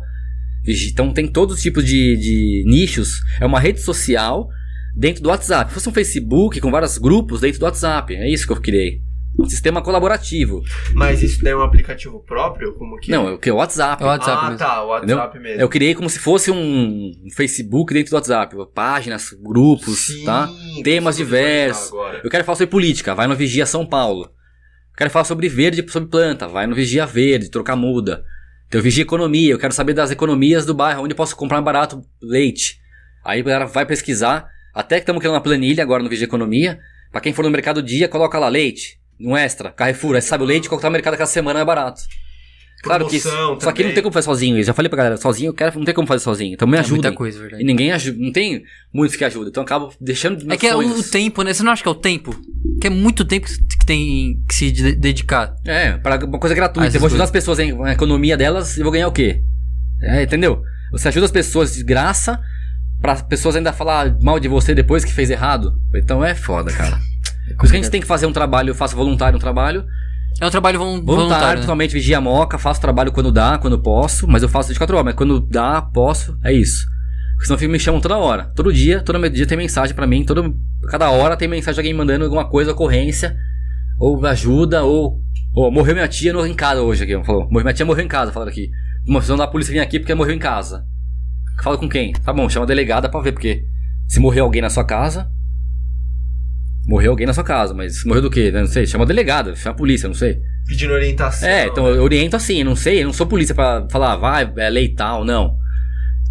[0.62, 3.20] Vigi- Então tem todos os tipos de, de nichos.
[3.40, 4.46] É uma rede social
[4.94, 5.70] dentro do WhatsApp.
[5.70, 8.14] Se fosse um Facebook com vários grupos dentro do WhatsApp.
[8.14, 9.00] É isso que eu criei.
[9.38, 10.62] Um sistema colaborativo.
[10.92, 12.74] Mas isso daí é um aplicativo próprio?
[12.74, 13.50] Como que Não, é o que?
[13.50, 14.02] O WhatsApp.
[14.02, 14.58] É o WhatsApp ah, mesmo.
[14.58, 15.60] tá, o WhatsApp mesmo.
[15.60, 18.56] Eu criei como se fosse um Facebook dentro do WhatsApp.
[18.74, 20.50] Páginas, grupos, Sim, tá?
[20.82, 21.92] Temas diversos.
[22.24, 24.24] Eu quero falar sobre política, vai no Vigia São Paulo.
[24.24, 28.22] Eu quero falar sobre verde, sobre planta, vai no Vigia Verde, trocar muda.
[28.68, 31.62] Tem o Vigia Economia, eu quero saber das economias do bairro, onde eu posso comprar
[31.62, 32.78] barato leite.
[33.24, 34.46] Aí a galera vai pesquisar
[34.80, 36.78] Até que estamos criando uma planilha agora no Vigia Economia.
[37.12, 40.14] Pra quem for no mercado dia, coloca lá leite, um extra, Carrefour.
[40.14, 42.00] Aí você sabe o leite, qual que tá no mercado aquela semana é barato.
[42.82, 43.28] Claro que isso.
[43.28, 43.94] Promoção Só que não também.
[43.94, 44.56] tem como fazer sozinho.
[44.56, 46.54] Eu já falei pra galera, sozinho eu quero, não tem como fazer sozinho.
[46.54, 46.94] Então me É ajuda.
[46.94, 47.62] muita coisa, verdade.
[47.62, 48.16] E ninguém ajuda.
[48.18, 48.62] Não tem
[48.94, 49.48] muitos que ajudam.
[49.50, 51.52] Então eu acabo deixando de É que é o tempo, né?
[51.52, 52.34] Você não acha que é o tempo?
[52.80, 55.54] Que é muito tempo que tem que se de- dedicar.
[55.66, 56.86] É, para uma coisa gratuita.
[56.96, 57.20] Eu vou ajudar coisas.
[57.24, 59.42] as pessoas em a economia delas e vou ganhar o quê?
[60.00, 60.62] É, entendeu?
[60.92, 62.40] Você ajuda as pessoas de graça
[63.00, 65.72] pra pessoas ainda falar mal de você depois que fez errado.
[65.94, 66.98] Então é foda, cara.
[67.56, 69.84] Por isso que a gente tem que fazer um trabalho, eu faço voluntário um trabalho.
[70.40, 71.46] É um trabalho vol- Voluntário, voluntário.
[71.48, 71.52] né?
[71.54, 75.04] principalmente vigia a moca, faço trabalho quando dá, quando posso, mas eu faço 24 horas,
[75.06, 76.86] mas quando dá, posso, é isso.
[77.36, 78.44] Porque senão me chamam toda hora.
[78.54, 80.54] Todo dia, todo dia tem mensagem pra mim, todo,
[80.88, 83.36] cada hora tem mensagem de alguém mandando alguma coisa, ocorrência,
[83.98, 85.20] ou ajuda, ou.
[85.54, 87.42] ou morreu minha tia no, em casa hoje aqui, falou.
[87.50, 88.70] Morreu, minha tia morreu em casa, falaram aqui.
[89.06, 90.84] Uma visão da polícia vir aqui porque morreu em casa.
[91.62, 92.12] Fala com quem?
[92.12, 93.64] Tá bom, chama a delegada pra ver, porque
[94.08, 95.30] se morreu alguém na sua casa.
[96.86, 98.50] Morreu alguém na sua casa, mas morreu do quê?
[98.50, 100.40] Não sei, chama a delegada, chama a polícia, não sei.
[100.66, 101.48] Pedindo orientação.
[101.48, 104.70] É, então eu oriento assim, não sei, eu não sou polícia pra falar, vai, é
[104.70, 105.56] lei tal, não.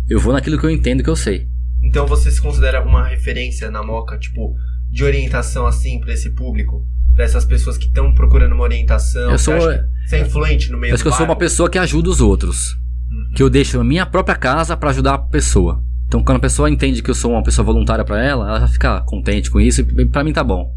[0.09, 1.47] Eu vou naquilo que eu entendo que eu sei.
[1.83, 4.55] Então você se considera uma referência na Moca, tipo,
[4.91, 6.83] de orientação assim pra esse público?
[7.15, 9.31] Pra essas pessoas que estão procurando uma orientação?
[9.31, 11.35] Eu sou- que Você é influente no meio Eu acho do que eu sou uma
[11.35, 12.75] pessoa que ajuda os outros.
[13.11, 13.33] Uhum.
[13.35, 15.83] Que eu deixo a minha própria casa pra ajudar a pessoa.
[16.07, 18.67] Então quando a pessoa entende que eu sou uma pessoa voluntária pra ela, ela já
[18.67, 20.71] fica contente com isso e pra mim tá bom.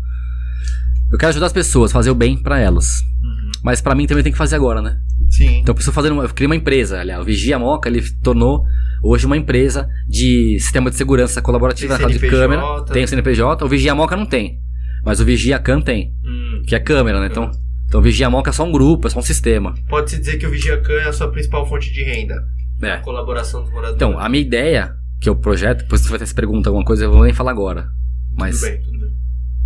[1.10, 3.00] Eu quero ajudar as pessoas, fazer o bem pra elas.
[3.22, 3.50] Uhum.
[3.62, 4.96] Mas pra mim também tem que fazer agora, né?
[5.30, 5.58] Sim.
[5.58, 8.64] Então eu preciso fazer uma, eu criei uma empresa, aliás, o Vigia Moca, ele tornou
[9.02, 12.62] hoje uma empresa de sistema de segurança colaborativa Tem de câmera.
[12.84, 14.58] Tem o CNPJ, o Vigia Moca não tem.
[15.04, 16.62] Mas o Vigia Can tem, Hum.
[16.66, 17.26] que é câmera, né?
[17.30, 17.50] Então,
[17.93, 19.74] então o Vigia Moca é só um grupo, é só um sistema.
[19.86, 22.43] Pode-se dizer que o Vigiacan é a sua principal fonte de renda.
[22.80, 22.93] É.
[22.93, 23.97] A colaboração dos moradores.
[23.97, 26.86] Então, a minha ideia, que é o projeto, depois você vai ter essa pergunta, alguma
[26.86, 27.90] coisa, eu vou nem falar agora.
[28.34, 29.11] Mas Tudo bem, tudo bem.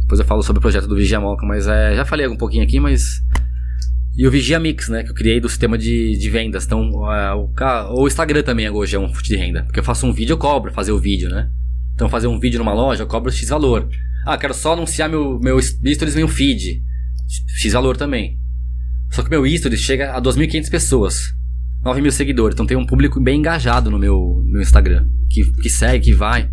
[0.00, 2.64] depois eu falo sobre o projeto do Vigia Moca, mas é, já falei um pouquinho
[2.64, 3.20] aqui, mas.
[4.16, 5.04] E o Vigia Mix, né?
[5.04, 6.66] Que eu criei do sistema de, de vendas.
[6.66, 9.62] Então, o, o Instagram também hoje é um fonte de renda.
[9.62, 11.48] Porque eu faço um vídeo, eu cobro fazer o vídeo, né?
[11.94, 13.88] Então, fazer um vídeo numa loja, eu cobro X valor.
[14.26, 16.82] Ah, quero só anunciar meu, meu stories em um feed.
[17.58, 18.38] X valor também.
[19.10, 21.22] Só que meu stories chega a 2.500 pessoas.
[21.82, 22.54] 9 mil seguidores.
[22.54, 25.06] Então tem um público bem engajado no meu, meu Instagram.
[25.30, 26.50] Que, que segue, que vai.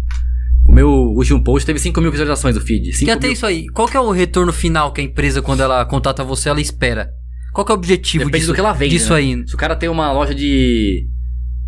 [0.68, 2.94] O meu último post teve 5 mil visualizações do feed.
[2.94, 3.34] 5 E até mil.
[3.34, 6.50] isso aí, qual que é o retorno final que a empresa, quando ela contata você,
[6.50, 7.10] ela espera?
[7.52, 9.20] Qual que é o objetivo Depende disso, do que ela vende, disso né?
[9.20, 9.48] aí?
[9.48, 11.08] Se o cara tem uma loja de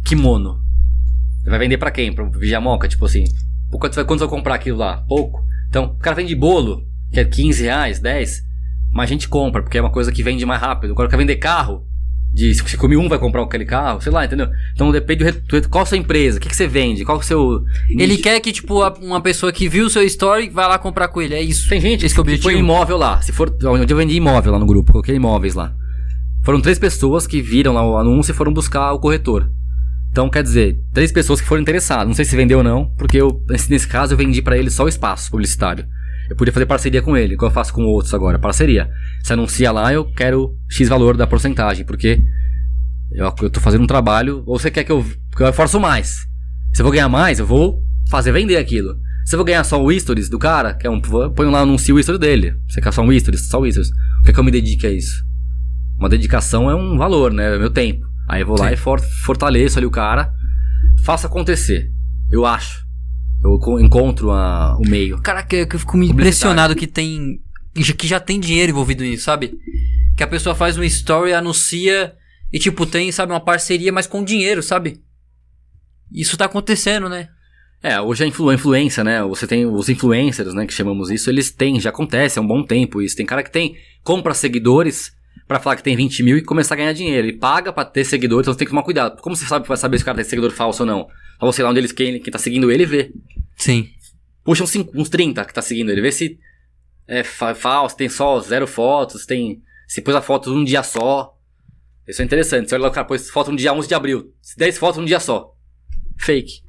[0.06, 0.60] kimono,
[1.42, 2.14] ele vai vender pra quem?
[2.14, 2.88] Pra Vigiamoca?
[2.88, 3.24] Tipo assim,
[3.70, 4.98] quanto você vai comprar aquilo lá?
[5.08, 5.44] Pouco.
[5.70, 6.82] Então, o cara vende bolo,
[7.12, 8.42] que é 15 reais, 10,
[8.96, 10.96] mas a gente compra, porque é uma coisa que vende mais rápido.
[10.96, 11.86] Cara quer vender carro,
[12.34, 14.48] de se você come um, vai comprar aquele carro, sei lá, entendeu?
[14.74, 15.70] Então depende do.
[15.70, 16.38] Qual a sua empresa?
[16.38, 17.04] O que, que você vende?
[17.04, 17.62] Qual o seu.
[17.90, 21.22] Ele quer que, tipo, uma pessoa que viu o seu story vai lá comprar com
[21.22, 21.68] ele, é isso.
[21.68, 23.22] Tem gente Esse que é que põe imóvel lá.
[23.22, 23.54] Se for.
[23.66, 25.74] Onde eu vendi imóvel lá no grupo, coloquei imóveis lá.
[26.42, 29.52] Foram três pessoas que viram lá o anúncio e foram buscar o corretor.
[30.10, 32.08] Então, quer dizer, três pessoas que foram interessadas.
[32.08, 34.70] Não sei se vendeu ou não, porque eu, nesse, nesse caso eu vendi pra ele
[34.70, 35.86] só o espaço publicitário.
[36.30, 38.40] Eu podia fazer parceria com ele, igual eu faço com outros agora.
[38.40, 38.90] Parceria.
[39.24, 42.24] Se anuncia lá, eu quero X valor da porcentagem, porque
[43.12, 46.18] eu, eu tô fazendo um trabalho, ou você quer que eu, que eu esforço mais.
[46.74, 48.96] Se eu vou ganhar mais, eu vou fazer vender aquilo.
[49.26, 51.96] Se eu vou ganhar só o stories do cara, que é um, põe lá, anuncio
[51.96, 52.54] o stories dele.
[52.68, 53.90] Você quer só um stories, só o stories.
[54.20, 55.24] O que é que eu me dedique a isso?
[55.98, 57.56] Uma dedicação é um valor, né?
[57.56, 58.06] É meu tempo.
[58.28, 58.74] Aí eu vou lá Sim.
[58.74, 60.32] e for- fortaleço ali o cara,
[61.04, 61.90] faço acontecer.
[62.30, 62.85] Eu acho.
[63.46, 65.22] Eu co- encontro a- o meio.
[65.22, 67.40] Caraca, eu fico me impressionado que tem.
[67.98, 69.54] que já tem dinheiro envolvido nisso, sabe?
[70.18, 72.14] Que a pessoa faz um story, anuncia
[72.52, 75.02] e, tipo, tem, sabe, uma parceria, mas com dinheiro, sabe?
[76.12, 77.28] Isso tá acontecendo, né?
[77.84, 79.22] É, hoje a influ- a influência, né?
[79.24, 80.66] Você tem os influencers, né?
[80.66, 83.16] Que chamamos isso, eles têm, já acontece há um bom tempo isso.
[83.16, 85.12] Tem cara que tem, compra seguidores
[85.48, 87.28] pra falar que tem 20 mil e começar a ganhar dinheiro.
[87.28, 89.22] Ele paga pra ter seguidores, então você tem que tomar cuidado.
[89.22, 91.08] Como você sabe, vai saber se o cara tem seguidor falso ou não?
[91.40, 93.12] Só você lá onde eles, quem, quem tá seguindo ele vê.
[93.56, 93.90] Sim.
[94.44, 96.40] Puxa uns, cinco- uns 30 que tá seguindo ele, vê se
[97.08, 99.62] é fa- falso, tem só zero fotos, tem.
[99.88, 101.32] Se pôs a foto um dia só.
[102.08, 102.70] Isso é interessante.
[102.70, 104.34] Você olha lá, o cara pôs foto um dia 11 de abril.
[104.58, 105.54] 10 fotos um dia só.
[106.20, 106.62] Fake.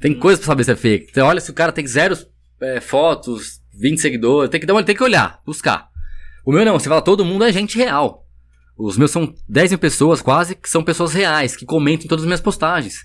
[0.00, 1.12] Tem coisa pra saber se é fake.
[1.12, 2.16] Você olha se o cara tem zero
[2.60, 5.88] é, fotos, 20 seguidores, tem que, dar uma- tem que olhar, buscar.
[6.48, 8.26] O meu não, você fala, todo mundo é gente real.
[8.74, 12.26] Os meus são 10 mil pessoas quase, que são pessoas reais, que comentam todas as
[12.26, 13.04] minhas postagens.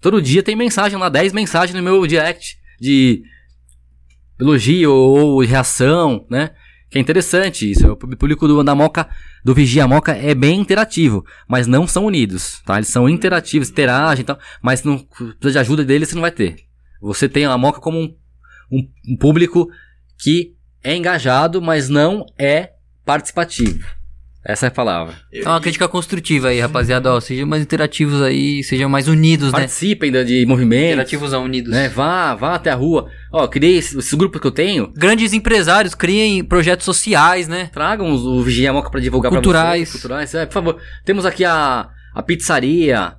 [0.00, 3.22] Todo dia tem mensagem lá, 10 mensagens no meu direct de
[4.40, 6.52] elogio ou reação, né?
[6.88, 7.86] Que é interessante isso.
[7.92, 9.06] O público do da Moca,
[9.44, 12.76] do Vigia Moca é bem interativo, mas não são unidos, tá?
[12.76, 16.32] Eles são interativos, interagem e tal, mas não precisa de ajuda deles você não vai
[16.32, 16.56] ter.
[17.02, 18.16] Você tem a Moca como um
[18.72, 19.68] um, um público
[20.18, 22.77] que é engajado, mas não é
[23.12, 23.86] participativo.
[24.44, 25.14] Essa é a palavra.
[25.32, 27.12] É uma crítica construtiva aí, rapaziada.
[27.12, 29.60] Ó, sejam mais interativos aí, sejam mais unidos, né?
[29.60, 31.72] Participem de movimentos, Interativos a unidos.
[31.72, 31.88] né?
[31.88, 33.08] Vá, vá até a rua.
[33.32, 34.92] Ó, criei esses, esses grupos que eu tenho.
[34.94, 37.68] Grandes empresários criem projetos sociais, né?
[37.72, 39.88] Tragam os- o Vigia Moca pra divulgar pra Culturais.
[39.88, 39.92] vocês.
[40.02, 40.34] Culturais.
[40.34, 40.76] É, por favor.
[41.04, 43.14] Temos aqui a, a pizzaria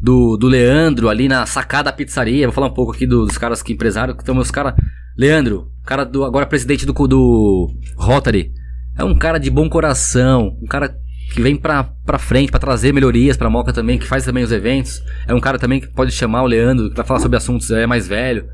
[0.00, 2.46] do, do Leandro, ali na sacada pizzaria.
[2.46, 4.16] Vou falar um pouco aqui do- dos caras que empresários.
[4.16, 4.74] Que estão os caras.
[5.16, 8.52] Leandro, cara do agora presidente do, do Rotary.
[8.98, 10.56] É um cara de bom coração.
[10.60, 10.94] Um cara
[11.32, 14.50] que vem pra, pra frente pra trazer melhorias pra Moca também, que faz também os
[14.50, 15.02] eventos.
[15.26, 17.86] É um cara também que pode chamar o Leandro, que vai falar sobre assuntos, é
[17.86, 18.46] mais velho.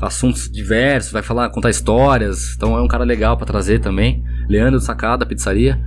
[0.00, 2.54] Assuntos diversos, vai falar, contar histórias.
[2.56, 4.22] Então é um cara legal pra trazer também.
[4.48, 5.78] Leandro Sacada, pizzaria.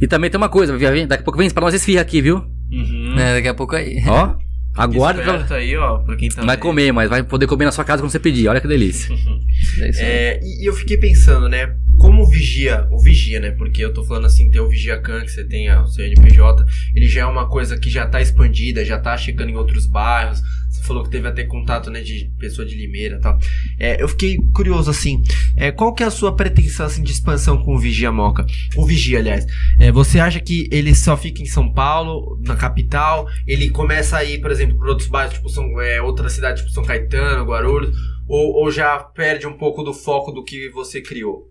[0.00, 2.36] E também tem uma coisa, daqui a pouco vem pra nós esfirra aqui, viu?
[2.72, 3.14] Uhum.
[3.18, 4.02] É, daqui a pouco aí.
[4.06, 4.34] Ó,
[4.76, 5.56] aguarda pra...
[5.56, 8.10] Aí, ó, pra quem tá vai comer, mas vai poder comer na sua casa quando
[8.10, 8.48] você pedir.
[8.48, 9.14] Olha que delícia.
[9.82, 9.90] É.
[10.00, 11.74] É, e e eu fiquei pensando, né?
[11.98, 13.50] Como vigia, o vigia, né?
[13.50, 16.64] Porque eu tô falando assim, tem o Vigia Can, que você tem o CNPJ,
[16.94, 20.40] ele já é uma coisa que já tá expandida, já tá chegando em outros bairros.
[20.70, 23.38] Você falou que teve até contato, né, de pessoa de Limeira e tal.
[23.78, 25.22] É, eu fiquei curioso, assim,
[25.56, 28.46] é, qual que é a sua pretensão, assim, de expansão com o Vigia Moca?
[28.76, 29.44] O Vigia, aliás.
[29.78, 33.28] É, você acha que ele só fica em São Paulo, na capital?
[33.46, 36.70] Ele começa a ir, por exemplo, para outros bairros, tipo, São, é, outra cidade, tipo
[36.70, 37.94] São Caetano, Guarulhos?
[38.30, 41.50] Ou, ou já perde um pouco do foco do que você criou?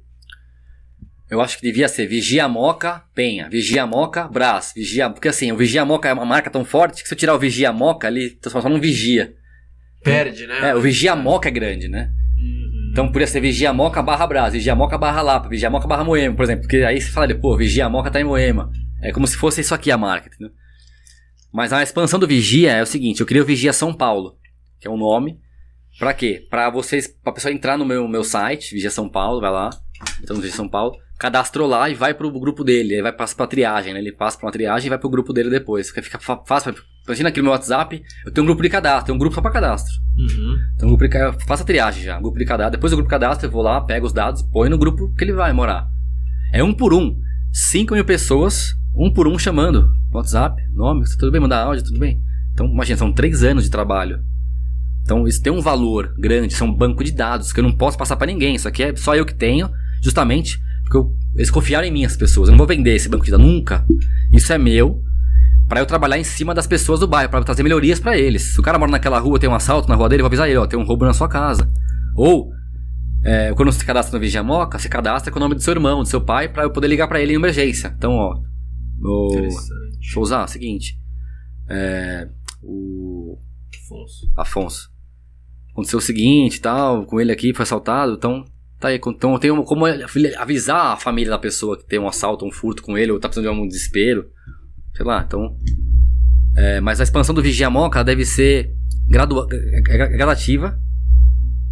[1.29, 5.09] Eu acho que devia ser Vigia Moca Penha, Vigia Moca Brás, Vigia.
[5.09, 7.39] Porque assim, o Vigia Moca é uma marca tão forte que se eu tirar o
[7.39, 9.35] Vigia Moca ali, transforma num Vigia.
[10.01, 10.69] Perde, né?
[10.69, 12.11] É, o Vigia Moca é grande, né?
[12.37, 12.91] Uhum.
[12.93, 16.33] Então poderia ser Vigia Moca barra Brás, Vigia Moca barra Lapa, Vigia Moca barra Moema,
[16.33, 16.61] por exemplo.
[16.61, 18.71] Porque aí você fala, pô, Vigia Moca tá em Moema.
[19.01, 20.51] É como se fosse isso aqui a marca, entendeu?
[21.51, 24.37] Mas a expansão do Vigia é o seguinte, eu criei o Vigia São Paulo,
[24.79, 25.37] que é um nome.
[25.99, 26.47] Pra quê?
[26.49, 29.69] Pra vocês, pra pessoa entrar no meu, meu site, Vigia São Paulo, vai lá,
[30.23, 33.35] então no Vigia São Paulo, cadastrou lá e vai pro grupo dele, aí vai passar
[33.35, 33.99] pra triagem, né?
[33.99, 35.89] Ele passa pra uma triagem e vai pro grupo dele depois.
[35.89, 36.73] Fica fácil.
[37.05, 39.41] Imagina aqui no meu WhatsApp, eu tenho um grupo de cadastro, tem um grupo só
[39.41, 39.91] pra cadastro.
[40.17, 40.57] Uhum.
[40.75, 42.17] Então, o grupo de, faça a triagem já.
[42.19, 42.77] Grupo de cadastro.
[42.77, 45.23] Depois do grupo de cadastro, eu vou lá, pego os dados, põe no grupo que
[45.23, 45.87] ele vai morar.
[46.53, 47.19] É um por um.
[47.51, 49.91] 5 mil pessoas, um por um chamando.
[50.13, 52.21] WhatsApp, nome, tudo bem, mandar áudio, tudo bem.
[52.53, 54.23] Então, imagina, são três anos de trabalho.
[55.03, 57.71] Então, isso tem um valor grande, isso é um banco de dados que eu não
[57.71, 58.55] posso passar pra ninguém.
[58.55, 59.69] Isso aqui é só eu que tenho,
[60.03, 62.47] justamente porque eu- eles confiaram em mim, as pessoas.
[62.47, 63.85] Eu não vou vender esse banco de dados nunca.
[64.33, 65.03] Isso é meu,
[65.67, 68.41] Pra eu trabalhar em cima das pessoas do bairro, pra trazer melhorias pra eles.
[68.41, 70.49] Se o cara mora naquela rua, tem um assalto na rua dele, eu vou avisar
[70.49, 71.71] ele, ó, tem um roubo na sua casa.
[72.15, 72.49] Ou,
[73.23, 75.71] é, quando você se cadastra no Vigia Moca, você cadastra com o nome do seu
[75.71, 77.93] irmão, do seu pai, pra eu poder ligar pra ele em emergência.
[77.95, 78.39] Então, ó,
[78.99, 79.27] o...
[79.31, 79.69] Interessante.
[79.99, 80.97] deixa eu usar, seguinte,
[81.69, 82.27] é,
[82.63, 83.37] o
[83.89, 84.31] Afonso.
[84.35, 84.89] Afonso.
[85.71, 88.45] Aconteceu o seguinte tal, com ele aqui, foi assaltado, então...
[88.79, 89.85] Tá aí, então tenho como
[90.37, 93.27] avisar a família da pessoa que tem um assalto, um furto com ele, ou tá
[93.27, 94.29] precisando de um desespero.
[94.95, 95.57] Sei lá, então.
[96.55, 98.73] É, mas a expansão do Vigia Moca deve ser
[99.05, 100.79] gradua- é- é gradativa,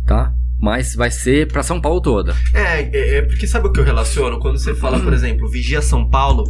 [0.05, 0.36] tá?
[0.60, 2.36] Mas vai ser pra São Paulo toda.
[2.53, 4.39] É, é, é porque sabe o que eu relaciono?
[4.39, 6.43] Quando você fala, por exemplo, Vigia São Paulo,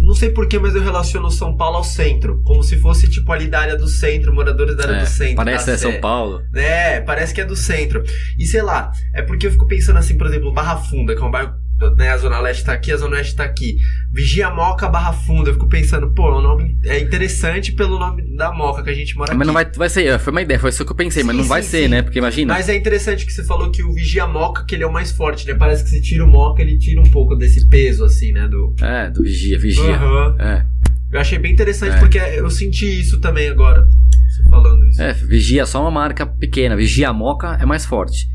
[0.00, 2.40] não sei porquê, mas eu relaciono São Paulo ao centro.
[2.44, 5.36] Como se fosse, tipo, ali da área do centro, moradores da área É, do centro.
[5.36, 6.00] parece da é São.
[6.00, 6.40] Paulo.
[6.54, 8.02] É, parece que é do centro.
[8.38, 11.24] E sei lá, é porque eu fico pensando assim, por exemplo, Barra Funda, que é
[11.24, 11.52] um bairro,
[11.96, 13.76] né, a Zona Leste tá aqui, a Zona Oeste tá aqui.
[14.12, 18.52] Vigia Moca Barra Funda, eu fico pensando, pô, o nome é interessante pelo nome da
[18.52, 19.46] Moca que a gente mora Mas aqui.
[19.46, 21.48] não vai, vai ser, foi uma ideia, foi isso que eu pensei, mas Sim, não
[21.48, 21.88] vai sim, ser, sim.
[21.88, 22.02] né?
[22.02, 22.54] Porque imagina.
[22.54, 25.12] Mas é interessante que você falou que o Vigia Moca, que ele é o mais
[25.12, 25.54] forte, né?
[25.54, 28.48] Parece que se tira o Moca, ele tira um pouco desse peso, assim, né?
[28.48, 28.74] Do...
[28.82, 29.94] É, do Vigia, Vigia.
[29.96, 30.36] Aham.
[30.38, 30.64] É.
[31.10, 31.98] Eu achei bem interessante É.
[32.00, 33.86] porque eu senti isso também agora,
[34.28, 35.00] você falando isso.
[35.00, 36.76] É, Vigia é só uma marca pequena.
[36.76, 38.26] Vigia Moca é mais forte.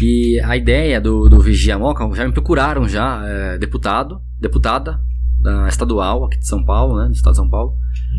[0.00, 5.00] E a ideia do, do Vigia Moca, já me procuraram já, é, deputado, deputada
[5.40, 7.74] da estadual aqui de São Paulo, né, do estado de São Paulo,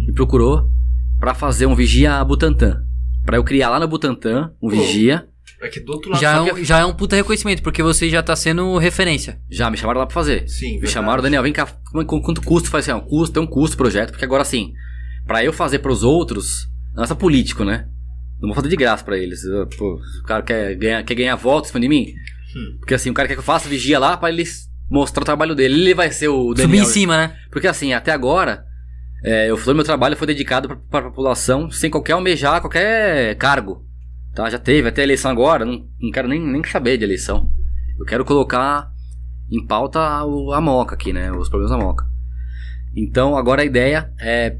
[0.07, 0.69] me procurou
[1.19, 2.83] pra fazer um Vigia Butantã.
[3.25, 4.75] Pra eu criar lá no Butantã um Pô.
[4.75, 5.25] Vigia.
[5.61, 6.21] É que do outro lado...
[6.21, 9.39] Já é, um, que já é um puta reconhecimento, porque você já tá sendo referência.
[9.49, 10.47] Já me chamaram lá pra fazer.
[10.47, 10.91] Sim, Me verdade.
[10.93, 12.67] chamaram, Daniel, vem cá, com- quanto custa?
[12.67, 14.71] Eu falei assim, ó, custo, tem um custo o projeto, porque agora assim,
[15.27, 17.87] pra eu fazer pros outros, não é só político, né?
[18.41, 19.41] Não vou fazer de graça pra eles.
[19.77, 22.05] Pô, o cara quer ganhar, quer ganhar votos em cima de mim.
[22.55, 22.77] Hum.
[22.79, 25.53] Porque assim, o cara quer que eu faça vigia lá pra eles mostrar o trabalho
[25.55, 25.75] dele.
[25.81, 26.83] Ele vai ser o Subir Daniel.
[26.83, 27.35] em cima, né?
[27.51, 28.63] Porque assim, até agora,
[29.23, 33.85] é, eu, todo meu trabalho foi dedicado pra, pra população sem qualquer almejar, qualquer cargo.
[34.33, 34.49] Tá?
[34.49, 37.51] Já teve, até eleição agora, não, não quero nem, nem saber de eleição.
[37.99, 38.89] Eu quero colocar
[39.51, 41.31] em pauta o- a moca aqui, né?
[41.31, 42.05] Os problemas da moca.
[42.95, 44.55] Então, agora a ideia é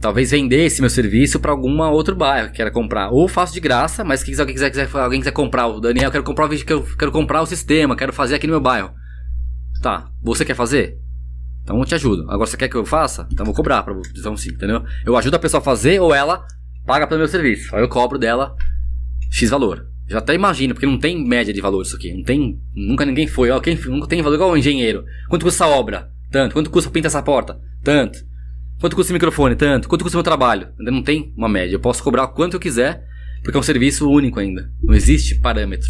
[0.00, 3.10] talvez vender esse meu serviço pra algum outro bairro que queira comprar.
[3.10, 6.24] Ou faço de graça, mas se alguém quiser, quiser, alguém quiser comprar, o Daniel, quero
[6.24, 8.90] comprar o vídeo, quero, quero comprar o sistema, quero fazer aqui no meu bairro.
[9.82, 10.98] Tá, você quer fazer?
[11.62, 12.22] Então eu te ajudo.
[12.30, 13.26] Agora você quer que eu faça?
[13.32, 13.94] Então eu vou cobrar pra.
[14.16, 14.84] Então sim, entendeu?
[15.04, 16.46] Eu ajudo a pessoa a fazer ou ela
[16.86, 17.74] paga pelo meu serviço.
[17.74, 18.54] Aí eu cobro dela
[19.30, 19.84] X valor.
[20.08, 22.14] Já até imagino, porque não tem média de valor isso aqui.
[22.14, 22.60] Não tem.
[22.72, 23.50] Nunca ninguém foi.
[23.50, 25.04] Ó, quem nunca tem valor igual o engenheiro.
[25.28, 26.08] Quanto custa essa obra?
[26.30, 26.52] Tanto.
[26.52, 27.58] Quanto custa pintar essa porta?
[27.82, 28.20] Tanto.
[28.80, 29.54] Quanto custa o microfone?
[29.56, 29.88] Tanto.
[29.88, 30.68] Quanto custa o meu trabalho?
[30.78, 31.74] Ainda não tem uma média.
[31.74, 33.04] Eu posso cobrar quanto eu quiser,
[33.42, 34.70] porque é um serviço único ainda.
[34.82, 35.88] Não existe parâmetro.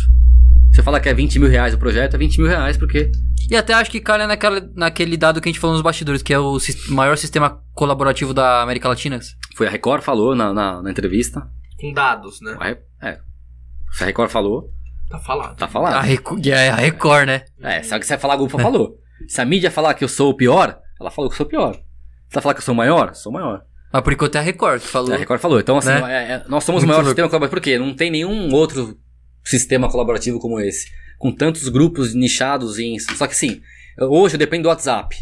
[0.73, 3.11] Se eu falar que é 20 mil reais o projeto, é 20 mil reais, porque.
[3.51, 6.33] E até acho que cai naquela, naquele dado que a gente falou nos bastidores, que
[6.35, 6.59] é o
[6.91, 9.19] maior sistema colaborativo da América Latina.
[9.57, 11.49] Foi a Record falou na, na, na entrevista.
[11.81, 12.57] Com dados, né?
[13.03, 13.19] É.
[13.93, 14.71] Se a Record falou,
[15.09, 15.57] Tá falado.
[15.57, 15.95] tá falado.
[15.95, 17.43] A, Reco- e é a Record, né?
[17.63, 18.97] É, se você falar, a Globo falou.
[19.29, 21.49] Se a mídia falar que eu sou o pior, ela falou que eu sou o
[21.49, 21.79] pior.
[22.29, 23.65] Se ela falar que eu sou maior, sou maior.
[23.93, 25.13] Mas por enquanto é a Record que falou.
[25.15, 25.61] A Record falou.
[25.61, 26.01] Então, assim, Né?
[26.13, 27.09] é- é- nós somos Muito o maior louco.
[27.11, 27.51] sistema colaborativo.
[27.61, 27.79] Por quê?
[27.79, 28.99] Não tem nenhum outro
[29.45, 30.91] sistema colaborativo como esse.
[31.19, 32.99] Com tantos grupos nichados em.
[32.99, 33.61] Só que sim,
[33.99, 35.17] hoje eu dependo do WhatsApp.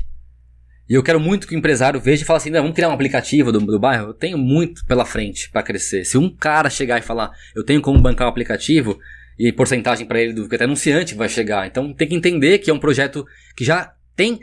[0.88, 3.52] E eu quero muito que o empresário veja e fale assim: vamos criar um aplicativo
[3.52, 4.08] do, do bairro.
[4.08, 6.04] Eu tenho muito pela frente para crescer.
[6.04, 8.98] Se um cara chegar e falar, eu tenho como bancar o aplicativo
[9.38, 11.66] e porcentagem para ele do que até anunciante vai chegar.
[11.66, 13.24] Então tem que entender que é um projeto
[13.56, 14.40] que já tem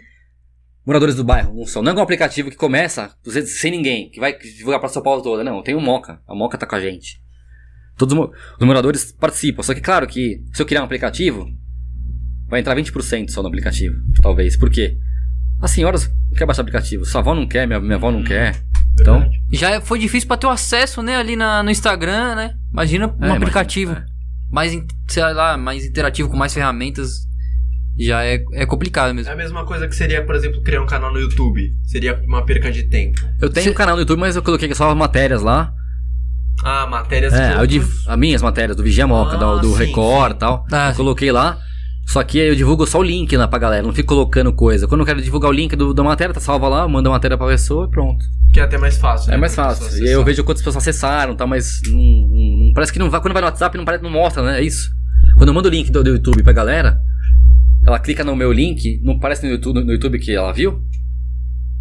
[0.86, 1.82] moradores do bairro, não são.
[1.82, 3.12] Não é um aplicativo que começa
[3.46, 5.44] sem ninguém, que vai divulgar pra São Paulo toda.
[5.44, 6.20] Não, tem o Moca.
[6.28, 7.22] A Moca tá com a gente.
[7.98, 9.62] Todos os mo- os moradores participam.
[9.64, 11.46] Só que, claro que se eu criar um aplicativo,
[12.48, 13.96] vai entrar 20% só no aplicativo.
[14.22, 14.58] Talvez.
[14.58, 14.98] Por quê?
[15.62, 17.06] As senhoras não querem baixar aplicativo.
[17.06, 18.56] Sua avó não quer, minha, minha avó não quer.
[19.00, 19.42] Então, Verdade.
[19.52, 22.56] Já foi difícil pra ter o acesso, né, ali na, no Instagram, né?
[22.72, 24.06] Imagina um É, imagina, aplicativo é.
[24.50, 24.72] mais,
[25.08, 27.28] sei lá, mais interativo, com mais ferramentas.
[28.00, 29.32] Já é, é complicado É mesmo.
[29.32, 31.72] a mesma coisa que seria, por exemplo, criar um canal no YouTube.
[31.84, 33.20] Seria uma perca de tempo.
[33.42, 35.74] eu tenho um canal no YouTube, mas eu coloquei só matérias lá.
[36.64, 39.86] Ah, matérias É, eu div- as minhas matérias do Vigia Moca, Ah, do, do sim,
[39.86, 40.66] Record e tal.
[40.72, 41.58] Ah, eu coloquei lá.
[42.08, 44.88] Só que aí eu divulgo só o link lá pra galera, não fico colocando coisa.
[44.88, 47.38] Quando eu quero divulgar o link do, da matéria, tá salva lá, manda a matéria
[47.38, 48.24] pra pessoa e pronto.
[48.54, 49.30] Que é até mais fácil.
[49.30, 50.04] É né, mais pra fácil.
[50.04, 51.48] E aí eu vejo quantas pessoas acessaram, tá?
[51.48, 53.22] Mas não, não- não- parece que não vai.
[53.22, 54.60] Quando vai no WhatsApp, não, parece, não mostra, né?
[54.60, 54.90] É isso.
[55.38, 57.00] Quando eu mando o link do, do YouTube pra galera,
[57.92, 60.82] ela clica no meu link, não parece no YouTube, no YouTube que ela viu?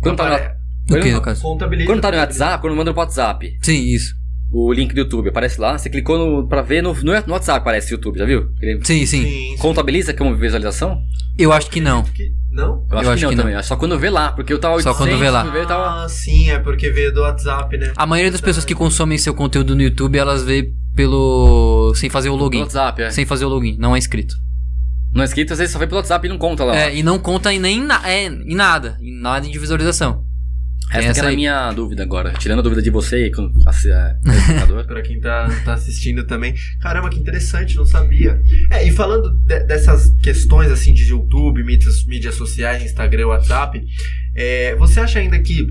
[0.00, 0.54] Quando tá, Apare-
[0.88, 1.42] no, O que, no quando, caso?
[1.86, 4.14] Quando tá no WhatsApp, quando manda pro WhatsApp, Sim, isso.
[4.52, 7.58] o link do YouTube aparece lá, você clicou no, pra ver no, no, no WhatsApp,
[7.60, 8.48] aparece o YouTube, já viu?
[8.60, 9.06] Ele Sim, sim.
[9.06, 9.56] Sim, sim.
[9.58, 11.00] contabiliza como visualização?
[11.38, 12.04] Eu acho que não.
[12.50, 12.84] Não?
[12.90, 13.42] Eu acho, acho que, não que não.
[13.44, 13.54] também.
[13.56, 15.42] Acho Só quando vê lá, porque eu tava Só 800, quando vê lá.
[15.44, 16.04] quando vê, tava...
[16.04, 17.92] Ah, sim, é porque veio do WhatsApp, né?
[17.96, 21.92] A maioria das pessoas que consomem seu conteúdo no YouTube, elas vê pelo.
[21.94, 22.60] sem fazer o login.
[22.60, 23.10] WhatsApp, é.
[23.10, 24.34] Sem fazer o login, não é inscrito.
[25.12, 26.76] Não é escrito, às vezes só vê pelo WhatsApp e não conta lá.
[26.76, 28.96] É, e não conta em nem na, é, em nada.
[29.00, 30.24] Em nada de visualização.
[30.90, 31.36] Essa, essa que era a aí.
[31.36, 32.32] minha dúvida agora.
[32.32, 34.84] Tirando a dúvida de você e com a, a.
[34.86, 36.54] Pra quem tá, tá assistindo também.
[36.80, 38.40] Caramba, que interessante, não sabia.
[38.70, 43.80] É, e falando de- dessas questões assim de YouTube, mídias, mídias sociais, Instagram, WhatsApp,
[44.34, 45.64] é, você acha ainda que,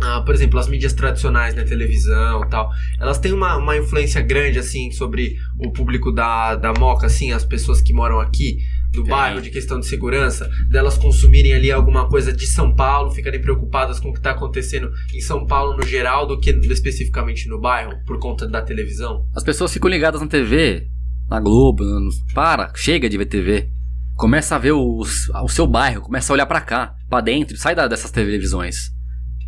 [0.00, 2.70] ah, por exemplo, as mídias tradicionais, né, televisão e tal,
[3.00, 7.44] elas têm uma, uma influência grande assim sobre o público da, da Moca, assim, as
[7.44, 8.58] pessoas que moram aqui?
[8.92, 13.42] Do bairro, de questão de segurança, delas consumirem ali alguma coisa de São Paulo, ficarem
[13.42, 17.60] preocupadas com o que está acontecendo em São Paulo no geral, do que especificamente no
[17.60, 19.26] bairro, por conta da televisão?
[19.34, 20.86] As pessoas ficam ligadas na TV,
[21.28, 23.68] na Globo, no- para, chega de ver TV.
[24.14, 27.74] Começa a ver os- o seu bairro, começa a olhar pra cá, pra dentro, sai
[27.74, 28.95] da- dessas televisões.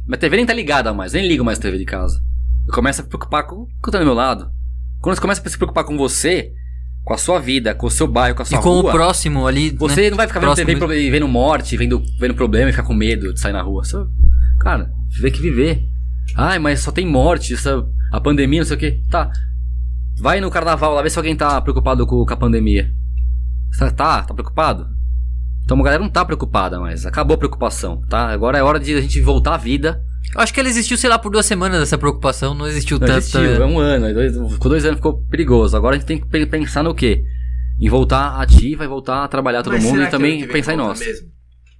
[0.08, 2.18] Minha TV nem tá ligada mais, nem ligo mais a TV de casa.
[2.66, 4.50] Eu começo a me preocupar com o que tá do meu lado.
[5.02, 6.50] Quando você começa a se preocupar com você,
[7.04, 8.92] com a sua vida, com o seu bairro, com a sua e com rua, o
[8.92, 9.70] próximo ali.
[9.70, 10.10] você né?
[10.10, 12.94] não vai ficar vendo Próximo TV e vendo morte, vendo, vendo problema e ficar com
[12.94, 13.84] medo de sair na rua.
[13.84, 14.06] Só-
[14.60, 15.86] cara, você tem que viver.
[16.34, 19.02] Ai, mas só tem morte, essa, a pandemia, não sei o que.
[19.10, 19.30] Tá.
[20.18, 22.90] Vai no carnaval lá, vê se alguém tá preocupado com, com a pandemia.
[23.70, 24.88] Você Tá, tá preocupado?
[25.68, 27.04] Então a galera não tá preocupada mais.
[27.04, 28.30] Acabou a preocupação, tá?
[28.30, 30.02] Agora é hora de a gente voltar à vida.
[30.34, 32.54] Eu acho que ela existiu, sei lá, por duas semanas essa preocupação.
[32.54, 33.18] Não existiu Não tanto.
[33.18, 34.06] existiu, é um ano.
[34.06, 35.76] aí dois- ficou dois anos, ficou perigoso.
[35.76, 37.22] Agora a gente tem que pe- pensar no quê?
[37.78, 41.00] Em voltar ativa e voltar a trabalhar todo Mas mundo e também pensar em nós.
[41.00, 41.28] Mesmo?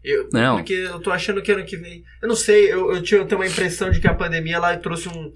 [0.05, 0.56] Eu, Não.
[0.56, 2.02] Porque eu tô achando que ano que vem.
[2.23, 4.77] Eu não sei, eu, eu, tinha, eu tenho uma impressão de que a pandemia ela
[4.77, 5.32] trouxe um,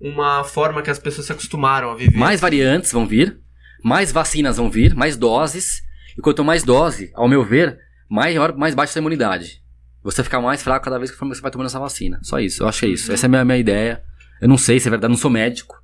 [0.00, 2.16] uma forma que as pessoas se acostumaram a viver.
[2.18, 3.38] Mais variantes vão vir,
[3.84, 5.80] mais vacinas vão vir, mais doses.
[6.18, 7.78] E quanto mais dose, ao meu ver,
[8.12, 9.62] maior, mais baixa a imunidade.
[10.02, 12.18] Você ficar mais fraco cada vez que você vai tomando essa vacina.
[12.22, 13.10] Só isso, eu acho que é isso.
[13.10, 14.02] Essa é a minha, minha ideia.
[14.40, 15.80] Eu não sei se é verdade, não sou médico.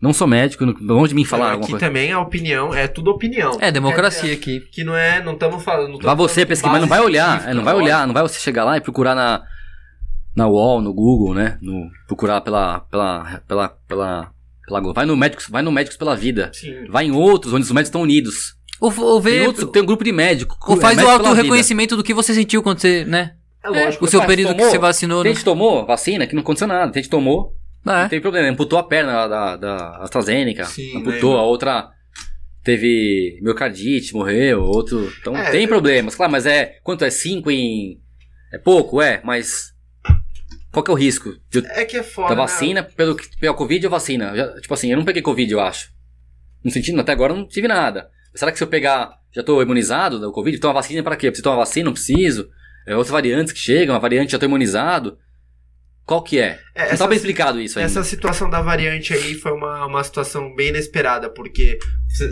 [0.00, 1.86] Não sou médico, longe de mim falar Aqui alguma coisa.
[1.86, 3.58] também a opinião é tudo opinião.
[3.60, 4.60] É, democracia Quer aqui.
[4.72, 5.92] Que não é, não estamos falando.
[5.92, 7.48] não Vai você pesquisar, mas não vai olhar.
[7.48, 9.42] é, não vai olhar, não vai você chegar lá e procurar na,
[10.36, 11.58] na UOL, no Google, né?
[11.60, 14.32] No, procurar pela, pela, pela, pela,
[14.66, 16.50] pela, vai no médicos, vai no médicos pela vida.
[16.54, 16.86] Sim.
[16.88, 18.57] Vai em outros onde os médicos estão unidos.
[18.80, 20.56] Ou, ou Tem, vê, outros, tem um grupo de médicos.
[20.66, 21.28] ou é, faz o médico pela vida.
[21.30, 23.34] auto-reconhecimento do que você sentiu quando você, né?
[23.64, 24.04] É lógico.
[24.04, 24.70] O seu período que tomou?
[24.70, 25.34] você vacinou, Tem né?
[25.34, 26.92] gente tomou vacina que não aconteceu nada.
[26.92, 28.08] Tem gente tomou, não É.
[28.08, 28.48] tem problema.
[28.48, 30.64] Amputou a perna da, da AstraZeneca.
[30.66, 31.36] Sim, amputou, lembro.
[31.38, 31.90] a outra
[32.62, 35.12] teve miocardite, morreu, outro.
[35.20, 36.14] Então É, tem problemas.
[36.14, 36.78] Claro, mas é.
[36.82, 37.10] Quanto é?
[37.10, 38.00] 5 em.
[38.52, 39.72] É pouco, é, mas.
[40.72, 42.28] Qual que é o risco de, É que é foda.
[42.28, 42.42] da né?
[42.42, 44.36] vacina pelo que pela Covid ou vacina?
[44.36, 45.90] Já- tipo assim, eu não peguei Covid, eu acho.
[46.62, 48.08] No sentido, até agora eu não tive nada.
[48.38, 50.56] Será que se eu pegar, já tô imunizado da Covid?
[50.56, 51.26] Então a vacina pra quê?
[51.26, 51.86] Preciso tomar vacina?
[51.86, 52.48] Não preciso?
[52.86, 55.18] É outras variantes que chegam, a variante já tô imunizado.
[56.08, 56.58] Qual que é?
[56.74, 57.90] É, não tá bem explicado isso ainda.
[57.90, 61.78] Essa situação da variante aí foi uma, uma situação bem inesperada, porque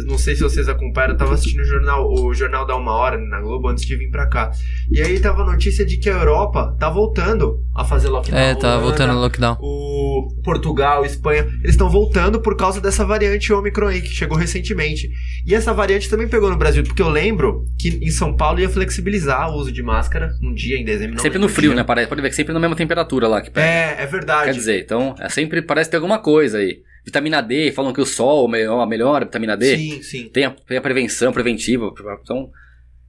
[0.06, 3.18] não sei se vocês acompanharam, eu tava assistindo o jornal, o jornal da Uma Hora
[3.18, 4.50] na Globo antes de vir pra cá.
[4.90, 8.40] E aí tava a notícia de que a Europa tá voltando a fazer lockdown.
[8.40, 9.58] É, tá Holanda, voltando ao lockdown.
[9.60, 15.10] O Portugal, Espanha, eles estão voltando por causa dessa variante Omicron aí, que chegou recentemente.
[15.44, 18.68] E essa variante também pegou no Brasil, porque eu lembro que em São Paulo ia
[18.70, 21.16] flexibilizar o uso de máscara um dia em dezembro.
[21.16, 21.82] não Sempre no frio, o dia.
[21.82, 21.84] né?
[21.84, 23.65] Parece, pode ver que sempre na mesma temperatura lá que pega.
[23.65, 24.46] É, é verdade.
[24.50, 26.82] Quer dizer, então, é sempre parece ter alguma coisa aí.
[27.04, 29.76] Vitamina D, falam que o sol melhor, melhora a vitamina D.
[29.76, 30.28] Sim, sim.
[30.28, 31.92] Tem a, tem a prevenção preventiva.
[32.22, 32.50] Então,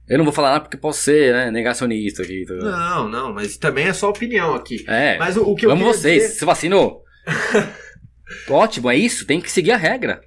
[0.08, 2.44] eu não vou falar nada porque posso ser né, negacionista aqui.
[2.46, 2.54] tá?
[2.54, 4.84] Não, não, mas também é só opinião aqui.
[4.88, 6.22] É, Mas o, o que eu amo queria vocês.
[6.22, 7.02] dizer- Se vacinou?
[8.48, 9.26] Ótimo, é isso.
[9.26, 10.20] Tem que seguir a regra.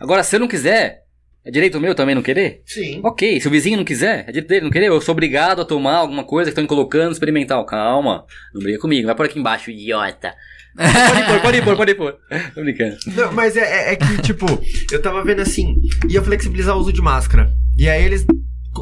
[0.00, 1.03] Agora, se eu não quiser,
[1.44, 2.62] é direito meu também não querer?
[2.66, 3.00] Sim.
[3.04, 4.88] Ok, se o vizinho não quiser, é direito dele não querer.
[4.88, 7.64] Eu sou obrigado a tomar alguma coisa que estão colocando experimental.
[7.66, 9.06] Calma, não briga comigo.
[9.06, 10.34] Vai por aqui embaixo, idiota.
[10.76, 12.16] pode pôr, pode pôr, pode pôr.
[12.54, 12.96] Tô brincando.
[13.14, 13.60] Não, mas é,
[13.90, 14.46] é- é que, tipo,
[14.90, 15.76] eu tava vendo assim,
[16.08, 17.52] ia flexibilizar o uso de máscara.
[17.78, 18.26] E aí eles,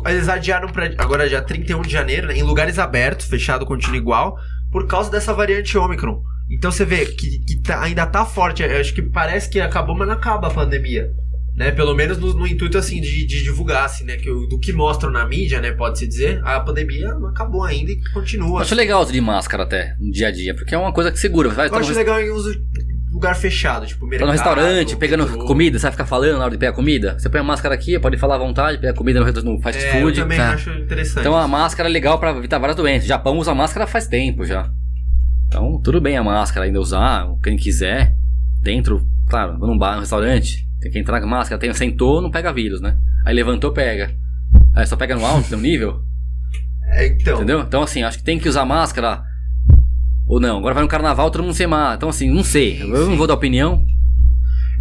[0.07, 4.39] eles adiaram pra agora dia 31 de janeiro, né, em lugares abertos, fechado, continua igual,
[4.71, 6.23] por causa dessa variante Ômicron.
[6.51, 8.63] Então você vê que, que tá- ainda tá forte.
[8.63, 11.11] Eu acho que parece que acabou, mas não acaba a pandemia.
[11.55, 11.71] Né?
[11.71, 14.17] Pelo menos no, no intuito assim de, de divulgar, assim, né?
[14.17, 15.71] Que, o- do que mostram na mídia, né?
[15.73, 18.63] Pode-se dizer, a pandemia não acabou ainda e Eu continua.
[18.63, 21.19] acho legal uso de máscara até, no dia a dia, porque é uma coisa que
[21.19, 21.51] segura.
[21.51, 22.55] Vai Eu no, acho res- legal em uso
[23.13, 24.27] lugar fechado, tipo tá mercado.
[24.27, 25.45] no restaurante, pegando metrô.
[25.45, 27.19] comida, você vai ficar falando na hora de pegar comida?
[27.19, 29.99] Você põe a máscara aqui, pode falar à vontade, pega comida no, no fast É,
[29.99, 30.19] eu food.
[30.21, 30.53] também tá.
[30.55, 31.21] acho interessante.
[31.21, 33.05] Então a máscara é legal pra evitar várias doenças.
[33.05, 34.71] O Japão usa máscara faz tempo já.
[35.49, 38.15] Então, tudo bem a máscara ainda usar, quem quiser.
[38.63, 42.53] Dentro, claro, num bar, num restaurante, tem que entrar com máscara, tem, sentou, não pega
[42.53, 42.97] vírus, né?
[43.25, 44.15] Aí levantou, pega.
[44.75, 46.03] Aí só pega no alto, no nível,
[46.91, 47.37] É, então.
[47.37, 47.61] entendeu?
[47.61, 49.23] Então, assim, acho que tem que usar máscara.
[50.27, 51.95] Ou não, agora vai no carnaval, todo mundo sem máscara.
[51.97, 52.79] Então, assim, não sei.
[52.79, 53.11] Sim, eu sim.
[53.11, 53.85] não vou dar opinião.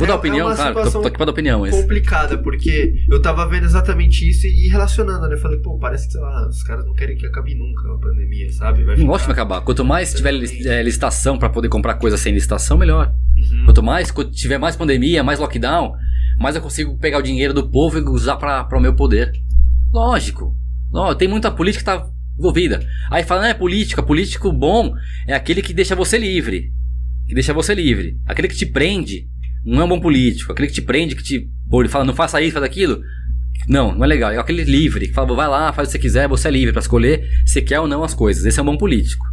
[0.02, 1.76] Vou É- dar é opinião, uma claro, tô, tô aqui pra dar opinião, mas.
[1.76, 5.36] complicada, porque eu tava vendo exatamente isso e, e relacionando, né?
[5.36, 7.98] Eu falei, pô, parece que, sei lá, os caras não querem que acabe nunca a
[8.00, 8.80] pandemia, sabe?
[8.84, 9.08] Vai Não ficar...
[9.12, 9.62] gosto de acabar.
[9.62, 13.14] Quanto mais tiver lis- é, licitação pra poder comprar coisa sem licitação, melhor.
[13.38, 13.66] Uhum.
[13.66, 15.94] Quanto mais quanto tiver mais pandemia, mais lockdown,
[16.40, 19.32] mais eu consigo pegar o dinheiro do povo e usar para o meu poder.
[19.94, 20.56] Lógico.
[20.92, 22.86] Lógico, tem muita política que tá envolvida.
[23.10, 24.94] Aí fala, não é política, político bom
[25.28, 26.72] é aquele que deixa você livre.
[27.28, 28.18] Que deixa você livre.
[28.26, 29.28] Aquele que te prende
[29.66, 30.52] não é um bom político.
[30.52, 33.02] Aquele que te prende, que te pô, ele fala, não faça isso, faz aquilo.
[33.68, 34.32] Não, não é legal.
[34.32, 36.72] É aquele livre, que fala, vai lá, faz o que você quiser, você é livre
[36.74, 38.44] pra escolher se quer ou não as coisas.
[38.46, 39.24] Esse é um bom político.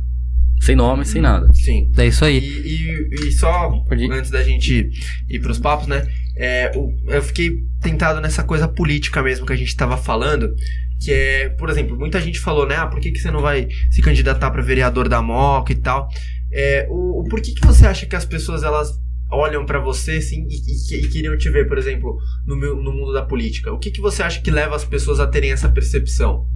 [0.60, 1.46] Sem nome, sem nada.
[1.54, 1.90] Sim.
[1.96, 2.38] É isso E, aí.
[2.38, 4.12] e, e só Pode ir.
[4.12, 4.90] antes da gente
[5.28, 6.06] ir pros papos, né?
[6.40, 7.50] é, o- eu fiquei
[7.80, 10.52] tentado nessa coisa política mesmo que a gente tava falando.
[11.00, 12.74] Que é, por exemplo, muita gente falou, né?
[12.76, 16.08] Ah, por que, que você não vai se candidatar pra vereador da Moca e tal?
[16.52, 18.90] É, o, o por que, que você acha que as pessoas elas
[19.30, 22.92] olham pra você assim e, e- e queriam te ver, por exemplo, no, meu- no
[22.92, 23.72] mundo da política?
[23.72, 26.46] O que, que você acha que leva as pessoas a terem essa percepção?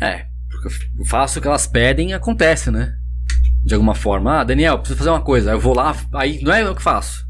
[0.00, 0.68] É, porque
[0.98, 2.94] eu faço o que elas pedem e acontece, né?
[3.64, 4.40] De alguma forma.
[4.40, 5.50] Ah, Daniel, preciso fazer uma coisa.
[5.52, 7.24] Eu vou lá, aí não é eu que faço.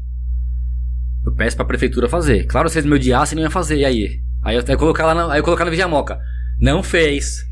[1.25, 2.45] Eu peço pra prefeitura fazer.
[2.45, 3.77] Claro, se eles me odiassem, não ia fazer.
[3.77, 4.21] E aí?
[4.43, 6.19] Aí eu até colocar lá na, aí eu colocar na Vigiamoca.
[6.59, 7.43] Não fez.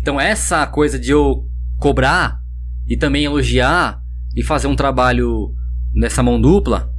[0.00, 1.44] Então essa coisa de eu
[1.78, 2.40] cobrar
[2.86, 4.00] e também elogiar
[4.34, 5.54] e fazer um trabalho
[5.94, 6.90] nessa mão dupla,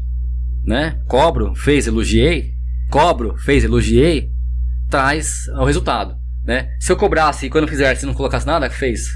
[0.65, 0.99] né?
[1.07, 2.53] Cobro, fez, elogiei.
[2.89, 4.31] Cobro, fez, elogiei.
[4.89, 6.69] Traz o resultado né?
[6.79, 9.07] Se eu cobrasse e quando eu fizesse não colocasse nada, fez.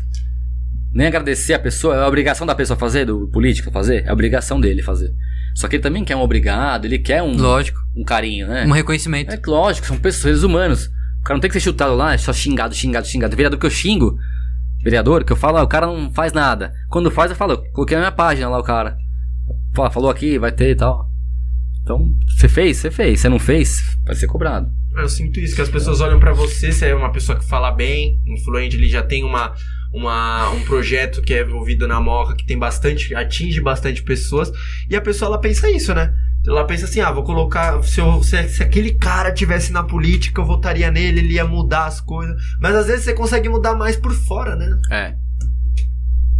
[0.91, 4.13] Nem agradecer a pessoa, é a obrigação da pessoa fazer, do político fazer, é a
[4.13, 5.11] obrigação dele fazer.
[5.55, 7.79] Só que ele também quer um obrigado, ele quer um, Lógico.
[7.95, 8.65] um carinho, né?
[8.67, 9.33] Um reconhecimento.
[9.33, 10.85] É lógico, são pessoas, seres humanos.
[11.21, 13.35] O cara não tem que ser chutado lá, é só xingado, xingado, xingado.
[13.35, 14.15] Vereador que eu xingo,
[14.83, 16.71] vereador que eu falo, ah, o cara não faz nada.
[16.89, 18.95] Quando faz, eu falo, eu coloquei na minha página lá o cara.
[19.73, 21.09] Falou aqui, vai ter e tal.
[21.81, 22.77] Então, você fez?
[22.77, 23.19] Você fez.
[23.19, 23.97] Você não fez?
[24.05, 24.71] Vai ser cobrado.
[24.95, 27.71] Eu sinto isso, que as pessoas olham pra você, você é uma pessoa que fala
[27.71, 29.53] bem, influente, ele já tem uma,
[29.91, 34.51] uma, um projeto que é envolvido na Moca, que tem bastante, atinge bastante pessoas,
[34.87, 36.13] e a pessoa ela pensa isso, né?
[36.45, 37.81] Ela pensa assim, ah, vou colocar.
[37.83, 41.85] Se, eu, se, se aquele cara tivesse na política, eu votaria nele, ele ia mudar
[41.85, 42.35] as coisas.
[42.59, 44.77] Mas às vezes você consegue mudar mais por fora, né?
[44.91, 45.15] É.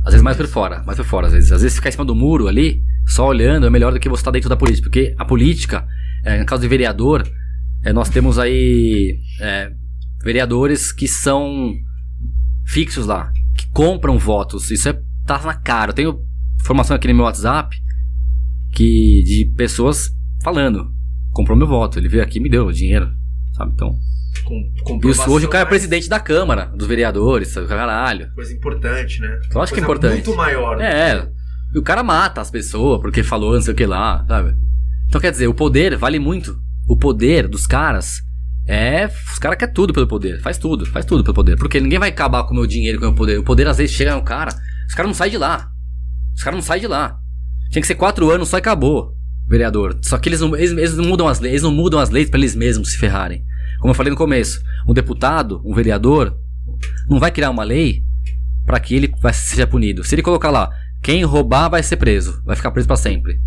[0.05, 1.27] Às vezes mais por fora, mais por fora.
[1.27, 3.99] Às vezes, às vezes ficar em cima do muro ali, só olhando, é melhor do
[3.99, 4.83] que você estar dentro da política.
[4.83, 5.87] Porque a política,
[6.23, 7.23] é, no caso de vereador,
[7.83, 9.71] é, nós temos aí é,
[10.23, 11.73] vereadores que são
[12.65, 14.71] fixos lá, que compram votos.
[14.71, 15.91] Isso é tá na cara.
[15.91, 16.19] Eu tenho
[16.59, 17.75] informação aqui no meu WhatsApp
[18.71, 20.09] que de pessoas
[20.43, 20.91] falando,
[21.31, 23.09] comprou meu voto, ele veio aqui e me deu o dinheiro,
[23.53, 23.71] sabe?
[23.73, 23.95] Então,
[24.43, 27.67] Com, e comprovação, hoje o cara é presidente da Câmara, dos vereadores, sabe?
[27.67, 28.31] caralho.
[28.33, 29.39] Coisa importante, né?
[29.53, 30.25] Eu acho que é importante.
[30.25, 30.81] Muito maior.
[30.81, 31.29] É,
[31.73, 34.55] e o cara mata as pessoas porque falou não sei o que lá, sabe?
[35.07, 36.57] Então quer dizer, o poder vale muito.
[36.87, 38.21] O poder dos caras
[38.67, 39.05] é.
[39.05, 40.41] Os caras querem tudo pelo poder.
[40.41, 41.57] Faz tudo, faz tudo pelo poder.
[41.57, 43.39] Porque ninguém vai acabar com o meu dinheiro, com o meu poder.
[43.39, 44.53] O poder às vezes chega no cara,
[44.87, 45.69] os caras não saem de lá.
[46.35, 47.17] Os caras não saem de lá.
[47.71, 49.15] Tinha que ser quatro anos só e acabou,
[49.47, 49.97] vereador.
[50.01, 52.29] Só que eles não, eles, eles não mudam as leis, eles não mudam as leis
[52.29, 53.43] pra eles mesmos se ferrarem.
[53.79, 56.37] Como eu falei no começo, um deputado, um vereador,
[57.09, 58.03] não vai criar uma lei
[58.65, 60.03] pra que ele seja punido.
[60.03, 60.69] Se ele colocar lá,
[61.03, 63.37] quem roubar vai ser preso, vai ficar preso pra sempre.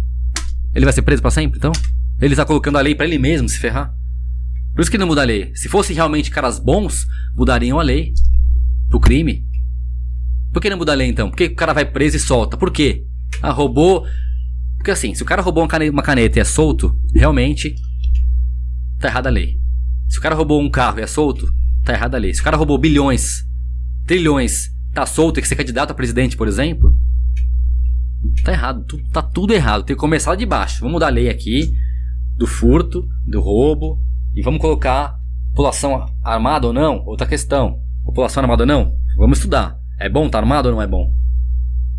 [0.74, 1.72] Ele vai ser preso pra sempre, então?
[2.20, 3.94] Ele está colocando a lei pra ele mesmo se ferrar.
[4.74, 5.52] Por isso que não muda a lei.
[5.54, 8.12] Se fossem realmente caras bons, mudariam a lei
[8.90, 9.42] pro crime.
[10.52, 11.30] Por que não muda a lei então?
[11.30, 12.58] Por que o cara vai preso e solta?
[12.58, 13.06] Por quê?
[13.40, 14.06] Ah, roubou.
[14.76, 17.74] Porque assim, se o cara roubou uma caneta, e é solto, realmente
[18.98, 19.58] tá errada a lei.
[20.10, 21.48] Se o cara roubou um carro e é solto,
[21.82, 22.34] tá errada a lei.
[22.34, 23.44] Se o cara roubou bilhões,
[24.06, 26.94] trilhões, tá solto e que ser candidato a presidente, por exemplo,
[28.46, 28.84] tá errado.
[28.84, 29.82] Tu- Tá tudo errado.
[29.84, 30.80] Tem que começar de baixo.
[30.80, 31.72] Vamos mudar a lei aqui
[32.36, 34.00] do furto, do roubo
[34.34, 35.18] e vamos colocar
[35.50, 37.02] população armada ou não?
[37.06, 37.80] Outra questão.
[38.04, 38.92] População armada ou não?
[39.16, 39.78] Vamos estudar.
[39.98, 41.12] É bom estar armado ou não é bom?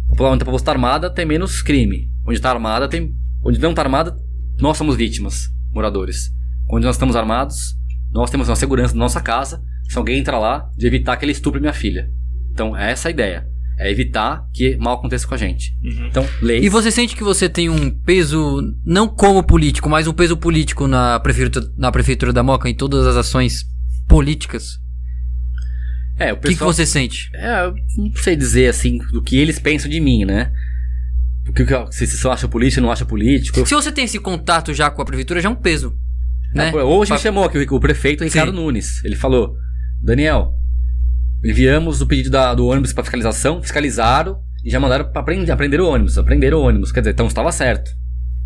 [0.10, 2.12] Onde a população está armada tem menos crime.
[2.26, 3.14] Onde está armada tem.
[3.44, 4.16] Onde não está armada,
[4.60, 6.32] nós somos vítimas, moradores.
[6.70, 7.76] Onde nós estamos armados,
[8.12, 9.62] nós temos uma segurança na nossa casa.
[9.90, 12.10] Se alguém entrar lá, de evitar que ele estupre minha filha.
[12.52, 13.48] Então, é essa a ideia.
[13.80, 15.72] É evitar que mal aconteça com a gente.
[15.84, 16.08] Uhum.
[16.08, 16.66] Então, leis.
[16.66, 20.88] E você sente que você tem um peso, não como político, mas um peso político
[20.88, 23.64] na prefeitura, na prefeitura da Moca, em todas as ações
[24.08, 24.80] políticas?
[26.18, 26.74] É, o O que, que pessoal.
[26.74, 27.30] você sente?
[27.36, 30.52] É, eu não sei dizer assim do que eles pensam de mim, né?
[31.48, 33.64] O que, se se eu acho político ou não acho político.
[33.66, 35.96] Se você tem esse contato já com a prefeitura, já é um peso.
[36.54, 36.70] Né?
[36.72, 38.56] É, hoje me Pa- chamou aqui o, o prefeito Ricardo Sim.
[38.58, 39.04] Nunes.
[39.06, 39.56] Ele falou:
[40.02, 40.54] Daniel,
[41.44, 45.80] enviamos o pedido da- do ônibus para fiscalização, fiscalizaram e já mandaram para aprender, aprender
[45.82, 46.18] o ônibus.
[46.18, 46.92] Aprender o ônibus.
[46.92, 47.92] Quer dizer, então estava certo.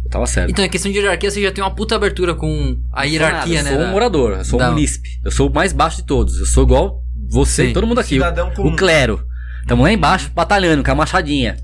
[0.05, 0.49] Estava certo.
[0.51, 3.63] Então, em questão de hierarquia, você já tem uma puta abertura com a hierarquia, eu
[3.63, 3.69] né?
[3.69, 5.09] sou um da- morador, eu sou da- um munícipe.
[5.23, 6.37] Eu sou o mais baixo de todos.
[6.39, 7.69] Eu sou igual você Sim.
[7.69, 8.15] e todo mundo aqui.
[8.15, 8.73] Cidadão comum.
[8.73, 9.23] O clero.
[9.61, 11.55] Estamos lá embaixo batalhando com a machadinha.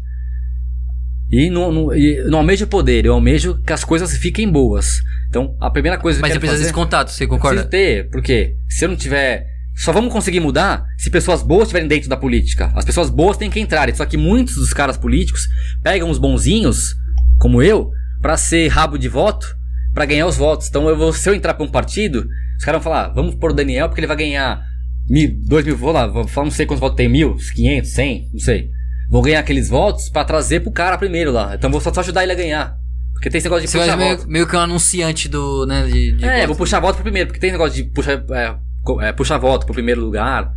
[1.29, 4.99] E não, não, e não almejo poder, eu almejo que as coisas fiquem boas.
[5.27, 6.63] Então, a primeira coisa que Mas eu você quero precisa fazer...
[6.63, 7.65] desse contato, você Eu concorda?
[7.65, 9.45] Preciso ter, porque se eu não tiver.
[9.77, 12.71] Só vamos conseguir mudar se pessoas boas estiverem dentro da política.
[12.75, 13.93] As pessoas boas têm que entrar.
[13.95, 15.47] Só que muitos dos caras políticos
[15.83, 16.95] pegam os bonzinhos,
[17.39, 17.91] como eu,
[18.21, 19.47] pra ser rabo de voto,
[19.93, 20.67] pra ganhar os votos.
[20.67, 22.27] Então eu vou, se eu entrar pra um partido,
[22.57, 24.61] os caras vão falar, "Ah, vamos pôr o Daniel porque ele vai ganhar
[25.07, 28.27] mil, dois mil, vou lá, vou falar, não sei quantos votos tem, mil, quinhentos, cem,
[28.33, 28.69] não sei.
[29.09, 31.53] Vou ganhar aqueles votos pra trazer pro cara primeiro lá.
[31.55, 32.75] Então vou só, só ajudar ele a ganhar.
[33.13, 34.29] Porque tem esse negócio de Você puxar meio, voto.
[34.29, 36.11] meio que um anunciante do, né, de...
[36.17, 36.47] de É, voto.
[36.47, 38.55] vou puxar voto pro primeiro, porque tem negócio de puxar, é,
[39.01, 40.51] é, puxar voto pro primeiro lugar.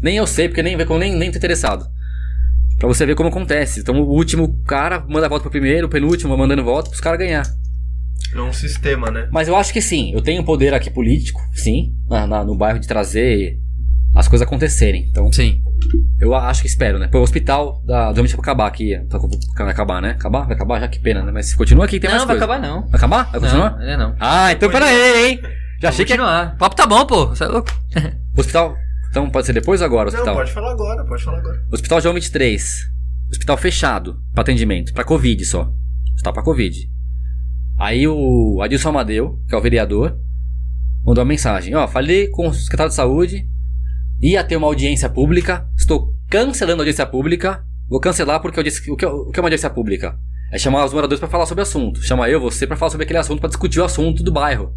[0.00, 1.86] Nem eu sei, porque nem, nem, nem tô interessado.
[2.78, 3.80] Pra você ver como acontece.
[3.80, 7.18] Então o último cara manda voto pro primeiro, o penúltimo vai mandando voto pros caras
[7.18, 7.46] ganhar.
[8.34, 9.28] É um sistema, né?
[9.30, 12.78] Mas eu acho que sim, eu tenho poder aqui político, sim, na- na- no bairro
[12.80, 13.58] de trazer
[14.14, 15.06] as coisas acontecerem.
[15.10, 15.60] Então Sim.
[16.20, 17.08] eu acho que espero, né?
[17.08, 18.96] Pô, o hospital da do vai acabar aqui.
[19.08, 19.18] Tá,
[19.58, 20.10] vai acabar, né?
[20.10, 20.46] Acabar?
[20.46, 21.32] Vai acabar já, que pena, né?
[21.32, 22.52] Mas continua aqui, tem não, mais vai coisa.
[22.52, 22.82] acabar não.
[22.82, 23.30] Vai acabar?
[23.30, 23.70] Vai continuar?
[23.72, 24.16] Não, ainda não.
[24.20, 25.40] Ah, então pera aí, hein?
[25.84, 26.16] Já achei que é.
[26.16, 27.26] O papo tá bom, pô.
[27.26, 27.70] Você é louco?
[28.36, 28.76] Hospital.
[29.10, 30.08] Então pode ser depois ou agora?
[30.08, 30.34] o Não, Hospital.
[30.36, 31.62] pode falar agora, pode falar agora.
[31.70, 32.80] Hospital João 23.
[33.30, 34.92] Hospital fechado para atendimento.
[34.92, 35.70] Pra Covid só.
[36.14, 36.76] Hospital pra Covid.
[37.78, 40.16] Aí o Adilson Amadeu, que é o vereador,
[41.04, 41.74] mandou uma mensagem.
[41.74, 43.46] Ó, falei com o secretário de saúde.
[44.22, 45.68] Ia ter uma audiência pública.
[45.76, 47.64] Estou cancelando a audiência pública.
[47.88, 48.90] Vou cancelar porque eu disse.
[48.90, 50.16] O que, o que é uma audiência pública?
[50.50, 52.02] É chamar os moradores pra falar sobre o assunto.
[52.02, 54.72] Chama eu, você, pra falar sobre aquele assunto, pra discutir o assunto do bairro.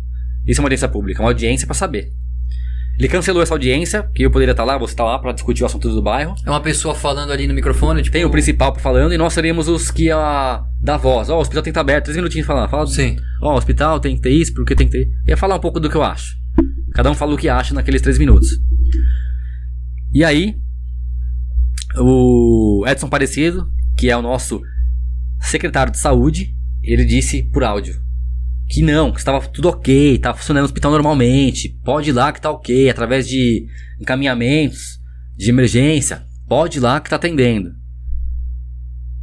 [0.47, 2.13] Isso é uma audiência pública, uma audiência pra saber.
[2.97, 5.67] Ele cancelou essa audiência, que eu poderia estar lá, você tá lá pra discutir o
[5.67, 6.33] assunto do bairro.
[6.43, 8.13] É uma pessoa falando ali no microfone, tipo...
[8.13, 11.29] Tem o principal falando e nós seríamos os que ia dar voz.
[11.29, 12.67] Ó, o hospital tem que estar aberto, três minutinhos de falar.
[12.67, 13.17] Fala, Sim.
[13.39, 15.11] Ó, o hospital tem que ter isso, porque tem que ter.
[15.27, 16.35] Ia falar um pouco do que eu acho.
[16.93, 18.49] Cada um fala o que acha naqueles três minutos.
[20.11, 20.55] E aí,
[21.97, 24.59] o Edson Parecido, que é o nosso
[25.39, 28.06] secretário de saúde, ele disse por áudio
[28.67, 32.41] que não, que estava tudo ok, estava funcionando o hospital normalmente, pode ir lá que
[32.41, 33.65] tá ok, através de
[33.99, 34.99] encaminhamentos
[35.37, 37.71] de emergência, pode ir lá que tá atendendo.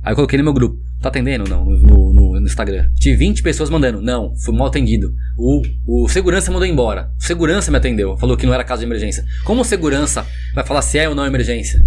[0.02, 1.48] Aí eu coloquei no meu grupo, tá atendendo?
[1.48, 2.90] Não, no, no, no Instagram.
[2.96, 5.12] Tive 20 pessoas mandando, não, fui mal atendido.
[5.36, 7.10] O, o segurança mandou embora.
[7.18, 9.24] O segurança me atendeu, falou que não era caso de emergência.
[9.44, 11.80] Como o segurança vai falar se é ou não emergência?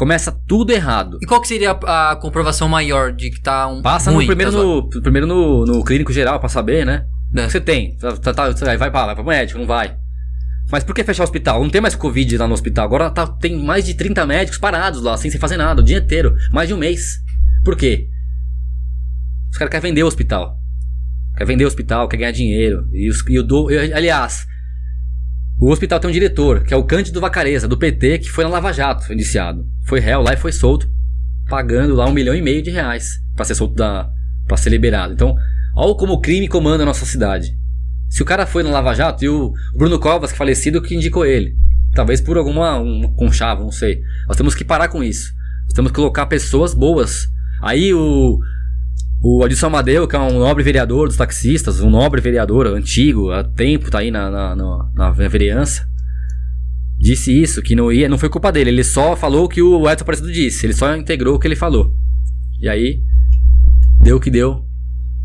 [0.00, 1.18] Começa tudo errado.
[1.20, 4.28] E qual que seria a, a comprovação maior de que tá um Passa ruim, no
[4.28, 7.04] primeiro, tá no, primeiro no, no clínico geral pra saber, né?
[7.36, 7.46] É.
[7.46, 7.98] Você tem?
[7.98, 9.94] Tá, tá, tá, vai, pra, vai pro médico, não vai.
[10.72, 11.62] Mas por que fechar o hospital?
[11.62, 12.86] Não tem mais Covid lá no hospital.
[12.86, 15.98] Agora tá- tem mais de 30 médicos parados lá, sem sem fazer nada, o dia
[15.98, 16.34] inteiro.
[16.50, 17.18] Mais de um mês.
[17.62, 18.08] Por quê?
[19.52, 20.56] Os caras querem vender o hospital.
[21.36, 22.88] Quer vender o hospital, quer ganhar dinheiro.
[22.90, 24.46] E, os, e o do, e, aliás,
[25.60, 28.50] o hospital tem um diretor, que é o Cândido Vacareza, do PT, que foi na
[28.50, 29.66] Lava Jato, indiciado.
[29.84, 30.90] Foi réu lá e foi solto,
[31.50, 34.10] pagando lá um milhão e meio de reais pra ser solto da.
[34.48, 35.12] para ser liberado.
[35.12, 35.36] Então,
[35.76, 37.54] olha como o crime comanda a nossa cidade.
[38.08, 40.94] Se o cara foi na Lava Jato e o Bruno Covas, que é falecido, que
[40.94, 41.54] indicou ele.
[41.94, 44.00] Talvez por alguma um, conchavo, não sei.
[44.26, 45.30] Nós temos que parar com isso.
[45.64, 47.28] Nós temos que colocar pessoas boas.
[47.60, 48.38] Aí o.
[49.22, 53.44] O Adilson Amadeu, que é um nobre vereador dos taxistas, um nobre vereador antigo, há
[53.44, 55.86] tempo tá aí na, na, na, na vereança,
[56.98, 59.90] disse isso, que não ia, não foi culpa dele, ele só falou o que o
[59.90, 61.94] Edson Aparecido disse, ele só integrou o que ele falou.
[62.58, 63.02] E aí,
[64.02, 64.64] deu o que deu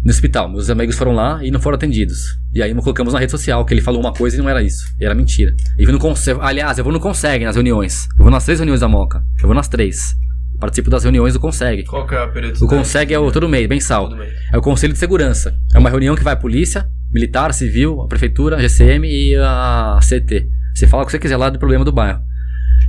[0.03, 0.49] no hospital.
[0.49, 2.37] Meus amigos foram lá e não foram atendidos.
[2.53, 4.85] E aí colocamos na rede social que ele falou uma coisa e não era isso.
[4.99, 5.55] E era mentira.
[5.77, 8.07] Eu não consegue, aliás, eu vou no Consegue nas reuniões.
[8.17, 9.23] Eu vou nas três reuniões da Moca.
[9.41, 10.15] Eu vou nas três.
[10.59, 11.83] Participo das reuniões do Consegue.
[11.83, 12.77] Qual que é a O periodicidade?
[12.77, 14.09] Consegue é o todo mês, mensal.
[14.09, 14.33] Todo mês.
[14.51, 15.57] É o Conselho de Segurança.
[15.73, 19.99] É uma reunião que vai a polícia, militar, civil, a prefeitura, a GCM e a
[20.01, 20.49] CT.
[20.73, 22.21] Você fala o que você quiser lá do problema do bairro.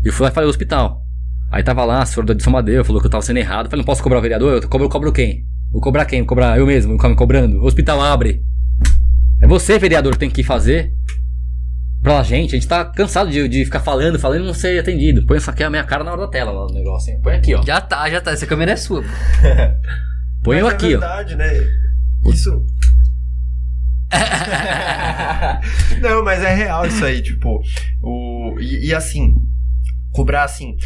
[0.04, 1.02] E eu fui lá e falei do hospital.
[1.50, 3.66] Aí tava lá, a senhora do Edson Madeu, falou que eu tava sendo errado.
[3.66, 4.62] Eu falei, não posso cobrar o vereador?
[4.62, 5.44] Eu cobro, eu cobro quem?
[5.70, 6.20] Vou cobrar quem?
[6.20, 7.58] Vou cobrar eu mesmo, vou me cobrando.
[7.58, 8.42] O hospital abre.
[9.40, 10.92] É você, vereador, que tem que fazer.
[12.06, 15.26] Pra gente, a gente tá cansado de, de ficar falando, falando e não ser atendido.
[15.26, 17.20] Põe isso aqui a minha cara na hora da tela lá no negócio, hein?
[17.20, 17.60] Põe aqui, ó.
[17.66, 18.30] Já tá, já tá.
[18.30, 19.02] Essa câmera é sua.
[19.02, 19.08] pô.
[20.44, 21.00] Põe eu Mas aqui, é ó.
[21.00, 21.52] verdade, né?
[22.26, 22.64] Isso.
[26.00, 27.60] Não, mas é real isso aí, tipo.
[28.00, 29.34] O, e, e assim,
[30.12, 30.76] cobrar assim,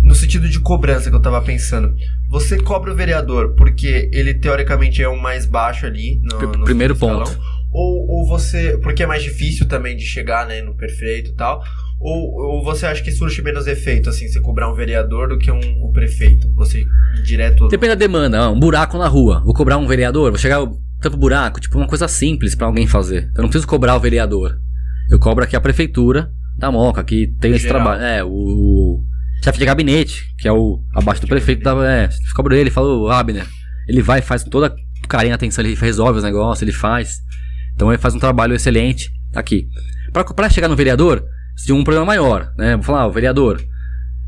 [0.00, 1.94] no sentido de cobrança que eu tava pensando.
[2.30, 6.94] Você cobra o vereador porque ele teoricamente é o mais baixo ali no, no primeiro
[6.94, 7.38] escalão, ponto.
[7.72, 8.78] Ou, ou você.
[8.82, 11.62] Porque é mais difícil também de chegar né, no perfeito e tal.
[12.00, 15.50] Ou, ou você acha que surge menos efeito, assim, você cobrar um vereador do que
[15.50, 16.50] um, o prefeito?
[16.54, 17.68] Você ir direto.
[17.68, 18.50] Depende da demanda.
[18.50, 19.42] um buraco na rua.
[19.44, 20.66] Vou cobrar um vereador, vou chegar
[21.00, 23.30] tampo buraco, tipo uma coisa simples pra alguém fazer.
[23.36, 24.58] Eu não preciso cobrar o vereador.
[25.10, 28.02] Eu cobro aqui a prefeitura da Moca, que tem esse trabalho.
[28.02, 29.04] É, o, o
[29.44, 31.72] chefe de gabinete, que é o abaixo do prefeito da.
[31.86, 33.46] É, cobro ele, falo, "Ô, Abner.
[33.88, 34.74] Ele vai, faz toda
[35.08, 37.18] carinho, atenção, ele resolve os negócios, ele faz.
[37.80, 39.66] Então ele faz um trabalho excelente aqui.
[40.12, 41.24] Pra, pra chegar no vereador,
[41.54, 42.76] precisa de um problema maior, né?
[42.76, 43.58] Vou falar, o vereador.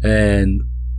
[0.03, 0.47] É,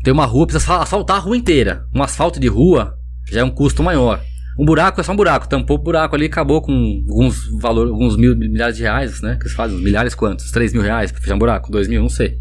[0.04, 1.88] tem uma rua, precisa asfaltar a rua inteira.
[1.92, 2.94] Um asfalto de rua
[3.28, 4.22] já é um custo maior.
[4.60, 5.50] Um buraco é só um buraco.
[5.50, 6.72] Tampou o buraco ali acabou com
[7.10, 9.36] alguns valor, alguns mil milhares de reais, né?
[9.38, 10.52] Que eles fazem, milhares quantos?
[10.52, 11.72] 3 mil reais pra fechar um buraco?
[11.72, 12.04] 2 mil?
[12.04, 12.38] Não sei.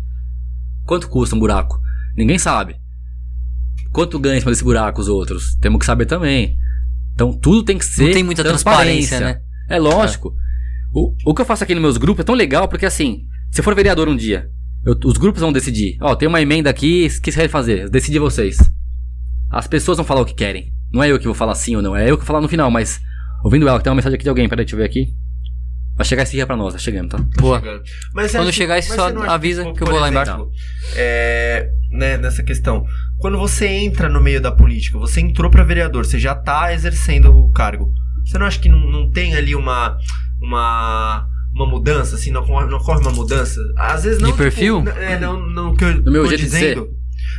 [0.84, 1.80] Quanto custa um buraco?
[2.14, 2.76] Ninguém sabe.
[3.90, 5.56] Quanto ganha em cima desse buraco os outros?
[5.56, 6.58] Temos que saber também.
[7.14, 8.04] Então tudo tem que ser.
[8.04, 9.40] Não tem muita transparência, né?
[9.74, 10.34] É lógico.
[10.92, 13.62] O, o que eu faço aqui nos meus grupos é tão legal porque assim, se
[13.62, 14.48] for vereador um dia,
[14.84, 15.96] eu- os grupos vão decidir.
[16.00, 17.88] Ó, tem uma emenda aqui, o que vocês querem fazer?
[17.88, 18.58] Decide vocês.
[19.50, 20.72] As pessoas vão falar o que querem.
[20.92, 22.48] Não é eu que vou falar sim ou não, é eu que vou falar no
[22.48, 23.00] final, mas.
[23.44, 25.06] Ouvindo ela, tem uma mensagem aqui de alguém, peraí, deixa eu ver aqui.
[25.96, 27.18] Vai chegar esse dia pra nós, tá chegando, tá?
[27.40, 27.58] Boa.
[27.60, 27.82] chegando.
[28.14, 30.50] Mas Quando acha- chegar, mas só avisa por- que eu vou lá exemplo,
[30.96, 32.84] É, né, nessa questão.
[33.18, 37.30] Quando você entra no meio da política, você entrou pra vereador, você já tá exercendo
[37.36, 37.92] o cargo.
[38.24, 39.96] Você não acha que não, não tem ali uma.
[40.40, 43.60] uma uma mudança, assim, não ocorre, não ocorre uma mudança?
[43.76, 44.30] Às vezes não.
[44.30, 44.82] De perfil?
[44.82, 46.88] Tipo, é, não, não que eu No meu tô jeito de dizendo.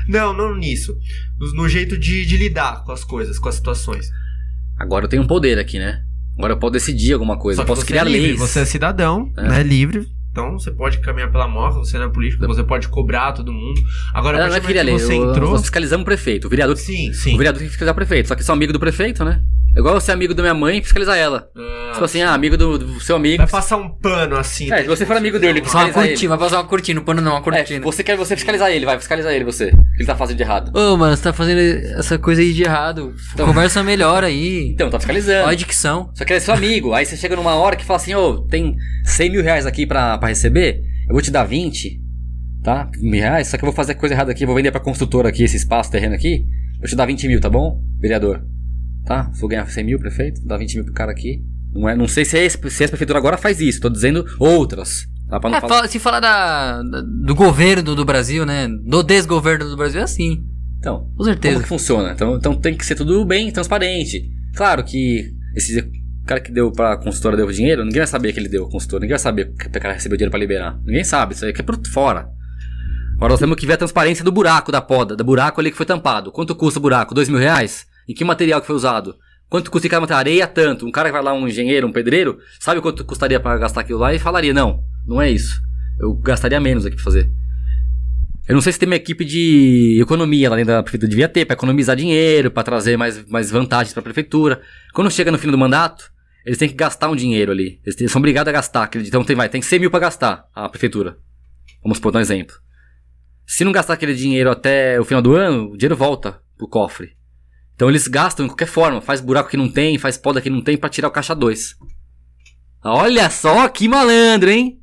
[0.08, 0.96] Não, não nisso.
[1.40, 4.12] No, no jeito de, de lidar com as coisas, com as situações.
[4.78, 6.04] Agora eu tenho um poder aqui, né?
[6.38, 8.40] Agora eu posso decidir alguma coisa, Só eu que posso você criar é livre, leis.
[8.40, 9.50] Você é cidadão, É.
[9.50, 9.64] né?
[9.64, 10.06] Livre.
[10.32, 13.82] Então você pode caminhar pela moca, você não é político, você pode cobrar todo mundo.
[14.14, 15.52] Agora, Não, não é que você entrou.
[15.52, 16.46] nós fiscalizamos o prefeito.
[16.46, 17.36] O vereador, Sim, o sim.
[17.38, 19.44] vereador tem que fiscalizar o prefeito, só que sou amigo do prefeito, né?
[19.76, 21.48] É igual você é amigo da minha mãe e fiscalizar ela.
[21.58, 23.38] Ah, tipo assim, ah, amigo do, do seu amigo.
[23.38, 24.72] Vai passar um pano assim.
[24.72, 26.10] É, se você for amigo dele, Só uma fiscalizar ele.
[26.14, 27.80] cortina, vai passar uma cortina, pano não, uma É, cortina.
[27.84, 29.70] você quer você fiscalizar ele, vai fiscalizar ele, você.
[29.70, 30.72] O que ele tá fazendo de errado.
[30.78, 31.60] Ô, mano, você tá fazendo
[31.98, 33.16] essa coisa aí de errado.
[33.36, 34.70] Conversa melhor aí.
[34.74, 35.44] Então, tá fiscalizando.
[35.46, 36.12] Olha a dicção.
[36.14, 36.94] Só que ele é seu amigo.
[36.94, 38.76] Aí você chega numa hora que fala assim, ô, tem
[39.06, 42.00] 100 mil reais aqui pra, pra receber, eu vou te dar 20.
[42.64, 42.90] Tá?
[43.02, 45.44] Mil reais, só que eu vou fazer coisa errada aqui, vou vender pra construtora aqui
[45.44, 46.46] esse espaço, terreno aqui.
[46.80, 48.42] Vou te dar 20 mil, tá bom, vereador?
[49.06, 49.30] Tá?
[49.34, 51.42] Se eu ganhar 100 mil, prefeito, dar 20 mil pro cara aqui.
[51.74, 55.06] Não, é, não sei se, é se essa prefeitura agora faz isso, tô dizendo outras.
[55.30, 55.40] Tá?
[55.40, 55.74] Pra não É, falar.
[55.76, 58.68] fala- se falar da, do governo do Brasil, né?
[58.68, 60.44] Do desgoverno do Brasil é assim.
[60.78, 61.54] Então, Com certeza.
[61.56, 62.12] Como que funciona?
[62.12, 64.30] Então, então tem que ser tudo bem transparente.
[64.56, 65.84] Claro que esse
[66.26, 69.02] cara que deu pra consultora deu dinheiro, ninguém vai saber que ele deu a consultora,
[69.02, 70.78] ninguém vai saber que o cara recebeu dinheiro pra liberar.
[70.86, 72.30] Ninguém sabe, isso aí que é por fora.
[73.16, 75.78] Agora nós temos que ver a transparência do buraco da poda, do buraco ali que
[75.78, 76.32] foi tampado.
[76.32, 77.16] Quanto custa o buraco?
[77.16, 77.86] Dois mil reais?
[78.08, 79.16] E que material que foi usado?
[79.50, 80.16] Quanto custa cada?
[80.16, 80.86] Areia tanto.
[80.86, 84.00] Um cara que vai lá, um engenheiro, um pedreiro, sabe quanto custaria pra gastar aquilo
[84.00, 85.62] lá e falaria, não, não é isso.
[86.00, 87.30] Eu gastaria menos aqui pra fazer.
[88.48, 91.10] Eu não sei se tem uma equipe de economia lá dentro da prefeitura.
[91.10, 94.62] Devia ter, pra economizar dinheiro, pra trazer mais, mais vantagens pra prefeitura.
[94.94, 96.12] Quando chega no fim do mandato,
[96.46, 97.80] eles têm que gastar um dinheiro ali.
[97.86, 98.90] Eles, têm- são obrigados a gastar.
[98.96, 101.18] Então tem, vai, tem 100 mil pra gastar, a prefeitura.
[101.82, 102.56] Vamos supor, dar um exemplo.
[103.46, 107.12] Se não gastar aquele dinheiro até o final do ano, o dinheiro volta pro cofre.
[107.76, 109.02] Então eles gastam de qualquer forma.
[109.02, 111.76] Faz buraco que não tem, faz poda que não tem pra tirar o caixa 2.
[112.84, 114.80] Olha só que malandro, hein?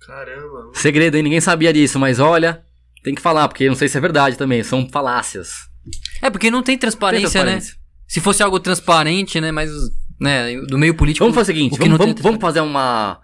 [0.00, 0.70] Caramba.
[0.74, 1.22] Segredo, hein?
[1.22, 2.62] Ninguém sabia disso, mas olha,
[3.02, 5.52] tem que falar, porque eu não sei se é verdade também, são falácias.
[6.20, 7.72] É porque não tem Tem transparência, transparência.
[7.74, 7.78] né?
[8.06, 9.50] Se fosse algo transparente, né?
[9.50, 9.70] Mas,
[10.20, 11.24] né, do meio político.
[11.24, 13.18] Vamos fazer o seguinte, o vamos, vamos, vamos fazer uma...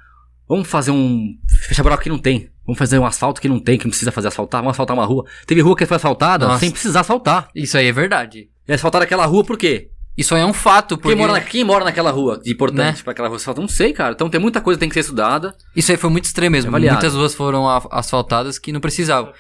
[0.49, 1.39] Vamos fazer um...
[1.69, 2.50] Fechar buraco que não tem.
[2.67, 4.61] Vamos fazer um asfalto que não tem, que não precisa fazer asfaltar.
[4.61, 5.25] Vamos asfaltar uma rua.
[5.47, 6.61] Teve rua que foi asfaltada Nossa.
[6.61, 7.49] sem precisar asfaltar.
[7.55, 8.49] Isso aí é verdade.
[8.69, 9.91] E asfaltaram aquela rua por quê?
[10.17, 12.99] Isso aí é um fato, porque Quem, mora na, quem mora naquela rua de importante
[12.99, 13.03] Né?
[13.03, 13.63] pra aquela rua asfaltada?
[13.63, 14.13] Não sei, cara.
[14.13, 15.55] Então tem muita coisa que tem que ser estudada.
[15.75, 16.69] isso aí foi muito estranho mesmo.
[16.69, 16.97] Avaliado.
[16.97, 19.33] Muitas ruas foram asfaltadas que não precisavam.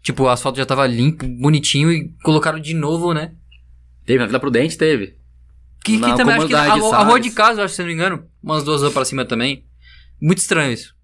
[0.00, 3.32] Tipo, o asfalto já tava limpo, bonitinho e colocaram de novo, né?
[4.06, 5.16] Teve, na Vila Prudente teve.
[5.84, 8.24] Que, que também acho que a, a rua de casa, acho, se não me engano,
[8.42, 9.64] umas duas ruas pra cima também.
[10.20, 10.94] Muito estranho isso.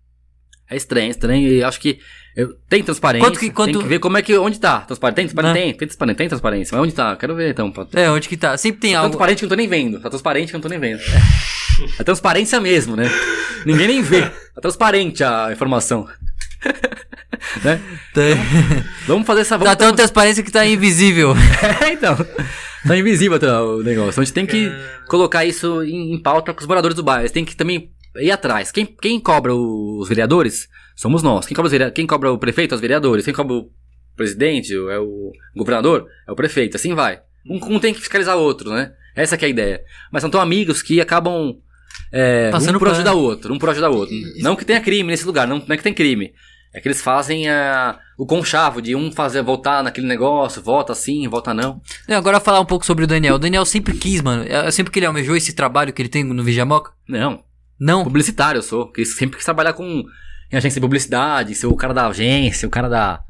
[0.70, 1.48] É estranho, é estranho.
[1.48, 1.98] E acho que
[2.36, 3.28] eu, tem transparência.
[3.28, 4.36] Quanto que- quanto- Tem que ver como é que.
[4.36, 4.80] Onde tá?
[4.80, 5.16] Transparente?
[5.16, 5.54] Tem transparência?
[5.62, 6.76] Tem, tem transparência, tem transparência.
[6.76, 7.16] Mas onde tá?
[7.16, 7.70] Quero ver então.
[7.70, 8.56] Tá É, onde que tá?
[8.56, 9.10] Sempre tem algo.
[9.10, 10.00] transparente que eu não tô nem vendo.
[10.00, 11.00] Tá transparente que eu não tô nem vendo.
[11.98, 13.10] É transparência mesmo, né?
[13.66, 14.22] Ninguém nem vê.
[14.54, 16.06] Tá transparente a informação.
[17.64, 17.80] né?
[19.06, 19.76] Vamos fazer essa Tá volta.
[19.76, 21.34] tão transparência que tá invisível.
[21.84, 22.16] É, então.
[22.86, 24.20] Tá invisível tá, o negócio.
[24.20, 24.70] A gente tem que
[25.08, 27.22] colocar isso em, em pauta com os moradores do bairro.
[27.22, 28.70] Eles têm que também ir atrás.
[28.70, 31.46] Quem, quem cobra os vereadores somos nós.
[31.46, 33.24] Quem cobra, verea- quem cobra o prefeito é os vereadores.
[33.24, 33.70] Quem cobra o
[34.16, 36.76] presidente é o governador é o prefeito.
[36.76, 37.20] Assim vai.
[37.48, 38.92] Um, um tem que fiscalizar o outro, né?
[39.16, 39.82] Essa que é a ideia.
[40.12, 41.56] Mas são tão amigos que acabam
[42.12, 43.52] é, Passando um por ajudar o outro.
[43.52, 44.14] Um por ajudar o outro.
[44.40, 45.46] Não que tenha crime nesse lugar.
[45.46, 46.32] Não, não é que tem crime.
[46.72, 51.28] É que eles fazem ah, o conchavo de um fazer voltar naquele negócio, volta assim,
[51.28, 51.80] volta não.
[52.08, 53.36] Não, agora falar um pouco sobre o Daniel.
[53.36, 54.44] O Daniel sempre quis, mano.
[54.48, 56.90] É, Sempre que ele almejou esse trabalho que ele tem no Vijamoca.
[57.08, 57.44] Não,
[57.78, 58.04] Não.
[58.04, 58.90] publicitário eu sou.
[58.92, 59.84] Que sempre quis trabalhar com
[60.52, 63.20] em agência de publicidade, ser o cara da agência, o cara da.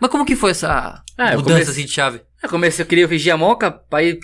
[0.00, 2.20] Mas como que foi essa eu mudança comecei- assim de chave?
[2.42, 4.18] Eu comecei, eu queria vigiar a moca, aí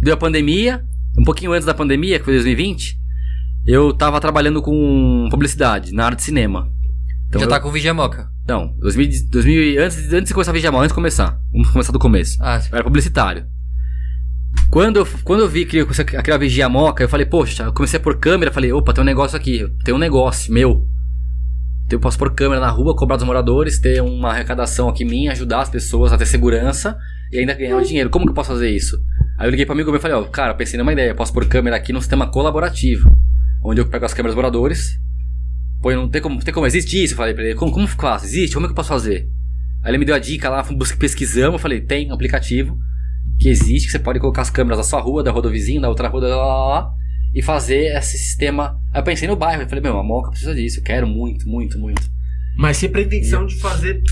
[0.00, 0.84] deu a pandemia,
[1.18, 2.98] um pouquinho antes da pandemia, que foi 2020,
[3.66, 6.70] eu tava trabalhando com publicidade na área de cinema.
[7.28, 8.28] Então, Já eu- tá com o Vijamoca.
[8.46, 11.40] Não, 2000, 2000, antes, antes de começar a vigiar a moca, antes de começar.
[11.50, 12.36] Vamos começar do começo.
[12.40, 13.46] Ah, Eu era publicitário.
[14.70, 17.64] Quando eu, quando eu vi que eu comecei a criar vigia moca, eu falei, poxa,
[17.64, 20.86] eu comecei a pôr câmera, falei, opa, tem um negócio aqui, tem um negócio meu.
[21.90, 25.60] Eu posso pôr câmera na rua, cobrar dos moradores, ter uma arrecadação aqui minha, ajudar
[25.60, 26.98] as pessoas a ter segurança
[27.32, 28.10] e ainda ganhar um dinheiro.
[28.10, 28.98] Como que eu posso fazer isso?
[29.38, 31.32] Aí eu liguei para amigo meu e falei, ó, cara, pensei numa ideia, eu posso
[31.32, 33.12] pôr câmera aqui num sistema colaborativo,
[33.62, 34.98] onde eu pego as câmeras dos moradores,
[35.80, 37.14] põe, não tem como, tem como, existe isso?
[37.14, 38.24] Eu falei pra ele, como, como faz?
[38.24, 38.54] Existe?
[38.54, 39.28] Como é que eu posso fazer?
[39.82, 40.66] Aí ele me deu a dica lá,
[40.98, 42.76] pesquisamos, eu falei, tem um aplicativo
[43.38, 45.80] que existe, que você pode colocar as câmeras da sua rua, da rua do vizinho,
[45.80, 46.90] da outra rua, lá, lá, lá,
[47.34, 48.80] e fazer esse sistema.
[48.92, 51.48] Aí eu pensei no bairro, eu falei, meu, a Moca precisa disso, eu quero muito,
[51.48, 52.02] muito, muito.
[52.56, 54.02] Mas sem pretensão de fazer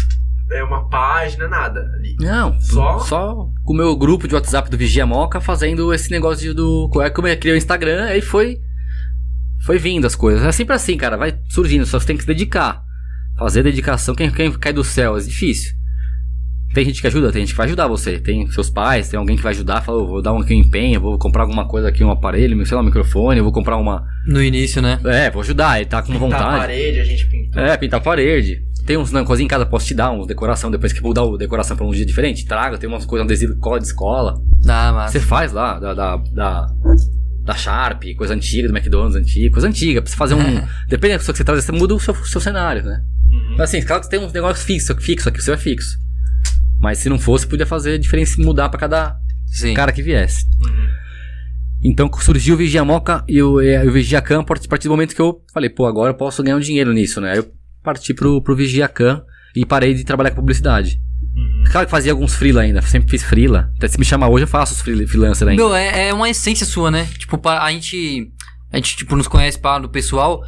[0.52, 2.14] é, uma página, nada ali.
[2.20, 2.98] Não, Só?
[2.98, 6.90] só com o meu grupo de WhatsApp do Vigia Moca fazendo esse negócio de- do.
[7.02, 8.58] É como eu criei o Instagram, aí foi.
[9.64, 10.44] Foi vindo as coisas.
[10.44, 12.82] É sempre assim, cara, vai surgindo, só você tem que se dedicar.
[13.38, 15.72] Fazer dedicação, quem, quem cai do céu é difícil.
[16.74, 18.18] Tem gente que ajuda, tem gente que vai ajudar você.
[18.18, 20.58] Tem seus pais, tem alguém que vai ajudar, fala, "Ô, vou dar um aqui um
[20.58, 23.76] empenho, vou comprar alguma coisa aqui, um aparelho, sei lá, um microfone, eu vou comprar
[23.76, 24.04] uma.
[24.26, 24.98] no início, né?
[25.04, 26.56] É, vou ajudar, ele tá com Pintar a vontade.
[26.58, 27.62] parede, a gente pintou.
[27.62, 28.62] É, pintar a parede.
[28.84, 31.38] Tem uns né, coisinhas em casa, posso te dar, uns decoração, depois que mudar o
[31.38, 34.34] decoração pra um dia diferente, traga, tem umas coisas, um adesivo cola de escola.
[34.62, 35.12] Dá, mas.
[35.12, 36.66] Você faz lá, da, da, da,
[37.44, 40.60] da Sharp, coisa antiga, do McDonald's antiga, coisa antiga, pra você fazer um.
[40.88, 43.00] Depende da pessoa que você traz, você muda o seu, seu cenário, né?
[43.30, 43.52] Uhum.
[43.52, 45.96] Mas assim, claro que tem uns negócios fixos, fixo aqui, o seu é fixo.
[46.84, 49.16] Mas se não fosse, podia fazer diferença e mudar pra cada
[49.46, 49.72] Sim.
[49.74, 50.44] cara que viesse.
[50.62, 50.88] Uhum.
[51.82, 55.14] Então surgiu o Vigia Moca e o, e o Vigia Cam a partir do momento
[55.14, 57.32] que eu falei, pô, agora eu posso ganhar um dinheiro nisso, né?
[57.32, 57.46] Aí eu
[57.82, 59.22] parti pro, pro Vigia Cam.
[59.56, 60.98] e parei de trabalhar com publicidade.
[61.36, 61.64] Uhum.
[61.70, 63.70] Claro que fazia alguns freela ainda, sempre fiz freela.
[63.76, 65.62] Até se me chamar hoje eu faço os freela- freelancer ainda.
[65.62, 67.08] Meu, é, é uma essência sua, né?
[67.18, 68.30] Tipo, a gente.
[68.72, 70.42] A gente, tipo, nos conhece para do pessoal.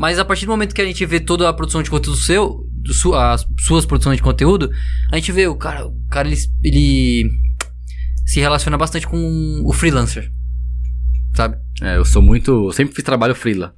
[0.00, 2.64] Mas a partir do momento que a gente vê toda a produção de conteúdo seu,
[2.86, 4.70] su- as suas produções de conteúdo,
[5.12, 7.30] a gente vê o cara, o cara ele, ele
[8.26, 10.32] se relaciona bastante com o freelancer.
[11.34, 11.58] Sabe?
[11.82, 12.50] É, eu sou muito.
[12.68, 13.74] Eu sempre fiz trabalho freela.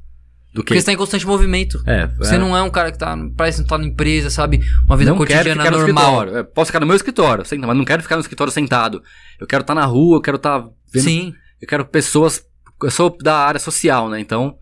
[0.55, 0.69] Do que.
[0.69, 1.83] Porque você tá em constante movimento.
[1.87, 2.39] É, Você é.
[2.39, 3.17] não é um cara que tá.
[3.37, 4.61] Parece que não tá na empresa, sabe?
[4.87, 6.05] Uma vida não quero cotidiana no normal.
[6.05, 6.37] escritório.
[6.39, 9.03] É, posso ficar no meu escritório, mas não quero ficar no escritório sentado.
[9.41, 10.61] Eu quero estar na rua, eu quero estar
[10.93, 11.03] vendo.
[11.05, 11.35] Sim.
[11.61, 12.45] Eu quero pessoas.
[12.81, 14.21] Eu sou da área social, né?
[14.21, 14.57] Então.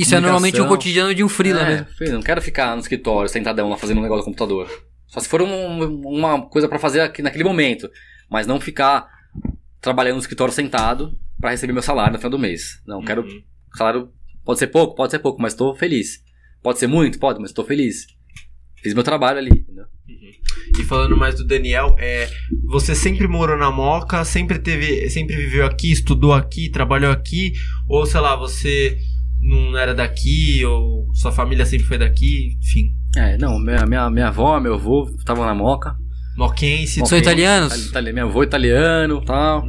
[0.00, 3.28] Isso é normalmente o cotidiano de um freela é, filho, não quero ficar no escritório,
[3.28, 4.68] sentadão lá fazendo um negócio no computador.
[5.06, 7.90] Só se for um- uma coisa pra fazer aqui, naquele momento.
[8.30, 9.08] Mas não ficar
[9.80, 12.80] trabalhando no escritório sentado pra receber meu salário no final do mês.
[12.86, 13.22] Não, quero.
[13.22, 13.42] Uhum.
[13.74, 14.08] Salário
[14.44, 16.20] pode ser pouco, pode ser pouco, mas tô feliz.
[16.62, 18.06] Pode ser muito, pode, mas tô feliz.
[18.82, 19.84] Fiz meu trabalho ali, entendeu?
[20.78, 22.28] E falando mais do Daniel, é,
[22.66, 27.52] você sempre morou na Moca, sempre teve, sempre viveu aqui, estudou aqui, trabalhou aqui,
[27.88, 28.96] ou sei lá, você
[29.40, 34.28] não era daqui, ou sua família sempre foi daqui, enfim, É, não, minha, minha, minha
[34.28, 35.96] avó, meu avô estavam na moca.
[36.36, 37.04] moquense.
[37.06, 37.88] São italianos?
[37.88, 39.64] Itali- Meu avô italiano tal.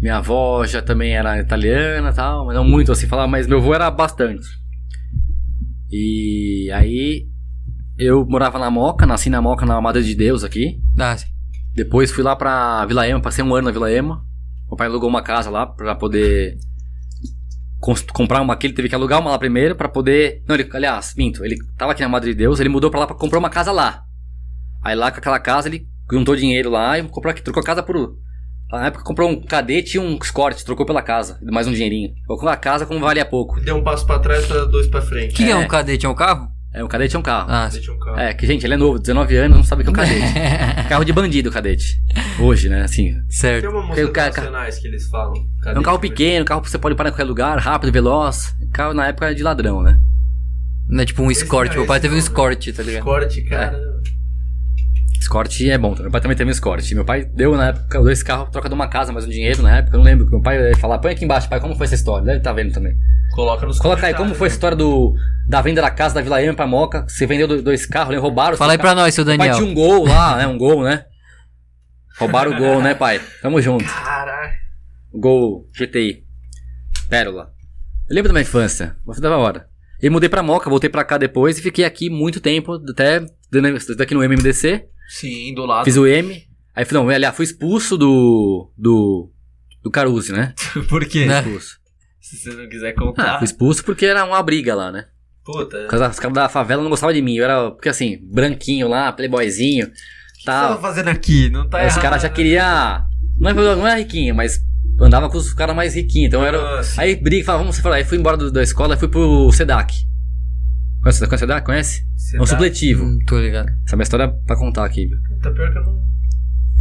[0.00, 3.74] Minha avó já também era italiana tal, mas não muito assim falar, mas meu avô
[3.74, 4.46] era bastante.
[5.90, 7.26] E aí
[7.98, 10.80] eu morava na Moca, nasci na Moca na Madre de Deus aqui.
[10.98, 11.26] Ah, sim.
[11.74, 14.24] Depois fui lá pra Vila Ema, passei um ano na Vila Ema.
[14.68, 16.56] Meu pai alugou uma casa lá pra poder
[18.12, 20.42] comprar uma aqui, ele teve que alugar uma lá primeiro pra poder.
[20.48, 23.06] Não, ele, aliás, minto, ele tava aqui na Madre de Deus, ele mudou pra lá
[23.06, 24.02] pra comprar uma casa lá.
[24.82, 27.82] Aí lá com aquela casa ele juntou dinheiro lá e comprou aqui, trocou a casa
[27.82, 28.16] por.
[28.70, 32.12] Na época comprou um cadete e um escort, trocou pela casa, mais um dinheirinho.
[32.26, 33.60] Colocou a casa como valia pouco.
[33.60, 35.32] Deu um passo pra trás pra dois pra frente.
[35.32, 35.50] O que é.
[35.50, 35.56] É.
[35.56, 36.06] um cadete?
[36.06, 36.53] É um carro?
[36.74, 37.46] É, um cadete é um carro.
[37.48, 37.76] Ah, sim.
[37.76, 38.18] Deixa um carro.
[38.18, 40.34] É, que gente, ele é novo, 19 anos, não sabe o que é um cadete.
[40.88, 42.00] carro de bandido, o cadete.
[42.40, 43.12] Hoje, né, assim.
[43.12, 43.68] Tem certo.
[43.68, 45.34] uma Porque música o ca- nacionais que eles falam.
[45.64, 48.56] É um carro pequeno, um carro que você pode parar em qualquer lugar, rápido, veloz.
[48.72, 50.00] Carro na época era de ladrão, né?
[50.88, 51.72] Não é tipo um Esse escort.
[51.72, 53.04] Meu pai teve um escort, tá ligado?
[53.04, 53.78] Corte, cara.
[55.20, 56.90] Escort é bom, meu pai também teve um escort.
[56.92, 59.76] Meu pai deu na época dois carros, troca de uma casa, mais um dinheiro na
[59.78, 59.96] época.
[59.96, 61.94] Eu não lembro que meu pai ia falar, põe aqui embaixo, pai, como foi essa
[61.94, 62.26] história?
[62.26, 62.94] Deve estar vendo também.
[63.34, 64.54] Coloca nos Coloca aí, como foi a né?
[64.54, 65.12] história do
[65.48, 67.04] da venda da casa da Vila Ema pra Moca?
[67.08, 68.20] Você vendeu do- dois carros, né?
[68.20, 68.56] roubaram.
[68.56, 69.56] Fala aí pra nós, seu Daniel.
[69.56, 70.46] tinha um gol lá, né?
[70.46, 71.04] Um gol, né?
[72.18, 73.20] Roubaram o gol, né, pai?
[73.42, 73.84] Tamo junto.
[73.84, 74.54] Caraca.
[75.12, 76.22] Gol GTI.
[77.08, 77.50] Pérola.
[78.08, 78.96] Eu lembro da minha infância.
[79.04, 79.66] Foi da hora.
[80.00, 83.20] E mudei pra Moca, voltei pra cá depois e fiquei aqui muito tempo, até
[83.96, 84.84] daqui no MMDC.
[85.08, 85.84] Sim, do lado.
[85.84, 86.42] Fiz o M.
[86.74, 88.70] Aí falei, não, aliás, fui expulso do.
[88.76, 89.30] do.
[89.82, 90.54] do Caruzi, né?
[90.88, 91.24] Por quê?
[91.26, 91.38] Né?
[91.40, 91.78] Expulso.
[92.30, 93.38] Se você não quiser Ah, contar.
[93.38, 95.04] fui expulso porque era uma briga lá, né?
[95.44, 95.76] Puta.
[95.82, 97.34] Por causa- Os caras da favela não gostavam de mim.
[97.36, 99.86] Eu era, porque assim, branquinho lá, playboyzinho.
[99.86, 99.96] O que
[100.40, 101.50] você tá fazendo aqui?
[101.50, 102.64] Não tá Aí os caras já queriam.
[103.38, 104.58] Não é, não é riquinho, mas
[105.00, 106.28] andava com os caras mais riquinhos.
[106.28, 106.78] Então era.
[106.78, 106.98] Ah, sim.
[107.00, 107.96] Aí briga, falava, vamos separar.
[107.96, 109.94] Aí fui embora do- da escola e fui pro SEDAC.
[111.02, 111.66] Conhece, conhece o SEDAC?
[111.66, 112.02] Conhece?
[112.32, 113.04] É um tá- supletivo.
[113.04, 113.68] Hum, tô ligado.
[113.84, 115.18] Essa é uma história pra contar aqui, viu?
[115.28, 116.02] Puta, pior que eu não.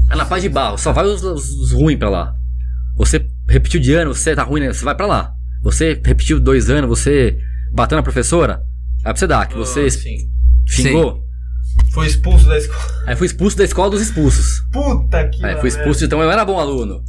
[0.09, 2.35] É na Paz de Barro, só vai os, os, os ruins pra lá.
[2.95, 4.73] Você repetiu de ano, você tá ruim, né?
[4.73, 5.33] Você vai pra lá.
[5.61, 7.37] Você repetiu dois anos, você
[7.73, 8.61] bateu na professora,
[9.03, 9.55] vai pro SEDAC.
[9.55, 10.17] Você Ah, sim.
[10.67, 11.23] xingou.
[11.91, 12.83] Foi expulso da escola.
[13.07, 14.61] Aí fui expulso da escola dos expulsos.
[14.71, 15.43] Puta que.
[15.43, 17.03] Aí fui expulso, então eu era bom aluno.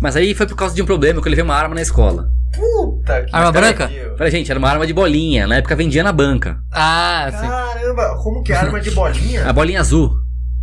[0.00, 2.28] Mas aí foi por causa de um problema que eu levei uma arma na escola.
[2.54, 3.34] Puta que.
[3.34, 3.90] Arma branca?
[4.16, 5.46] Falei, gente, era uma arma de bolinha.
[5.46, 6.58] Na época vendia na banca.
[6.72, 7.46] Ah, sim.
[7.48, 9.46] Caramba, como que é arma de bolinha?
[9.48, 10.16] A bolinha azul.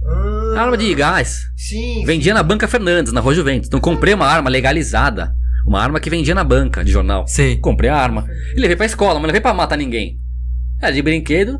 [0.05, 1.43] Ah, Arma de gás.
[1.55, 2.03] Sim.
[2.05, 3.67] Vendia na banca Fernandes, na Rua Juventus.
[3.67, 5.35] Então comprei uma arma legalizada.
[5.65, 7.25] Uma arma que vendia na banca de jornal.
[7.27, 7.57] Sei.
[7.57, 10.19] Comprei a arma e levei pra escola, mas não levei pra matar ninguém.
[10.81, 11.59] Era de brinquedo.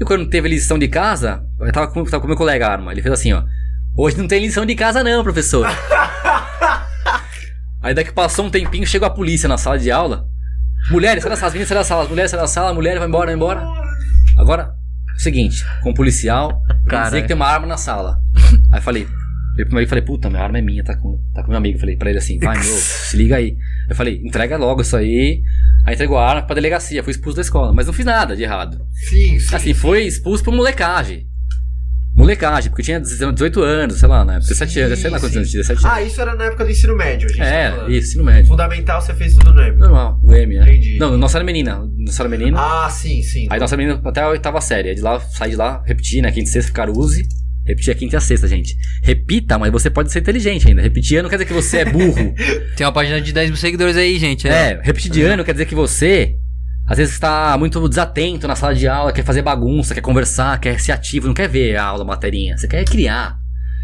[0.00, 2.92] E quando teve lição de casa, eu tava com, tava com meu colega a arma.
[2.92, 3.42] Ele fez assim, ó.
[3.96, 5.66] Hoje não tem lição de casa não, professor.
[7.82, 10.26] Aí daqui passou um tempinho, chegou a polícia na sala de aula.
[10.90, 12.98] Mulheres, sai da sala, as meninas saem da sala, as mulheres saem da sala, mulheres
[12.98, 13.66] vai embora, vai embora.
[14.38, 14.79] Agora, é
[15.18, 17.04] seguinte, com o policial, Cara.
[17.04, 18.20] dizer que tem uma arma na sala.
[18.70, 19.06] Aí eu falei,
[19.58, 21.76] eu primeiro falei, puta, minha arma é minha, tá com, tá com meu amigo.
[21.76, 23.56] Eu falei pra ele assim, vai, meu, se liga aí.
[23.88, 25.42] Eu falei, entrega logo isso aí.
[25.84, 27.72] Aí entregou a arma pra delegacia, fui expulso da escola.
[27.72, 28.86] Mas não fiz nada de errado.
[28.92, 29.54] Sim, sim.
[29.54, 31.26] Assim, foi expulso por molecagem.
[32.20, 34.38] Molecagem, porque eu tinha 18 anos, sei lá, né?
[34.38, 35.38] 17 anos, sei lá quantos sim.
[35.38, 35.96] anos, 17 anos.
[35.96, 37.90] Ah, isso era na época do ensino médio, a gente tá é, falando.
[37.90, 38.46] isso, ensino médio.
[38.46, 39.76] Fundamental você fez tudo no M.
[39.78, 40.62] Normal, o M, né?
[40.62, 40.98] Entendi.
[40.98, 41.82] Não, nossa era menina.
[41.96, 42.58] Nossa era menina.
[42.60, 43.46] Ah, sim, sim.
[43.50, 44.90] Aí nossa menina até a oitava série.
[44.90, 46.30] Aí de lá, saí de lá, repeti, né?
[46.30, 47.26] Quinta e sexta, Caruzi.
[47.66, 48.76] Repeti a quinta e a sexta, gente.
[49.02, 50.82] Repita, mas você pode ser inteligente ainda.
[50.82, 52.34] Repetir ano quer dizer que você é burro.
[52.76, 54.48] Tem uma página de 10 mil seguidores aí, gente.
[54.48, 56.36] é, repetir de ano quer dizer que você
[56.90, 60.80] Às vezes está muito desatento na sala de aula, quer fazer bagunça, quer conversar, quer
[60.80, 62.58] ser ativo, não quer ver a aula, a materinha.
[62.58, 63.38] Você quer criar.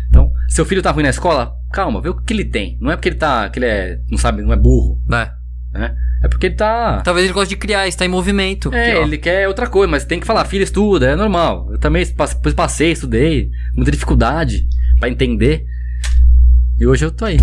[0.08, 2.76] Então, seu filho tá ruim na escola, calma, vê o que ele tem.
[2.80, 5.30] Não é porque ele tá, que ele é, não sabe, não é burro, É.
[5.78, 5.94] né?
[6.24, 8.74] É porque ele tá Talvez ele goste de criar, está em movimento.
[8.74, 11.68] é, Que, ele quer outra coisa, mas tem que falar, filho, estuda, é normal.
[11.70, 12.04] Eu também
[12.56, 14.66] passei, estudei, muita dificuldade
[14.98, 15.64] pra entender.
[16.80, 17.38] E hoje eu tô aí.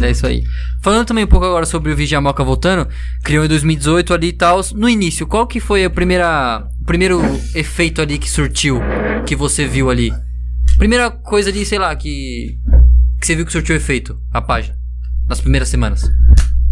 [0.00, 0.44] É isso aí.
[0.82, 2.88] Falando também um pouco agora sobre o Vigiamoca voltando,
[3.22, 4.60] criou em 2018 ali e tal.
[4.74, 7.20] No início, qual que foi a primeira, o primeiro
[7.54, 8.80] efeito ali que surtiu,
[9.26, 10.12] que você viu ali?
[10.76, 12.58] Primeira coisa ali, sei lá, que,
[13.20, 14.76] que você viu que surtiu efeito, a página,
[15.28, 16.08] nas primeiras semanas.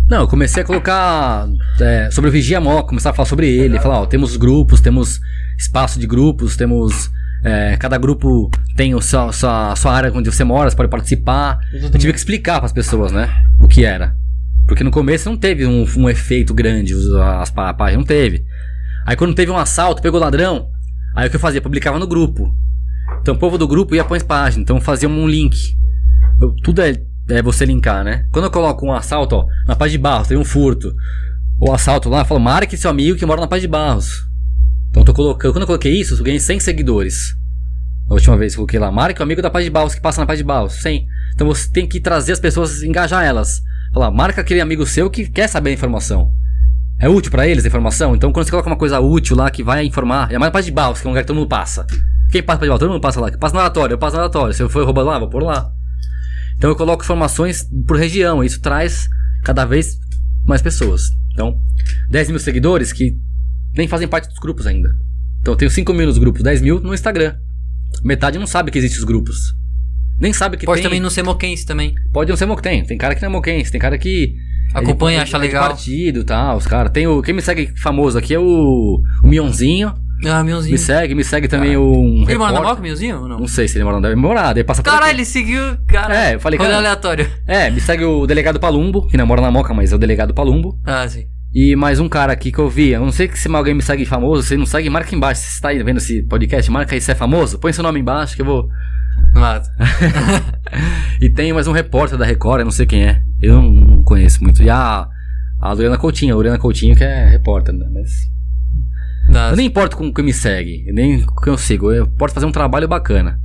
[0.09, 1.49] Não, eu comecei a colocar
[1.81, 5.19] é, sobre o Vigia Moca, começar a falar sobre ele, falar, ó, temos grupos, temos
[5.59, 7.11] espaço de grupos, temos.
[7.47, 11.59] É, cada grupo tem o seu, sua, sua área onde você mora, você pode participar.
[11.73, 13.33] Eu tive que explicar para as pessoas, né?
[13.61, 14.17] O que era.
[14.67, 16.93] Porque no começo não teve um, um efeito grande,
[17.41, 18.45] as a página não teve.
[19.07, 20.69] Aí quando teve um assalto, pegou o ladrão,
[21.15, 21.63] aí o que eu fazia?
[21.63, 22.53] Publicava no grupo.
[23.23, 25.57] Então o povo do grupo ia pra página, então fazia um link.
[26.43, 26.97] Eu- tudo é,
[27.29, 28.27] é você linkar, né?
[28.33, 30.93] Quando eu coloco um assalto, ó, na Paz de Barros, tem um furto.
[31.61, 34.27] O assalto lá, eu falo, marque seu amigo que mora na Paz de Barros.
[34.91, 37.35] Então tô colocando, quando eu coloquei isso, eu ganhei 100 seguidores.
[38.09, 40.01] A última vez que eu coloquei lá, marque o amigo da Paz de Barros que
[40.01, 41.07] passa na Paz de Barros, 100.
[41.35, 43.61] Então você tem que trazer as pessoas, engajar elas.
[43.93, 46.31] Falar, marca aquele amigo seu que quer saber a informação.
[46.99, 48.15] É útil pra eles a informação?
[48.15, 50.65] Então quando você coloca uma coisa útil lá que vai informar, é mais na Paz
[50.65, 51.85] de Barros, que é um lugar que todo mundo passa.
[52.31, 52.81] Quem passa Paz de Barros?
[52.81, 53.31] Todo mundo passa lá.
[53.33, 54.55] Passa no oratório, eu passo no oratório.
[54.55, 55.71] Se eu for roubado lá, vou por lá.
[56.57, 58.43] Então eu coloco informações por região.
[58.43, 59.09] Isso traz
[59.43, 59.99] cada vez
[60.47, 61.11] mais pessoas.
[61.33, 61.61] Então,
[62.09, 63.19] 10 mil seguidores que
[63.77, 64.89] nem fazem parte dos grupos ainda.
[65.41, 67.35] Então eu tenho 5 mil nos grupos, 10 mil no Instagram.
[68.05, 69.37] Metade não sabe que existem os grupos.
[70.19, 70.89] Nem sabe que Pode tem.
[70.89, 71.95] também não ser moquense também.
[72.13, 72.89] Pode não ser moquense.
[72.89, 73.71] Tem cara que não é moquense.
[73.71, 74.35] Tem cara que.
[74.75, 75.69] Acompanha, é de- acha é de legal.
[75.69, 76.91] partido e tal, os caras.
[76.91, 77.23] Tem o.
[77.23, 79.03] Quem me segue famoso aqui é o.
[79.23, 79.95] O Mionzinho.
[80.25, 80.73] Ah, meuzinho.
[80.73, 81.93] Me segue, me segue também Caralho.
[81.93, 82.23] um.
[82.27, 82.63] Ele mora na.
[82.63, 83.39] Moca, meuzinho ou não?
[83.41, 85.61] Não sei se ele mora na deve morar, daí passa por Caralho, ele seguiu.
[85.87, 87.31] Cara, É, eu falei, cara- aleatório.
[87.47, 90.33] É, me segue o delegado Palumbo, que não mora na Moca, mas é o delegado
[90.33, 90.81] Palumbo.
[90.87, 91.27] Ah, sim.
[91.59, 92.91] E mais um cara aqui que eu vi.
[92.91, 94.43] Eu não sei se alguém me segue famoso.
[94.43, 95.41] Se não segue, marca embaixo.
[95.41, 97.59] Se você tá aí vendo esse podcast, marca aí se é famoso.
[97.59, 98.69] Põe seu nome embaixo que eu vou.
[99.33, 99.67] Mata.
[101.19, 103.23] E tem mais um repórter da Record, eu não sei quem é.
[103.41, 104.63] Eu não, conheço muito.
[104.63, 105.09] E a,
[105.59, 107.87] a Lorena Coutinho, a Lorena Coutinho que é repórter, né?
[107.91, 108.11] Mas.
[109.33, 111.91] Dá- Eu nem importo com quem me segue, nem com quem eu sigo.
[111.91, 113.41] Eu posso fazer um trabalho bacana.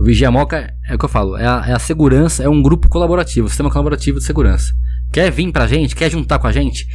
[0.00, 2.60] O Vigia Moca é o que eu falo, é a, é a segurança, é um
[2.60, 4.72] grupo colaborativo, sistema colaborativo de segurança.
[5.12, 6.86] Quer vir pra gente, quer juntar com a gente?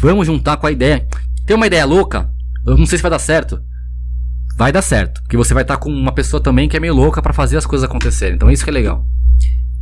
[0.00, 1.06] Vamos juntar com a ideia.
[1.46, 2.30] Tem uma ideia louca?
[2.66, 3.60] Eu não sei se vai dar certo.
[4.56, 7.22] Vai dar certo, porque você vai estar com uma pessoa também que é meio louca
[7.22, 8.34] pra fazer as coisas acontecerem.
[8.34, 9.06] Então isso que é legal.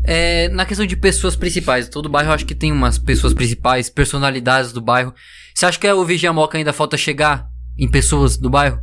[0.04, 3.90] É, na questão de pessoas principais, todo bairro eu acho que tem umas pessoas principais,
[3.90, 5.12] personalidades do bairro.
[5.54, 8.78] Você acha que o Vigia Moca ainda falta chegar em pessoas do bairro?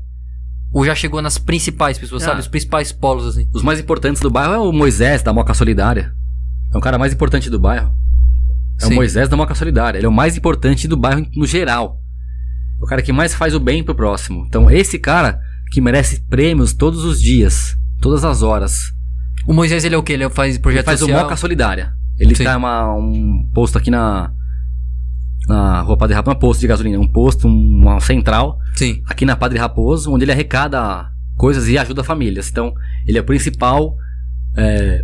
[0.73, 2.27] Ou já chegou nas principais pessoas, Ah.
[2.27, 2.41] sabe?
[2.41, 3.48] Os principais polos, assim.
[3.53, 6.11] Os mais importantes do bairro é o Moisés da Moca Solidária.
[6.73, 7.91] É o cara mais importante do bairro.
[8.82, 8.94] É Sim.
[8.94, 9.98] o Moisés da Moca Solidária.
[10.00, 12.00] Ele é o mais importante do bairro no geral.
[12.80, 14.46] É o cara que mais faz o bem pro próximo.
[14.48, 15.40] Então, esse cara
[15.72, 18.80] que merece prêmios todos os dias, todas as horas.
[19.48, 20.14] O Moisés, ele é o quê?
[20.14, 21.20] Ele faz projeto Ele faz social?
[21.20, 21.94] o Moca Solidária.
[22.18, 22.44] Ele Sim.
[22.44, 24.32] tá uma, um posto aqui na.
[25.48, 28.58] Na Rua Padre Raposo, não é posto de gasolina, é um posto, um- uma central,
[28.74, 29.04] Sim.
[29.06, 31.08] aqui na Padre Raposo, onde ele arrecada
[31.38, 32.50] coisas e ajuda famílias.
[32.50, 32.74] Então,
[33.06, 33.96] ele é o principal
[34.58, 35.04] é,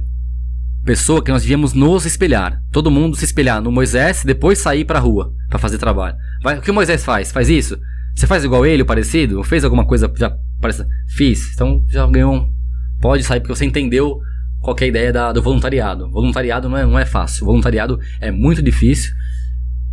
[0.84, 2.62] pessoa que nós devíamos nos espelhar.
[2.72, 6.16] Todo mundo se espelhar no Moisés e depois sair pra rua pra fazer trabalho.
[6.44, 7.32] Vai- o que o Moisés faz?
[7.32, 7.78] Faz isso?
[8.16, 9.38] Você faz igual ele, parecido?
[9.38, 10.88] Ou fez alguma coisa já parecida?
[11.16, 11.54] Fiz.
[11.54, 12.52] Então já ganhou um.
[13.00, 14.20] Pode sair porque você entendeu
[14.60, 16.10] qual é a ideia da- do voluntariado.
[16.12, 17.46] Voluntariado não é, não é fácil.
[17.46, 19.12] Voluntariado é muito difícil.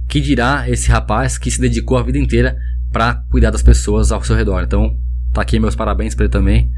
[0.08, 2.56] Que dirá esse rapaz que se dedicou a vida inteira
[2.90, 4.62] pra cuidar das pessoas ao seu redor.
[4.62, 4.96] Então,
[5.32, 6.70] tá aqui meus parabéns pra ele também.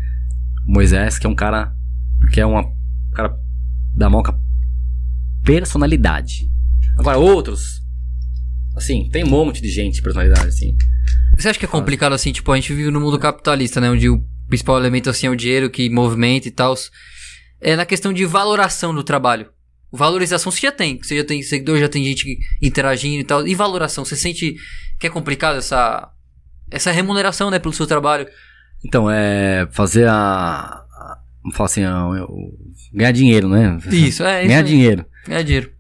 [0.67, 1.73] Moisés, que é um cara
[2.33, 3.35] que é uma um cara
[4.01, 4.35] da moca
[5.45, 6.51] personalidade.
[6.99, 7.81] Agora outros
[8.75, 10.75] assim, tem um monte de gente de personalidade assim.
[11.37, 13.91] Você acha que é complicado assim, tipo, a gente vive no mundo capitalista, né?
[13.91, 16.75] Onde o principal elemento assim é o dinheiro que movimenta e tal.
[17.61, 19.51] É na questão de valoração do trabalho.
[19.93, 23.47] Valorização você já tem, você já tem seguidor, já tem gente interagindo e tal.
[23.47, 24.57] E valoração, você sente
[24.99, 26.11] que é complicado essa
[26.71, 28.29] essa remuneração, né, pelo seu trabalho?
[28.85, 30.85] Então, é fazer a,
[31.41, 32.53] a vamos falar assim, a- o-
[32.93, 33.79] ganhar dinheiro, né?
[33.91, 34.49] Isso, é isso.
[34.49, 35.05] ganhar dinheiro.
[35.27, 35.71] Ganhar dinheiro.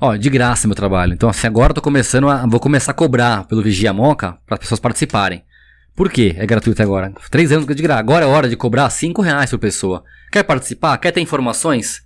[0.00, 1.12] Ó, de graça meu trabalho.
[1.12, 2.46] Então, assim, agora eu tô começando a.
[2.46, 5.42] Vou começar a cobrar pelo Vigia Moca para as pessoas participarem.
[5.96, 6.36] Por quê?
[6.38, 7.12] É gratuito agora.
[7.30, 7.98] Três anos de graça.
[7.98, 10.04] Agora é hora de cobrar cinco reais por pessoa.
[10.30, 10.96] Quer participar?
[10.98, 12.02] Quer ter informações?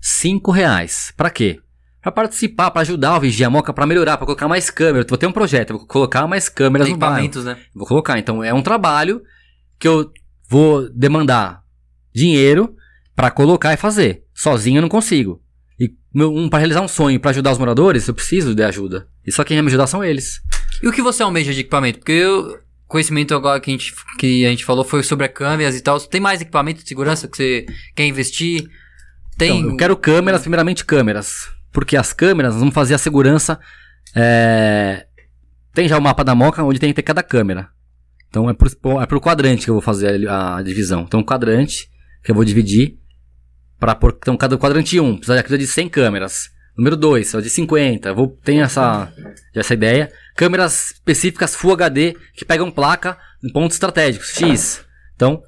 [0.00, 1.12] Cinco reais.
[1.16, 1.58] Pra quê?
[2.00, 5.06] Pra participar, pra ajudar o Vigia Moca, pra melhorar, pra colocar mais câmeras.
[5.08, 7.14] Vou ter um projeto, eu vou colocar mais câmeras no bairro.
[7.24, 7.56] Equipamentos, né?
[7.74, 8.16] Vou colocar.
[8.18, 9.20] Então é um trabalho
[9.80, 10.12] que eu
[10.48, 11.63] vou demandar
[12.14, 12.74] dinheiro
[13.14, 14.24] pra colocar e fazer.
[14.34, 15.42] Sozinho eu não consigo.
[15.78, 19.08] E um, para realizar um sonho, pra ajudar os moradores, eu preciso de ajuda.
[19.26, 20.40] E só quem vai me ajudar são eles.
[20.82, 21.98] E o que você almeja de equipamento?
[21.98, 25.80] Porque eu, conhecimento agora que a gente, que a gente falou foi sobre câmeras e
[25.80, 25.98] tal.
[26.00, 28.68] Tem mais equipamento de segurança que você quer investir?
[29.36, 29.58] Tem.
[29.58, 31.48] Então, eu quero câmeras, primeiramente câmeras.
[31.72, 33.58] Porque as câmeras vão fazer a segurança.
[34.14, 35.06] é,
[35.72, 37.68] Tem já o mapa da Moca onde tem que ter cada câmera.
[38.28, 38.68] Então é por,
[39.02, 41.02] é por quadrante que eu vou fazer a, a divisão.
[41.02, 41.88] Então, um quadrante
[42.24, 42.98] que eu vou dividir.
[43.78, 46.48] Pra pôr, então, cada quadrante 1 precisa precisa de 100 câmeras.
[46.76, 48.08] Número 2, precisa de 50.
[48.08, 49.12] Eu vou, tem essa,
[49.54, 50.10] essa ideia.
[50.34, 54.84] Câmeras específicas Full HD que pegam placa em pontos estratégicos, X.
[55.14, 55.42] Então,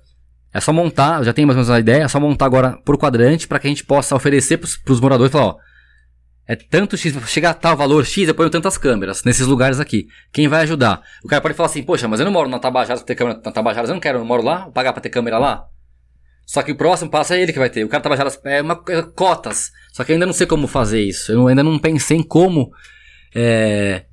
[0.53, 2.97] é só montar, já tenho mais ou menos uma ideia, é só montar agora por
[2.97, 5.57] quadrante para que a gente possa oferecer para os moradores, falar, ó,
[6.49, 10.07] é tanto X, chegar a tal valor X, eu ponho tantas câmeras nesses lugares aqui.
[10.33, 11.03] Quem vai ajudar?
[11.25, 13.41] O cara pode falar assim, poxa, mas eu não moro na Tabajaras pra ter câmera
[13.45, 15.67] na Tabajaras, eu não quero, eu não moro lá, vou pagar pra ter câmera lá.
[16.47, 17.83] Só que o próximo passo é ele que vai ter.
[17.85, 19.73] O cara Tabajaras é uma é cotas.
[19.93, 21.33] Só que eu ainda não sei como fazer isso.
[21.33, 22.71] Eu ainda não pensei em como
[23.35, 24.05] é,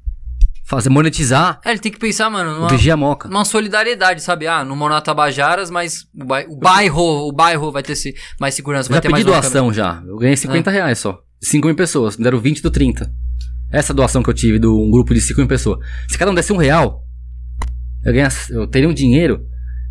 [0.65, 3.29] fazer monetizar É, ele tem que pensar, mano, o numa, Vigia Moca.
[3.29, 4.47] numa solidariedade, sabe?
[4.47, 8.15] Ah, não moro na Tabajaras, mas o, bai- o bairro, o bairro vai ter se-
[8.39, 10.01] mais segurança, vai Já ter pedi mais doação já.
[10.07, 10.73] Eu ganhei 50 Ah.
[10.73, 11.19] reais só.
[11.39, 12.17] De 5 mil pessoas.
[12.17, 13.11] Me deram 20 do 30.
[13.71, 15.79] Essa doação que eu tive de um grupo de 5 mil pessoas.
[16.07, 17.03] Se cada um desse um real,
[18.03, 19.45] eu, ganhasse, eu teria um dinheiro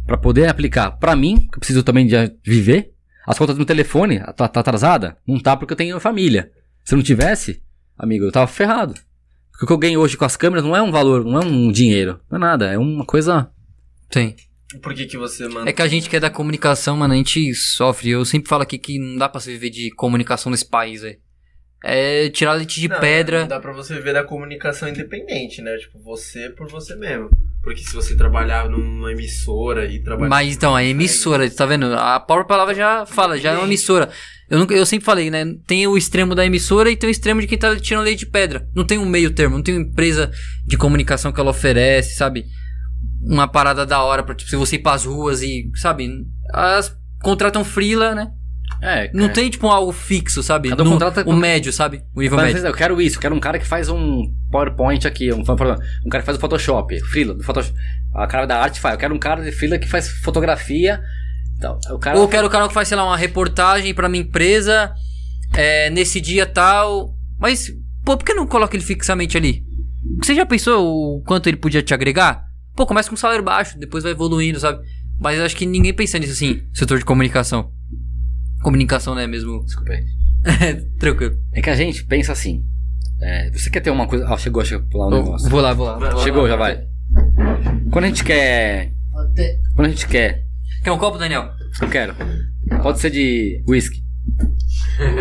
[0.07, 2.93] pra poder aplicar pra mim, que eu preciso também de viver.
[3.27, 5.17] As contas do telefone, tá, tá atrasada?
[5.27, 6.51] Não tá porque eu tenho família.
[6.85, 7.63] Se eu não tivesse,
[7.97, 8.95] amigo, eu tava ferrado.
[9.53, 11.45] Porque o que eu ganho hoje com as câmeras não é um valor, não é
[11.45, 12.21] um dinheiro.
[12.29, 13.49] Não é nada, é uma coisa.
[14.11, 14.35] Tem.
[14.83, 15.69] Por que, que você manda?
[15.69, 18.11] É que a gente que é da comunicação, mano, a gente sofre.
[18.11, 21.19] Eu sempre falo aqui que não dá pra se viver de comunicação nesse país, velho.
[21.85, 23.41] É tirar leite de Não, pedra.
[23.43, 25.77] Não dá pra você viver da comunicação independente, né?
[25.77, 27.29] Tipo, você por você mesmo.
[27.63, 30.29] Porque se você trabalhar numa emissora e trabalhar.
[30.29, 31.95] Mas então, a emissora, tá vendo?
[31.95, 34.11] A própria palavra já fala, já é uma emissora.
[34.51, 35.45] Eu, nunca, eu sempre falei, né?
[35.67, 38.27] Tem o extremo da emissora e tem o extremo de quem tá tirando leite de
[38.27, 38.69] pedra.
[38.75, 40.31] Não tem um meio termo, não tem uma empresa
[40.67, 42.47] de comunicação que ela oferece, sabe?
[43.23, 46.11] Uma parada da hora pra tipo, se você ir pras ruas e, sabe?
[46.53, 48.33] Elas contratam freela, né?
[48.83, 49.29] É, Não é.
[49.29, 50.69] tem, tipo, algo fixo, sabe?
[50.69, 52.03] Cada um No- contrata- o médio, sabe?
[52.15, 52.67] O nível Mas, médio.
[52.69, 56.21] eu quero isso, eu quero um cara que faz um PowerPoint aqui, um, um cara
[56.23, 57.75] que faz o Photoshop, freela, do Photoshop.
[58.13, 61.01] A cara da arte faz, eu quero um cara de freela que faz fotografia.
[61.57, 64.09] Então, o cara Ou eu quero o cara que faz, sei lá, uma reportagem pra
[64.09, 64.93] minha empresa
[65.55, 67.15] é, nesse dia tal.
[67.39, 67.71] Mas,
[68.05, 69.63] pô, por que não coloca ele fixamente ali?
[70.21, 72.45] Você já pensou o quanto ele podia te agregar?
[72.75, 74.81] Pô, começa com um salário baixo, depois vai evoluindo, sabe?
[75.21, 77.71] Mas eu acho que ninguém pensa nisso assim, setor de comunicação.
[78.63, 79.65] Comunicação, né, mesmo?
[79.65, 80.05] Desculpa aí.
[80.99, 81.35] Tranquilo.
[81.53, 82.65] É que a gente pensa assim.
[83.21, 84.27] é, você quer ter uma coisa.
[84.29, 85.49] Ah, chegou, chegou lá o Eu negócio.
[85.51, 85.99] vou lá, vou lá.
[85.99, 86.21] Vai lá.
[86.23, 86.85] Chegou, já vai.
[87.91, 88.93] Quando a gente quer.
[89.75, 90.45] Quando a gente quer.
[90.83, 91.51] Quer um copo, Daniel?
[91.81, 92.15] Eu quero.
[92.83, 94.03] Pode ser de whisky.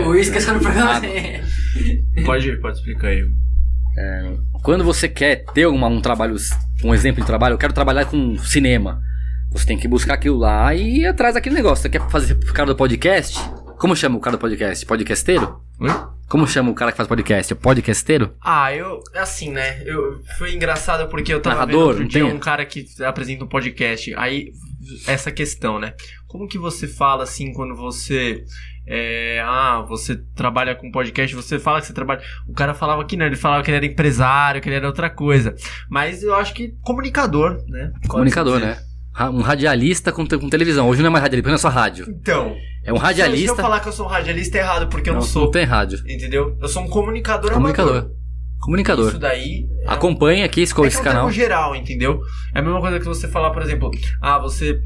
[0.06, 1.02] O uísque é só no programa.
[2.26, 3.24] Pode, pode explicar aí.
[4.64, 6.36] Quando você quer ter uma, um trabalho,
[6.84, 9.02] um exemplo de trabalho, eu quero trabalhar com cinema.
[9.52, 11.84] Você tem que buscar aquilo lá e ir atrás daquele negócio.
[11.84, 13.38] Você quer fazer o cara do podcast?
[13.78, 14.86] Como chama o cara do podcast?
[14.86, 15.62] Podcasteiro?
[15.80, 15.90] Oi?
[16.30, 17.52] Como chama o cara que faz podcast?
[17.52, 18.34] É podcasteiro?
[18.42, 19.02] Ah, eu.
[19.14, 19.84] Assim, né?
[19.86, 22.34] Eu, foi engraçado porque eu tava Narrador, vendo outro dia tem?
[22.34, 24.14] um cara que apresenta um podcast.
[24.16, 24.54] Aí,
[25.06, 25.94] essa questão, né?
[26.28, 28.46] Como que você fala assim quando você.
[28.88, 32.22] é, ah, você trabalha com podcast, você fala que você trabalha.
[32.48, 35.10] O cara falava que não, ele falava que ele era empresário, que ele era outra
[35.10, 35.54] coisa.
[35.90, 37.92] Mas eu acho que comunicador, né?
[38.08, 38.78] Comunicador, né?
[39.20, 40.88] Um radialista com, com televisão.
[40.90, 42.06] Hoje não é mais radialista, não é só rádio.
[42.10, 42.56] Então.
[42.84, 43.56] É um Se eu radialista.
[43.56, 45.44] falar que eu sou um radialista é errado, porque eu não, não, sou.
[45.46, 46.00] não tem rádio.
[46.08, 46.58] Entendeu?
[46.60, 47.92] Eu sou um comunicador Comunicador.
[47.98, 48.12] amador.
[48.60, 49.10] Comunicador.
[49.10, 49.68] Isso daí.
[49.84, 51.32] é um- Acompanha aqui, escolha é esse é um termo canal.
[51.32, 52.22] geral, entendeu?
[52.56, 54.80] É a mesma coisa que você falar, por exemplo, ah, você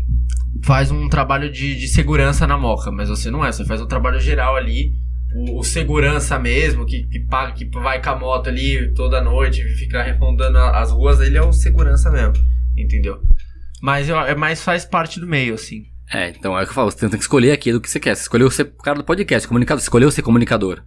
[0.63, 3.85] faz um trabalho de, de segurança na moca, mas você não é, você faz um
[3.87, 4.93] trabalho geral ali,
[5.53, 9.69] o, segurança mesmo, que, que paga, que vai com a moto ali toda noite e
[9.75, 12.33] fica rondando a- as ruas, ele é o segurança mesmo,
[12.77, 13.19] entendeu?
[13.81, 15.83] Mas eu- é mais faz parte do meio, assim.
[16.13, 18.15] É, então é o que eu falo, você tem que escolher aquilo que você quer.
[18.15, 20.83] Você escolheu ser o cara do podcast, comunicador, você escolheu ser comunicador.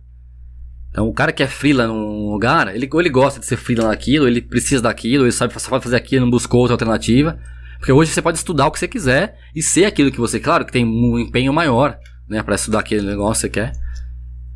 [0.90, 3.88] Então o cara que é freela num lugar, ele, ou ele gosta de ser freela
[3.88, 7.38] naquilo, ele precisa daquilo, ele sabe, só vai fazer aquilo, não buscou outra alternativa.
[7.78, 10.64] Porque hoje você pode estudar o que você quiser e ser aquilo que você, claro,
[10.64, 11.96] que tem um empenho maior,
[12.28, 13.72] né, pra estudar aquele negócio que você quer.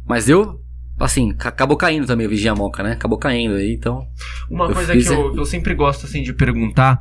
[0.08, 0.60] Mas eu,
[0.98, 2.92] assim, ca- acabou caindo também o Vigia Moca, né?
[2.92, 4.04] Acabou caindo aí, então.
[4.50, 7.00] Uma coisa fiz, que eu, que eu sempre gosto assim de perguntar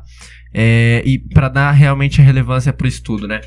[0.54, 3.40] é, e pra dar realmente a relevância pro estudo, né?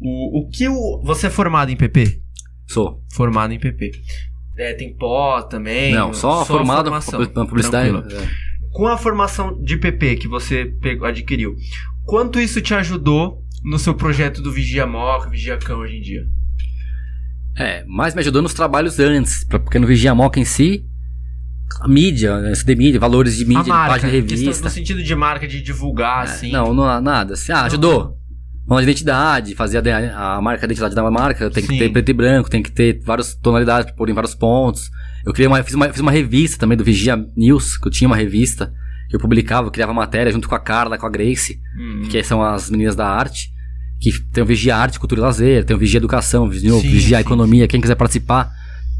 [0.00, 2.20] O, o que o, você é formado em PP?
[2.66, 3.02] Sou.
[3.12, 3.90] Formado em PP.
[4.56, 5.92] é, tem pós também?
[5.92, 7.20] Não, só, formado formação.
[7.20, 8.14] na publicidade.
[8.14, 8.28] É.
[8.72, 11.54] Com a formação de PP que você pegou- adquiriu,
[12.04, 16.22] quanto isso te ajudou no seu projeto do Vigia Moca, Vigia Cão hoje em dia?
[17.58, 20.84] É, mas me ajudou nos trabalhos antes, porque no Vigia Moca em si,
[21.80, 24.64] a mídia, SD mídia, valores de mídia, marca, página de revista.
[24.64, 26.50] no sentido de marca, de divulgar, É, assim.
[26.50, 27.34] Não, não, nada.
[27.34, 28.16] Assim, ah, ajudou.
[28.66, 31.78] Uma identidade, fazer a, a marca, a identidade da marca, tem que Sim.
[31.78, 34.90] ter preto e branco, tem que ter várias tonalidades pra pôr em vários pontos.
[35.26, 38.06] Eu criei uma, fiz uma, fiz uma revista também do Vigia News, que eu tinha
[38.06, 38.72] uma revista,
[39.08, 42.08] que eu publicava, eu criava matéria junto com a Carla, com a Grace, Hum.
[42.08, 43.48] que são as meninas da arte,
[44.00, 47.16] que tem o Vigia Arte, Cultura e Lazer, tem o Vigia Educação, Vigia, Sim, Vigia
[47.18, 47.22] sim.
[47.22, 48.50] Economia, quem quiser participar,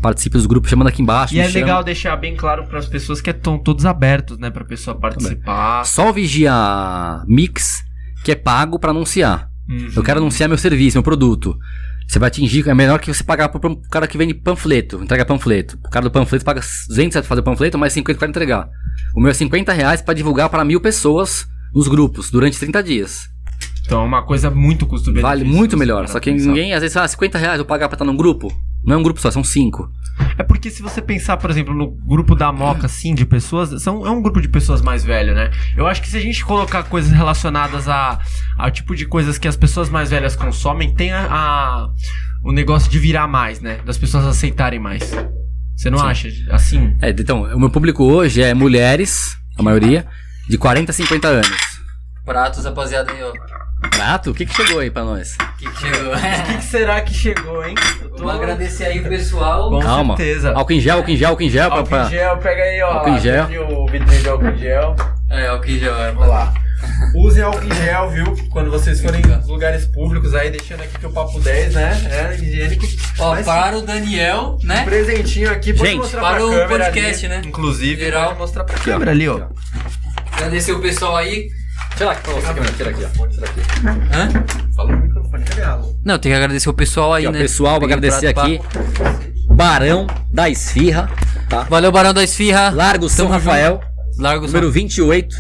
[0.01, 1.35] participe dos grupos, chamando aqui embaixo.
[1.35, 1.55] E é chama.
[1.55, 5.85] legal deixar bem claro para as pessoas que estão todos abertos, né, pra pessoa participar.
[5.85, 6.53] Só o Vigia
[7.27, 7.83] Mix,
[8.25, 9.49] que é pago pra anunciar.
[9.69, 9.91] Uhum.
[9.95, 11.57] Eu quero anunciar meu serviço, meu produto.
[12.09, 15.79] Você vai atingir, é melhor que você pagar pro cara que vende panfleto, entrega panfleto.
[15.85, 18.69] O cara do panfleto paga 200 pra fazer o panfleto, mais 50 para entregar.
[19.15, 23.29] O meu é 50 reais pra divulgar para mil pessoas nos grupos, durante 30 dias.
[23.85, 25.23] Então é uma coisa muito custo-benefício.
[25.23, 26.09] Vale muito melhor.
[26.09, 28.53] Só que pra ninguém, às vezes, ah, 50 reais eu pagar pra estar num grupo.
[28.85, 29.91] Não é um grupo só, são cinco.
[30.39, 34.07] É porque se você pensar, por exemplo, no grupo da Moca, assim, de pessoas, são,
[34.07, 35.51] é um grupo de pessoas mais velhas, né?
[35.77, 38.21] Eu acho que se a gente colocar coisas relacionadas a,
[38.59, 41.89] ao tipo de coisas que as pessoas mais velhas consomem, tem a, a-
[42.43, 43.81] o negócio de virar mais, né?
[43.85, 45.11] Das pessoas aceitarem mais.
[45.77, 46.07] Você não Sim.
[46.07, 46.29] acha?
[46.51, 46.97] Assim.
[47.01, 50.07] É, então, o meu público hoje é mulheres, a maioria,
[50.49, 51.51] de 40 a 50 anos.
[52.25, 53.33] Pratos, rapaziada, aí, ó.
[53.91, 54.31] Prato?
[54.31, 55.37] O que, que chegou aí pra nós?
[55.59, 56.13] Que que chegou?
[56.15, 57.75] O que, que será que chegou, hein?
[58.03, 59.71] Eu tô- Vamos agradecer aí o pessoal.
[59.71, 60.17] Com Calma.
[60.17, 60.53] certeza.
[60.53, 61.65] Álcool em gel, álcool em gel, álcool em gel.
[61.73, 62.87] Álcool pra- em gel, pega aí, ó.
[62.93, 63.45] Álcool em gel.
[63.79, 64.97] O vitrine de álcool em gel.
[65.31, 65.97] É, álcool em gel.
[65.97, 66.13] é.
[66.13, 66.55] Vamos lá.
[67.15, 68.49] Usem álcool em gel, viu?
[68.51, 71.91] Quando vocês forem em lugares públicos aí, deixando aqui que o papo 10, né?
[72.11, 72.87] É higiênico.
[73.19, 74.83] Ó, Mas para o Daniel, um né?
[74.85, 77.43] presentinho aqui, pode Gente, mostrar para pra o câmera podcast, ali, né?
[77.47, 78.35] Inclusive, Geral.
[78.37, 79.49] mostrar pra câmera ali, ó.
[80.33, 81.49] Agradecer o pessoal aí.
[81.97, 83.27] Tira aqui pra você, câmera, tira aqui, ó.
[83.27, 83.61] Tira aqui.
[84.15, 84.45] Hã?
[84.75, 85.81] Fala no microfone, cadê a?
[86.05, 87.39] Não, tem que agradecer o pessoal aí, Aqui, ó, né?
[87.41, 88.61] pessoal, vou agradecer aqui.
[89.49, 91.11] Barão da Esfirra,
[91.49, 91.63] tá?
[91.65, 92.71] Valeu, Barão da Esfirra.
[92.71, 93.81] Largo São Tamo Rafael,
[94.19, 95.37] Largo número 28.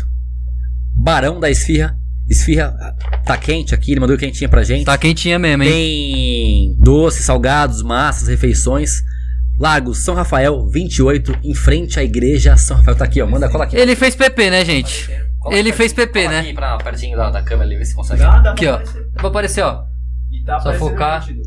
[0.94, 1.96] Barão da Esfirra.
[2.28, 2.74] Esfirra
[3.24, 4.84] tá quente aqui, ele mandou quentinha pra gente.
[4.84, 5.70] Tá quentinha mesmo, hein?
[5.70, 9.02] Tem doces, salgados, massas, refeições.
[9.58, 12.96] Largo São Rafael, 28, em frente à igreja São Rafael.
[12.96, 13.26] Tá aqui, ó.
[13.26, 13.76] Manda cola aqui.
[13.76, 15.10] Ele fez PP, né, gente?
[15.50, 16.40] Ele fez PP, né?
[16.40, 18.22] Aqui pra, pertinho da, da câmera ali, vê se consegue.
[18.22, 18.78] Aqui, ó.
[19.16, 19.84] Vai aparecer, ó.
[20.30, 21.20] E tá Só aparecendo focar.
[21.20, 21.42] nítido.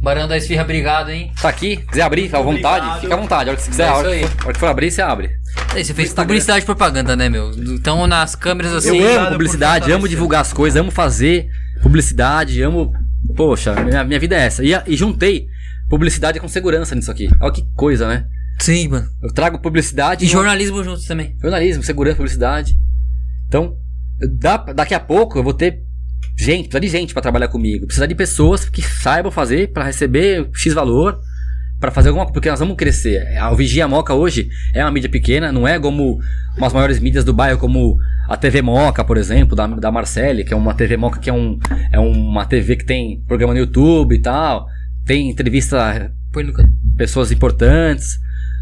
[0.00, 1.32] Barão da Esfirra, obrigado, hein?
[1.40, 2.76] Tá aqui, quiser abrir, fica à vontade.
[2.84, 3.00] Obrigado.
[3.00, 4.20] Fica à vontade, a hora que você quiser, É a isso hora que, aí.
[4.28, 5.30] for, a hora que for abrir, você abre.
[5.74, 6.26] Aí, você fez Instagram.
[6.28, 7.50] publicidade e propaganda, né, meu?
[7.56, 8.88] Então, nas câmeras assim.
[8.88, 10.10] Eu Obrigado amo por publicidade, amo fortalecer.
[10.10, 11.48] divulgar as coisas, amo fazer
[11.82, 12.92] publicidade, amo.
[13.36, 14.62] Poxa, minha, minha vida é essa.
[14.62, 15.46] E, a- e juntei
[15.88, 17.28] publicidade com segurança nisso aqui.
[17.40, 18.26] Olha que coisa, né?
[18.60, 19.08] Sim, mano.
[19.22, 21.34] Eu trago publicidade E no- jornalismo juntos também.
[21.40, 22.76] jornalismo, segurança, publicidade.
[23.48, 23.76] Então,
[24.38, 25.82] dá- daqui a pouco eu vou ter
[26.38, 27.86] gente, precisa de gente pra trabalhar comigo.
[27.86, 31.18] Precisa de pessoas que saibam fazer pra receber X valor,
[31.78, 33.36] pra fazer alguma coisa, porque nós vamos crescer.
[33.38, 36.18] A Vigia Moca hoje é uma mídia pequena, não é como
[36.56, 37.98] umas maiores mídias do bairro, como
[38.28, 41.32] a TV Moca, por exemplo, da, da Marcele, que é uma TV Moca que é,
[41.32, 41.58] um,
[41.92, 44.66] é uma TV que tem programa no YouTube e tal,
[45.04, 46.10] tem entrevista
[46.96, 48.18] pessoas importantes,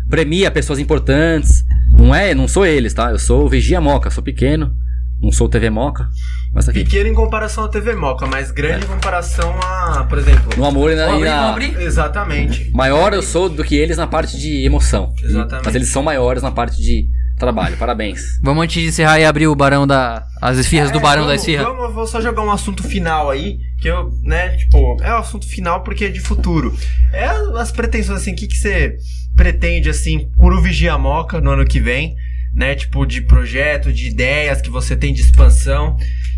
[0.09, 1.63] premia pessoas importantes.
[1.97, 3.11] Não é, não sou eles, tá?
[3.11, 4.75] Eu sou o Vigia Moca, sou pequeno,
[5.23, 6.09] não sou o TV Moca,
[6.53, 6.83] mas tá aqui.
[6.85, 10.51] Pequeno em comparação à TV Moca, mas grande em comparação a, por exemplo.
[10.57, 11.81] No amor e na, e abrir, na- abrir?
[11.81, 12.71] Exatamente.
[12.75, 15.15] maior eu sou do que eles na parte de emoção.
[15.23, 15.65] E- Exatamente.
[15.67, 17.09] mas eles são maiores na parte de
[17.39, 17.77] trabalho.
[17.77, 18.21] Parabéns.
[18.43, 20.25] Vamos antes de encerrar e abrir o Barão da.
[20.43, 21.65] As esfirras do É, Barão da vamos- Esfirra.
[21.65, 25.19] Vamos, eu vou só jogar um assunto final aí, que eu, né, tipo, é o
[25.19, 26.77] assunto final porque é de futuro.
[27.13, 27.27] É
[27.59, 28.97] as pretensões, assim, o que, que você
[29.37, 32.15] pretende, assim, por o Vigia Moca no ano que vem,
[32.55, 35.97] né, tipo, de projeto, de ideias que você tem de expansão.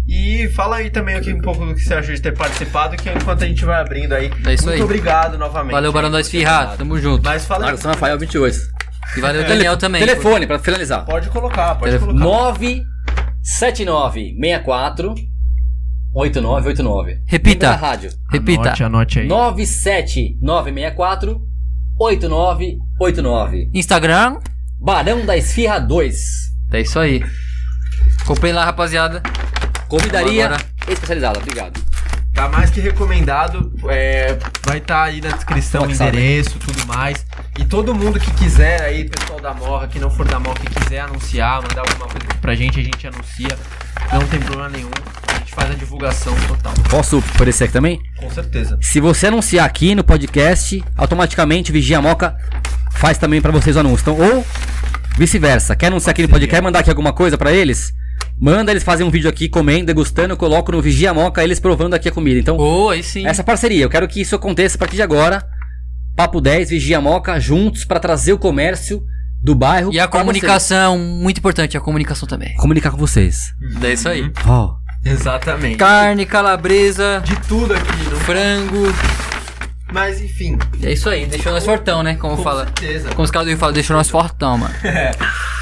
[0.08, 3.10] E fala aí também aqui um pouco do que você achou de ter participado, que
[3.10, 4.30] enquanto a gente vai abrindo aí.
[4.46, 4.82] É isso muito aí.
[4.82, 5.72] obrigado novamente.
[5.72, 6.74] Valeu, Barão da Esfirra.
[6.78, 7.24] Tamo junto.
[7.24, 7.76] Mas fala aí.
[7.76, 8.56] São Rafael 28.
[9.16, 10.00] E valeu, Daniel também.
[10.00, 11.04] Telefone, pra finalizar.
[11.04, 12.20] Pode colocar, pode Telefone.
[12.20, 12.52] colocar.
[12.52, 15.14] 97964
[16.14, 17.18] 8989.
[17.26, 17.74] Repita.
[17.74, 18.10] Rádio.
[18.30, 18.62] Repita.
[18.62, 19.26] Anote, anote aí.
[19.26, 21.40] 97964
[21.98, 23.70] 8989.
[23.72, 24.38] Instagram.
[24.78, 26.16] Barão da Esfirra 2.
[26.72, 27.24] É isso aí.
[28.26, 29.22] Comprei lá, rapaziada.
[29.88, 31.38] Comidaria Agora- especializada.
[31.38, 31.80] Obrigado.
[32.36, 33.72] Tá mais que recomendado.
[33.88, 34.36] é,
[34.66, 37.24] vai estar aí na descrição o endereço, tudo mais.
[37.58, 40.68] E todo mundo que quiser aí, pessoal da Morra, que não for da Morra, que
[40.80, 43.58] quiser anunciar, mandar alguma coisa pra gente, a gente anuncia.
[44.12, 44.90] Não tem problema nenhum.
[45.28, 46.74] A gente faz a divulgação total.
[46.90, 47.98] Posso aparecer aqui também?
[48.18, 48.78] Com certeza.
[48.82, 52.36] Se você anunciar aqui no podcast, automaticamente Vigia Moca
[52.92, 54.02] faz também pra vocês o anúncio.
[54.02, 54.46] Então, ou
[55.16, 55.74] vice-versa.
[55.74, 57.94] Quer anunciar aqui no podcast, quer mandar aqui alguma coisa pra eles?
[58.38, 61.94] Manda eles fazem um vídeo aqui comendo, degustando, eu coloco no Vigia Moca eles provando
[61.94, 62.38] aqui a comida.
[62.38, 62.58] Então,
[63.02, 63.26] sim.
[63.26, 65.46] essa parceria, eu quero que isso aconteça a partir de agora.
[66.14, 69.02] Papo 10, Vigia Moca, juntos pra trazer o comércio
[69.42, 69.92] do bairro.
[69.92, 72.54] E a comunicação, muito importante, a comunicação também.
[72.56, 73.52] Comunicar com vocês.
[73.82, 74.30] É isso aí.
[74.46, 75.76] Ó, Exatamente.
[75.76, 78.18] Carne, calabresa, De tudo aqui, não?
[78.20, 78.92] frango.
[79.92, 82.16] Mas enfim, É isso aí, deixou nós fortão, né?
[82.16, 82.64] Como com fala.
[82.64, 83.10] certeza.
[83.10, 84.74] Como os caras do Rio falam, deixou nós fortão, mano.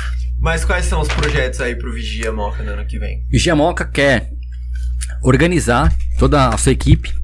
[0.44, 3.24] Mas quais são os projetos aí pro Vigia Moca no ano que vem?
[3.30, 4.28] Vigia Moca quer
[5.22, 7.14] organizar toda a sua equipe.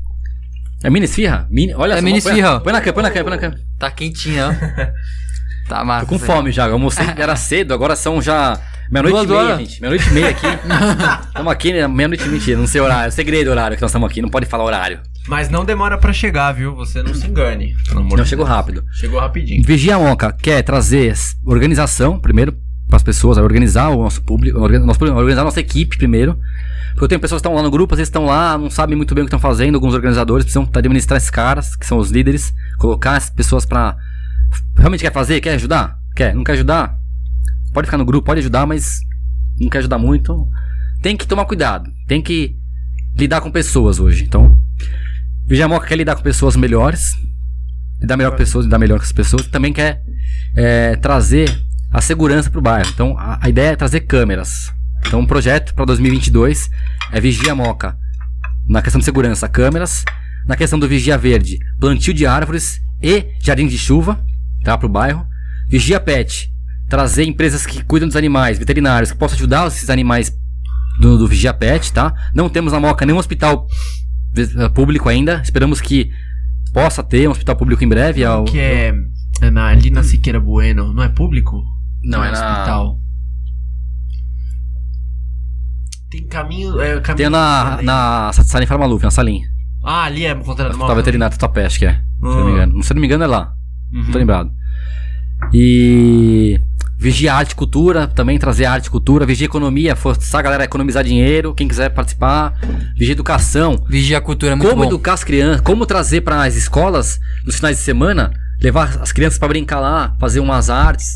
[0.83, 1.47] É mini esfirra?
[1.51, 2.61] Mini, olha É só, mini põe- esfirra.
[2.61, 3.61] Põe na câmera, põe na câmera, põe na câmera.
[3.79, 4.53] Tá quentinho, ó.
[5.69, 6.01] Tá massa.
[6.07, 8.59] Tô com fome já, eu almocei, era cedo, agora são já
[8.91, 9.59] meia-noite e meia, horas.
[9.59, 9.81] gente.
[9.81, 10.47] Meia-noite e meia aqui.
[11.29, 11.87] Estamos aqui, né?
[11.87, 13.13] Meia-noite e mentira, não sei horário.
[13.13, 15.01] Segredo do horário que nós estamos aqui, não pode falar horário.
[15.29, 16.75] Mas não demora pra chegar, viu?
[16.75, 17.77] Você não se engane.
[17.87, 18.57] Pelo amor Não, de chegou Deus.
[18.57, 18.85] rápido.
[18.95, 19.63] Chegou rapidinho.
[19.65, 21.15] Vigia Moca quer trazer
[21.47, 22.53] organização, primeiro,
[22.91, 26.39] para as pessoas, organizar o nosso público, organizar a nossa equipe primeiro.
[26.91, 28.97] Porque eu tenho pessoas que estão lá no grupo, às vezes estão lá, não sabem
[28.97, 32.11] muito bem o que estão fazendo, alguns organizadores precisam administrar esses caras, que são os
[32.11, 33.97] líderes, colocar as pessoas pra.
[34.77, 35.41] Realmente quer fazer?
[35.41, 35.97] Quer ajudar?
[36.15, 36.35] Quer?
[36.35, 36.99] Não quer ajudar?
[37.73, 38.99] Pode ficar no grupo, pode ajudar, mas
[39.59, 40.49] não quer ajudar muito.
[41.01, 42.57] Tem que tomar cuidado, tem que
[43.17, 44.25] lidar com pessoas hoje.
[44.25, 44.59] Então,
[45.47, 47.13] Vigia Moca quer lidar com pessoas melhores,
[48.01, 50.03] lidar melhor com pessoas, lidar melhor com as pessoas, também quer
[50.57, 52.89] é, trazer a segurança pro bairro.
[52.93, 54.73] Então, a, a ideia é trazer câmeras.
[55.07, 56.69] Então, um projeto para 2022
[57.13, 57.97] é Vigia Moca.
[58.69, 60.05] Na questão de segurança, câmeras.
[60.47, 64.25] Na questão do Vigia Verde, plantio de árvores e jardim de chuva,
[64.65, 65.27] tá, pro bairro.
[65.69, 66.49] Vigia Pet,
[66.89, 70.33] trazer empresas que cuidam dos animais, veterinários, que possam ajudar esses animais
[71.01, 72.13] do, do Vigia Pet, tá?
[72.35, 73.67] Não temos na Moca nenhum hospital
[74.37, 75.41] eh, público ainda.
[75.45, 76.11] Esperamos que
[76.73, 78.25] possa ter um hospital público em breve.
[78.25, 78.95] ao- Que é,
[79.43, 81.63] é na, ali na Siqueira Bueno, não é público?
[82.03, 82.99] Não, é na- hospital.
[86.11, 86.81] Tem caminho.
[86.81, 89.47] É, caminho Tem na, na Saline Farmaluf, na salinha.
[89.83, 91.93] Ah, ali é considerado Hospital veterinário Tatuapé, acho que é.
[91.95, 92.55] Se eu não me Ah.
[92.65, 92.83] engano.
[92.83, 93.55] Se eu não me engano, é lá.
[93.93, 94.03] Uhum.
[94.05, 94.51] Não tô lembrado.
[95.53, 96.61] E.
[96.99, 99.25] Vigia arte e cultura, também trazer arte e cultura.
[99.25, 101.55] Vigia economia, forçar a galera a economizar dinheiro.
[101.55, 102.53] Quem quiser participar.
[102.95, 103.83] Vigia educação.
[103.89, 104.89] Vigia a cultura é muito como bom.
[104.89, 105.63] educar as crianças.
[105.63, 110.15] Como trazer para as escolas, nos finais de semana, levar as crianças para brincar lá,
[110.21, 111.07] fazer umas artes.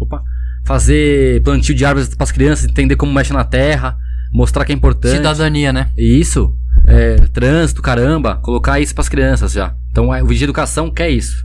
[0.00, 0.22] Opa.
[0.64, 3.96] Fazer plantio de árvores para as crianças, entender como mexe na terra.
[4.32, 5.16] Mostrar que é importante.
[5.16, 5.90] Cidadania, né?
[5.96, 6.56] Isso.
[6.86, 8.36] É, trânsito, caramba.
[8.36, 9.74] Colocar isso pras crianças já.
[9.90, 11.44] Então é, o Vigia Educação quer isso.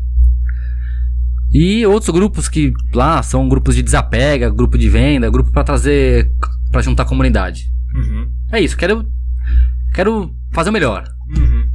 [1.51, 6.31] E outros grupos que lá são grupos de desapega, grupo de venda, grupo pra trazer.
[6.71, 7.65] pra juntar a comunidade.
[7.95, 8.29] Uhum.
[8.51, 9.05] É isso, quero.
[9.93, 11.03] Quero fazer o melhor.
[11.35, 11.65] Uhum.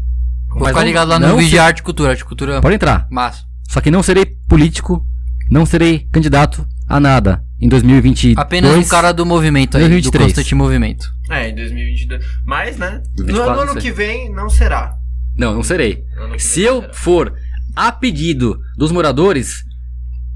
[0.48, 2.10] Vou Mas ficar não- ligado lá no não Vigia se- Arte e Cultura.
[2.10, 3.08] Arte e Cultura Pode entrar.
[3.10, 3.42] massa.
[3.68, 5.04] Só que não serei político,
[5.50, 8.36] não serei candidato a nada em 2022.
[8.36, 10.12] Apenas um cara do movimento aí, 2023.
[10.12, 11.10] do constante movimento.
[11.30, 12.24] É, em 2022.
[12.44, 13.02] Mas, né?
[13.18, 14.96] No, 24, no ano que vem não será.
[15.36, 16.04] Não, não serei.
[16.38, 16.94] Se eu será.
[16.94, 17.34] for
[17.74, 19.64] a pedido dos moradores,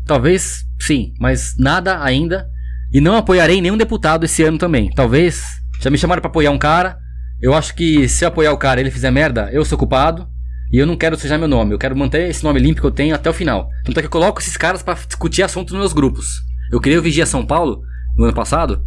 [0.07, 2.47] talvez sim, mas nada ainda.
[2.93, 4.91] E não apoiarei nenhum deputado esse ano também.
[4.91, 5.45] Talvez.
[5.81, 6.99] Já me chamaram pra apoiar um cara.
[7.41, 10.27] Eu acho que se eu apoiar o cara e ele fizer merda, eu sou culpado.
[10.73, 11.73] E eu não quero sujar meu nome.
[11.73, 13.69] Eu quero manter esse nome limpo que eu tenho até o final.
[13.85, 16.27] Tanto é que eu coloco esses caras pra discutir assuntos nos meus grupos.
[16.71, 17.81] Eu criei o Vigia São Paulo
[18.17, 18.83] no ano passado,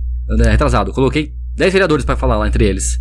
[0.46, 0.92] é, retrasado.
[0.92, 2.98] Eu coloquei 10 vereadores pra falar lá entre eles.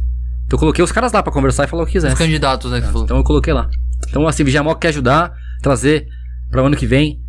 [0.47, 2.17] Então eu coloquei os caras lá pra conversar e falar o que Os quisesse.
[2.17, 2.81] candidatos, né?
[2.81, 3.05] Falou.
[3.05, 3.69] Então eu coloquei lá.
[4.09, 5.33] Então assim, Vigiamol quer ajudar,
[5.63, 6.07] trazer
[6.51, 7.21] para o ano que vem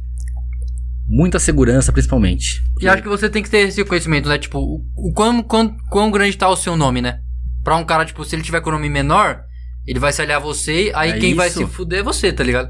[1.08, 2.62] muita segurança, principalmente.
[2.80, 4.38] E acho que você tem que ter esse conhecimento, né?
[4.38, 7.20] Tipo, o, o quão, quão, quão grande tá o seu nome, né?
[7.64, 9.42] Pra um cara, tipo, se ele tiver com o nome menor,
[9.86, 11.60] ele vai se aliar a você, aí É quem vai isso.
[11.60, 12.70] se fuder é você, tá ligado?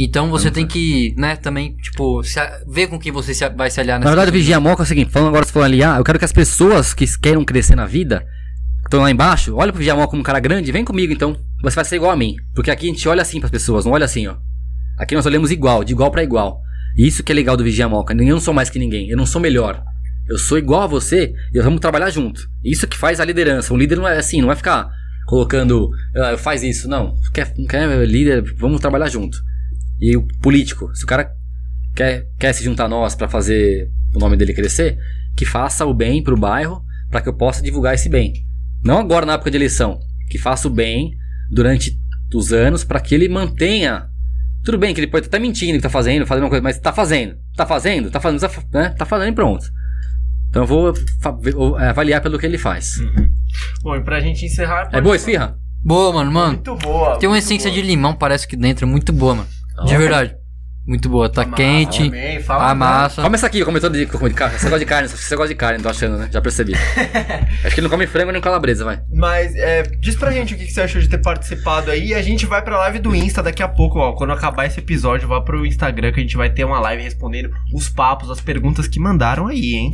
[0.00, 3.68] Então você tem que, né, também, tipo, se a- ver com quem você se- vai
[3.68, 4.40] se aliar Na nessa verdade, o questão.
[4.46, 6.94] Vigiamol é o seguinte, falando agora, você falando ali, ah, eu quero que as pessoas
[6.94, 8.20] que queiram crescer na vida,
[8.80, 11.36] que estão lá embaixo, olha pro Vigiamol como um cara grande, vem comigo então.
[11.62, 12.36] Você vai ser igual a mim.
[12.54, 14.36] Porque aqui a gente olha assim pras pessoas, não olha assim, ó.
[14.96, 16.60] Aqui nós olhamos igual, de igual pra igual.
[16.96, 18.14] E isso que é legal do Vigiamoca.
[18.14, 19.82] Eu não sou mais que ninguém, eu não sou melhor.
[20.28, 22.40] Eu sou igual a você e vamos trabalhar junto.
[22.64, 23.74] Isso que faz a liderança.
[23.74, 24.88] Um líder não é assim, não vai ficar
[25.28, 27.14] colocando, ah, faz isso, não.
[27.34, 29.38] Quer, não quer líder, vamos trabalhar junto.
[30.00, 31.30] E o político, se o cara
[31.94, 34.98] quer, quer se juntar a nós pra fazer o nome dele crescer,
[35.36, 38.32] que faça o bem pro bairro pra que eu possa divulgar esse bem.
[38.82, 40.00] Não agora na época de eleição,
[40.30, 41.10] que faça o bem
[41.50, 41.92] durante
[42.34, 44.08] os anos pra que ele mantenha.
[44.64, 46.92] Tudo bem que ele pode estar mentindo que tá fazendo, fazendo uma coisa, mas tá
[46.92, 47.36] fazendo.
[47.54, 48.88] Tá fazendo, tá fazendo, tá, né?
[48.90, 49.66] tá fazendo e pronto.
[50.48, 52.96] Então eu vou, é, avaliar pelo que ele faz.
[52.96, 53.37] Uhum.
[53.82, 54.88] Bom, e pra gente encerrar.
[54.92, 55.56] É boa, esfirra?
[55.84, 56.52] Boa, mano, mano.
[56.54, 57.18] Muito boa.
[57.18, 57.80] Tem uma essência boa.
[57.82, 59.48] de limão, parece que dentro, é muito boa, mano.
[59.86, 59.98] De Ó.
[59.98, 60.36] verdade.
[60.88, 62.04] Muito boa, tá quente.
[62.04, 63.20] Também, fala A massa.
[63.20, 64.58] Come essa aqui, comentou de, de carne.
[64.58, 66.30] Você gosta de carne, você gosta de carne, tô achando, né?
[66.32, 66.72] Já percebi.
[67.62, 69.02] Acho que ele não come frango nem calabresa, vai.
[69.12, 72.06] Mas é, diz pra gente o que que você achou de ter participado aí.
[72.06, 74.12] E a gente vai pra live do Insta daqui a pouco, ó.
[74.14, 77.50] Quando acabar esse episódio, vá pro Instagram que a gente vai ter uma live respondendo
[77.74, 79.92] os papos, as perguntas que mandaram aí, hein?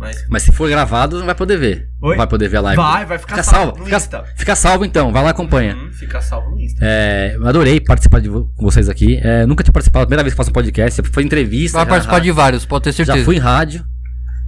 [0.00, 1.88] Mas Mas se for gravado, não vai poder ver.
[2.00, 2.10] Oi?
[2.12, 2.76] Não vai poder ver a live.
[2.82, 3.78] vai, vai ficar Fica salvo salvo.
[3.80, 4.24] no Fica, Insta.
[4.34, 5.76] fica salvo então, vai lá e acompanha.
[5.76, 6.78] Hum, fica salvo no Insta.
[6.82, 9.20] É, eu adorei participar de com vocês aqui.
[9.22, 11.02] É, nunca tinha participado, primeira vez que faço um podcast.
[11.12, 11.76] Foi entrevista.
[11.76, 13.18] Vai participar de vários, pode ter certeza.
[13.18, 13.84] Já fui em rádio,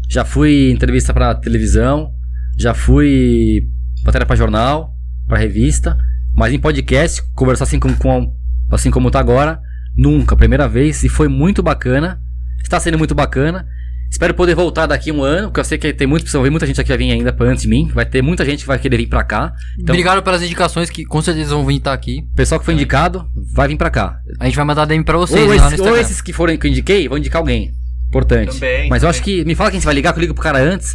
[0.08, 2.10] já fui em entrevista pra televisão,
[2.58, 3.68] já fui
[4.06, 4.94] matéria pra jornal,
[5.28, 5.98] pra revista,
[6.34, 8.34] mas em podcast, conversar assim, com, com-
[8.70, 9.60] assim como tá agora,
[9.94, 12.18] nunca, primeira vez, e foi muito bacana,
[12.62, 13.66] está sendo muito bacana.
[14.12, 16.66] Espero poder voltar daqui um ano, porque eu sei que tem muito, precisa ver muita
[16.66, 18.98] gente aqui vai vir ainda antes de mim, vai ter muita gente que vai querer
[18.98, 19.54] vir pra cá.
[19.80, 22.18] Então, Obrigado pelas indicações que com certeza vão vir estar aqui.
[22.30, 24.18] o pessoal que foi indicado, vai vir pra cá.
[24.38, 26.58] A gente vai mandar DM pra vocês Ou, lá no esses, ou esses que forem
[26.58, 27.72] que eu indiquei, vão indicar alguém.
[28.08, 28.52] Importante.
[28.52, 29.10] Também, Mas eu também.
[29.10, 29.44] acho que.
[29.46, 30.94] Me fala quem você vai ligar, que eu ligo pro cara antes.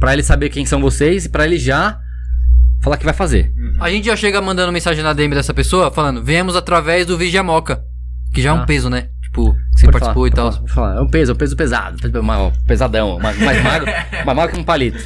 [0.00, 1.98] Pra ele saber quem são vocês e pra ele já
[2.82, 3.52] falar que vai fazer.
[3.78, 7.42] A gente já chega mandando mensagem na DM dessa pessoa falando, viemos através do Vigia
[7.42, 7.82] Moca.
[8.32, 8.66] Que já é um Ah.
[8.66, 9.08] peso, né?
[9.22, 10.60] Tipo, que você Pode participou falar, e tal.
[10.60, 10.96] pode falar.
[10.96, 11.96] É um peso, é um peso pesado.
[12.66, 13.18] Pesadão.
[13.18, 13.86] Mais, mais magro.
[14.24, 14.98] mais magro que um palito.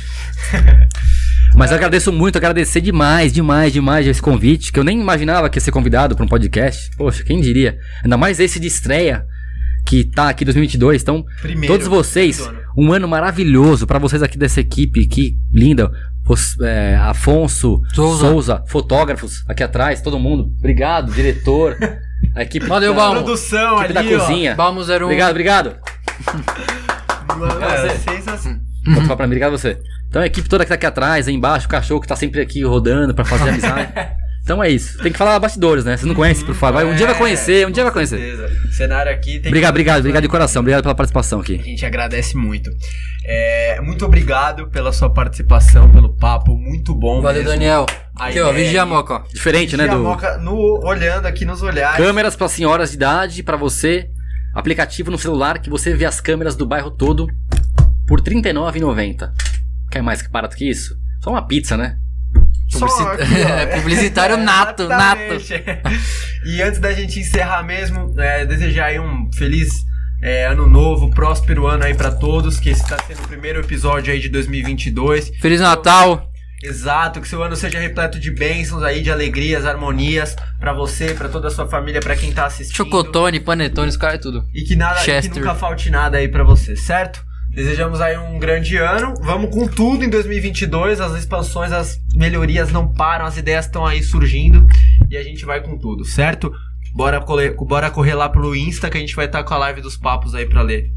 [1.55, 5.57] Mas eu agradeço muito, agradecer demais, demais, demais esse convite, que eu nem imaginava que
[5.57, 6.91] ia ser convidado pra um podcast.
[6.97, 7.77] Poxa, quem diria?
[8.05, 9.27] Ainda mais esse de estreia,
[9.85, 11.03] que tá aqui em 2022.
[11.03, 15.91] Então, Primeiro, todos vocês, um ano maravilhoso pra vocês aqui dessa equipe, que linda.
[16.29, 18.29] Os, é, Afonso, Souza.
[18.29, 18.65] Souza.
[18.69, 20.53] fotógrafos aqui atrás, todo mundo.
[20.59, 21.77] Obrigado, diretor.
[22.35, 23.23] A equipe Valeu, da, Balmo.
[23.25, 24.19] Produção equipe ali, da ó.
[24.21, 24.55] cozinha.
[24.55, 25.05] Balmo 01.
[25.05, 25.77] Obrigado, obrigado.
[27.37, 28.11] Mano, É, é, você.
[28.11, 28.61] sensacional.
[28.85, 29.79] Pode falar pra mim, obrigado a você.
[30.09, 32.41] Então a equipe toda que tá aqui atrás, aí embaixo, o cachorro que tá sempre
[32.41, 33.93] aqui rodando pra fazer amizade.
[34.43, 34.99] Então é isso.
[34.99, 35.97] Tem que falar bastidores, né?
[35.97, 36.83] Você não conhece, por favor.
[36.83, 38.19] Vai, um dia vai conhecer, um dia vai conhecer.
[38.19, 38.73] certeza.
[38.73, 40.61] Cenário aqui tem Obrigado, obrigado, obrigado de coração.
[40.61, 41.59] Obrigado pela participação A aqui.
[41.63, 42.71] gente agradece muito.
[43.25, 47.21] É, muito obrigado pela sua participação, pelo papo, muito bom.
[47.21, 47.51] Valeu, mesmo.
[47.51, 47.87] Daniel.
[48.19, 48.89] A Aqui, ó, Vigia aí.
[48.89, 49.23] Moca, ó.
[49.33, 49.85] Diferente, né?
[49.85, 51.97] Vigia Do Moca no, olhando aqui nos olhares.
[51.97, 54.09] câmeras para senhoras de idade, pra você.
[54.55, 57.29] Aplicativo no celular que você vê as câmeras do bairro todo
[58.07, 59.31] por R$ 39,90.
[59.91, 60.97] Quer mais que barato que isso?
[61.23, 61.97] Só uma pizza, né?
[62.77, 63.25] Aqui.
[63.41, 65.65] É, publicitário nato, Exatamente.
[66.45, 69.69] E antes da gente encerrar mesmo, é, desejar aí um feliz
[70.23, 74.13] é, ano novo, próspero ano aí pra todos, que esse tá sendo o primeiro episódio
[74.13, 75.33] aí de 2022.
[75.41, 76.31] Feliz Natal.
[76.63, 81.27] Exato, que seu ano seja repleto de bênçãos aí, de alegrias, harmonias pra você, pra
[81.29, 82.77] toda a sua família, pra quem tá assistindo.
[82.77, 84.45] Chocotone, panetone, os caras é tudo.
[84.55, 85.39] E que nada, e que Chester.
[85.43, 87.25] nunca falte nada aí pra você, certo?
[87.51, 89.15] Desejamos aí um grande ano.
[89.23, 91.01] Vamos com tudo em 2022.
[91.01, 94.67] As expansões, as melhorias não param, as ideias estão aí surgindo
[95.11, 96.53] e a gente vai com tudo, certo?
[96.95, 99.81] Bora correr, bora correr lá pro Insta que a gente vai estar com a live
[99.81, 100.93] dos papos aí pra ler.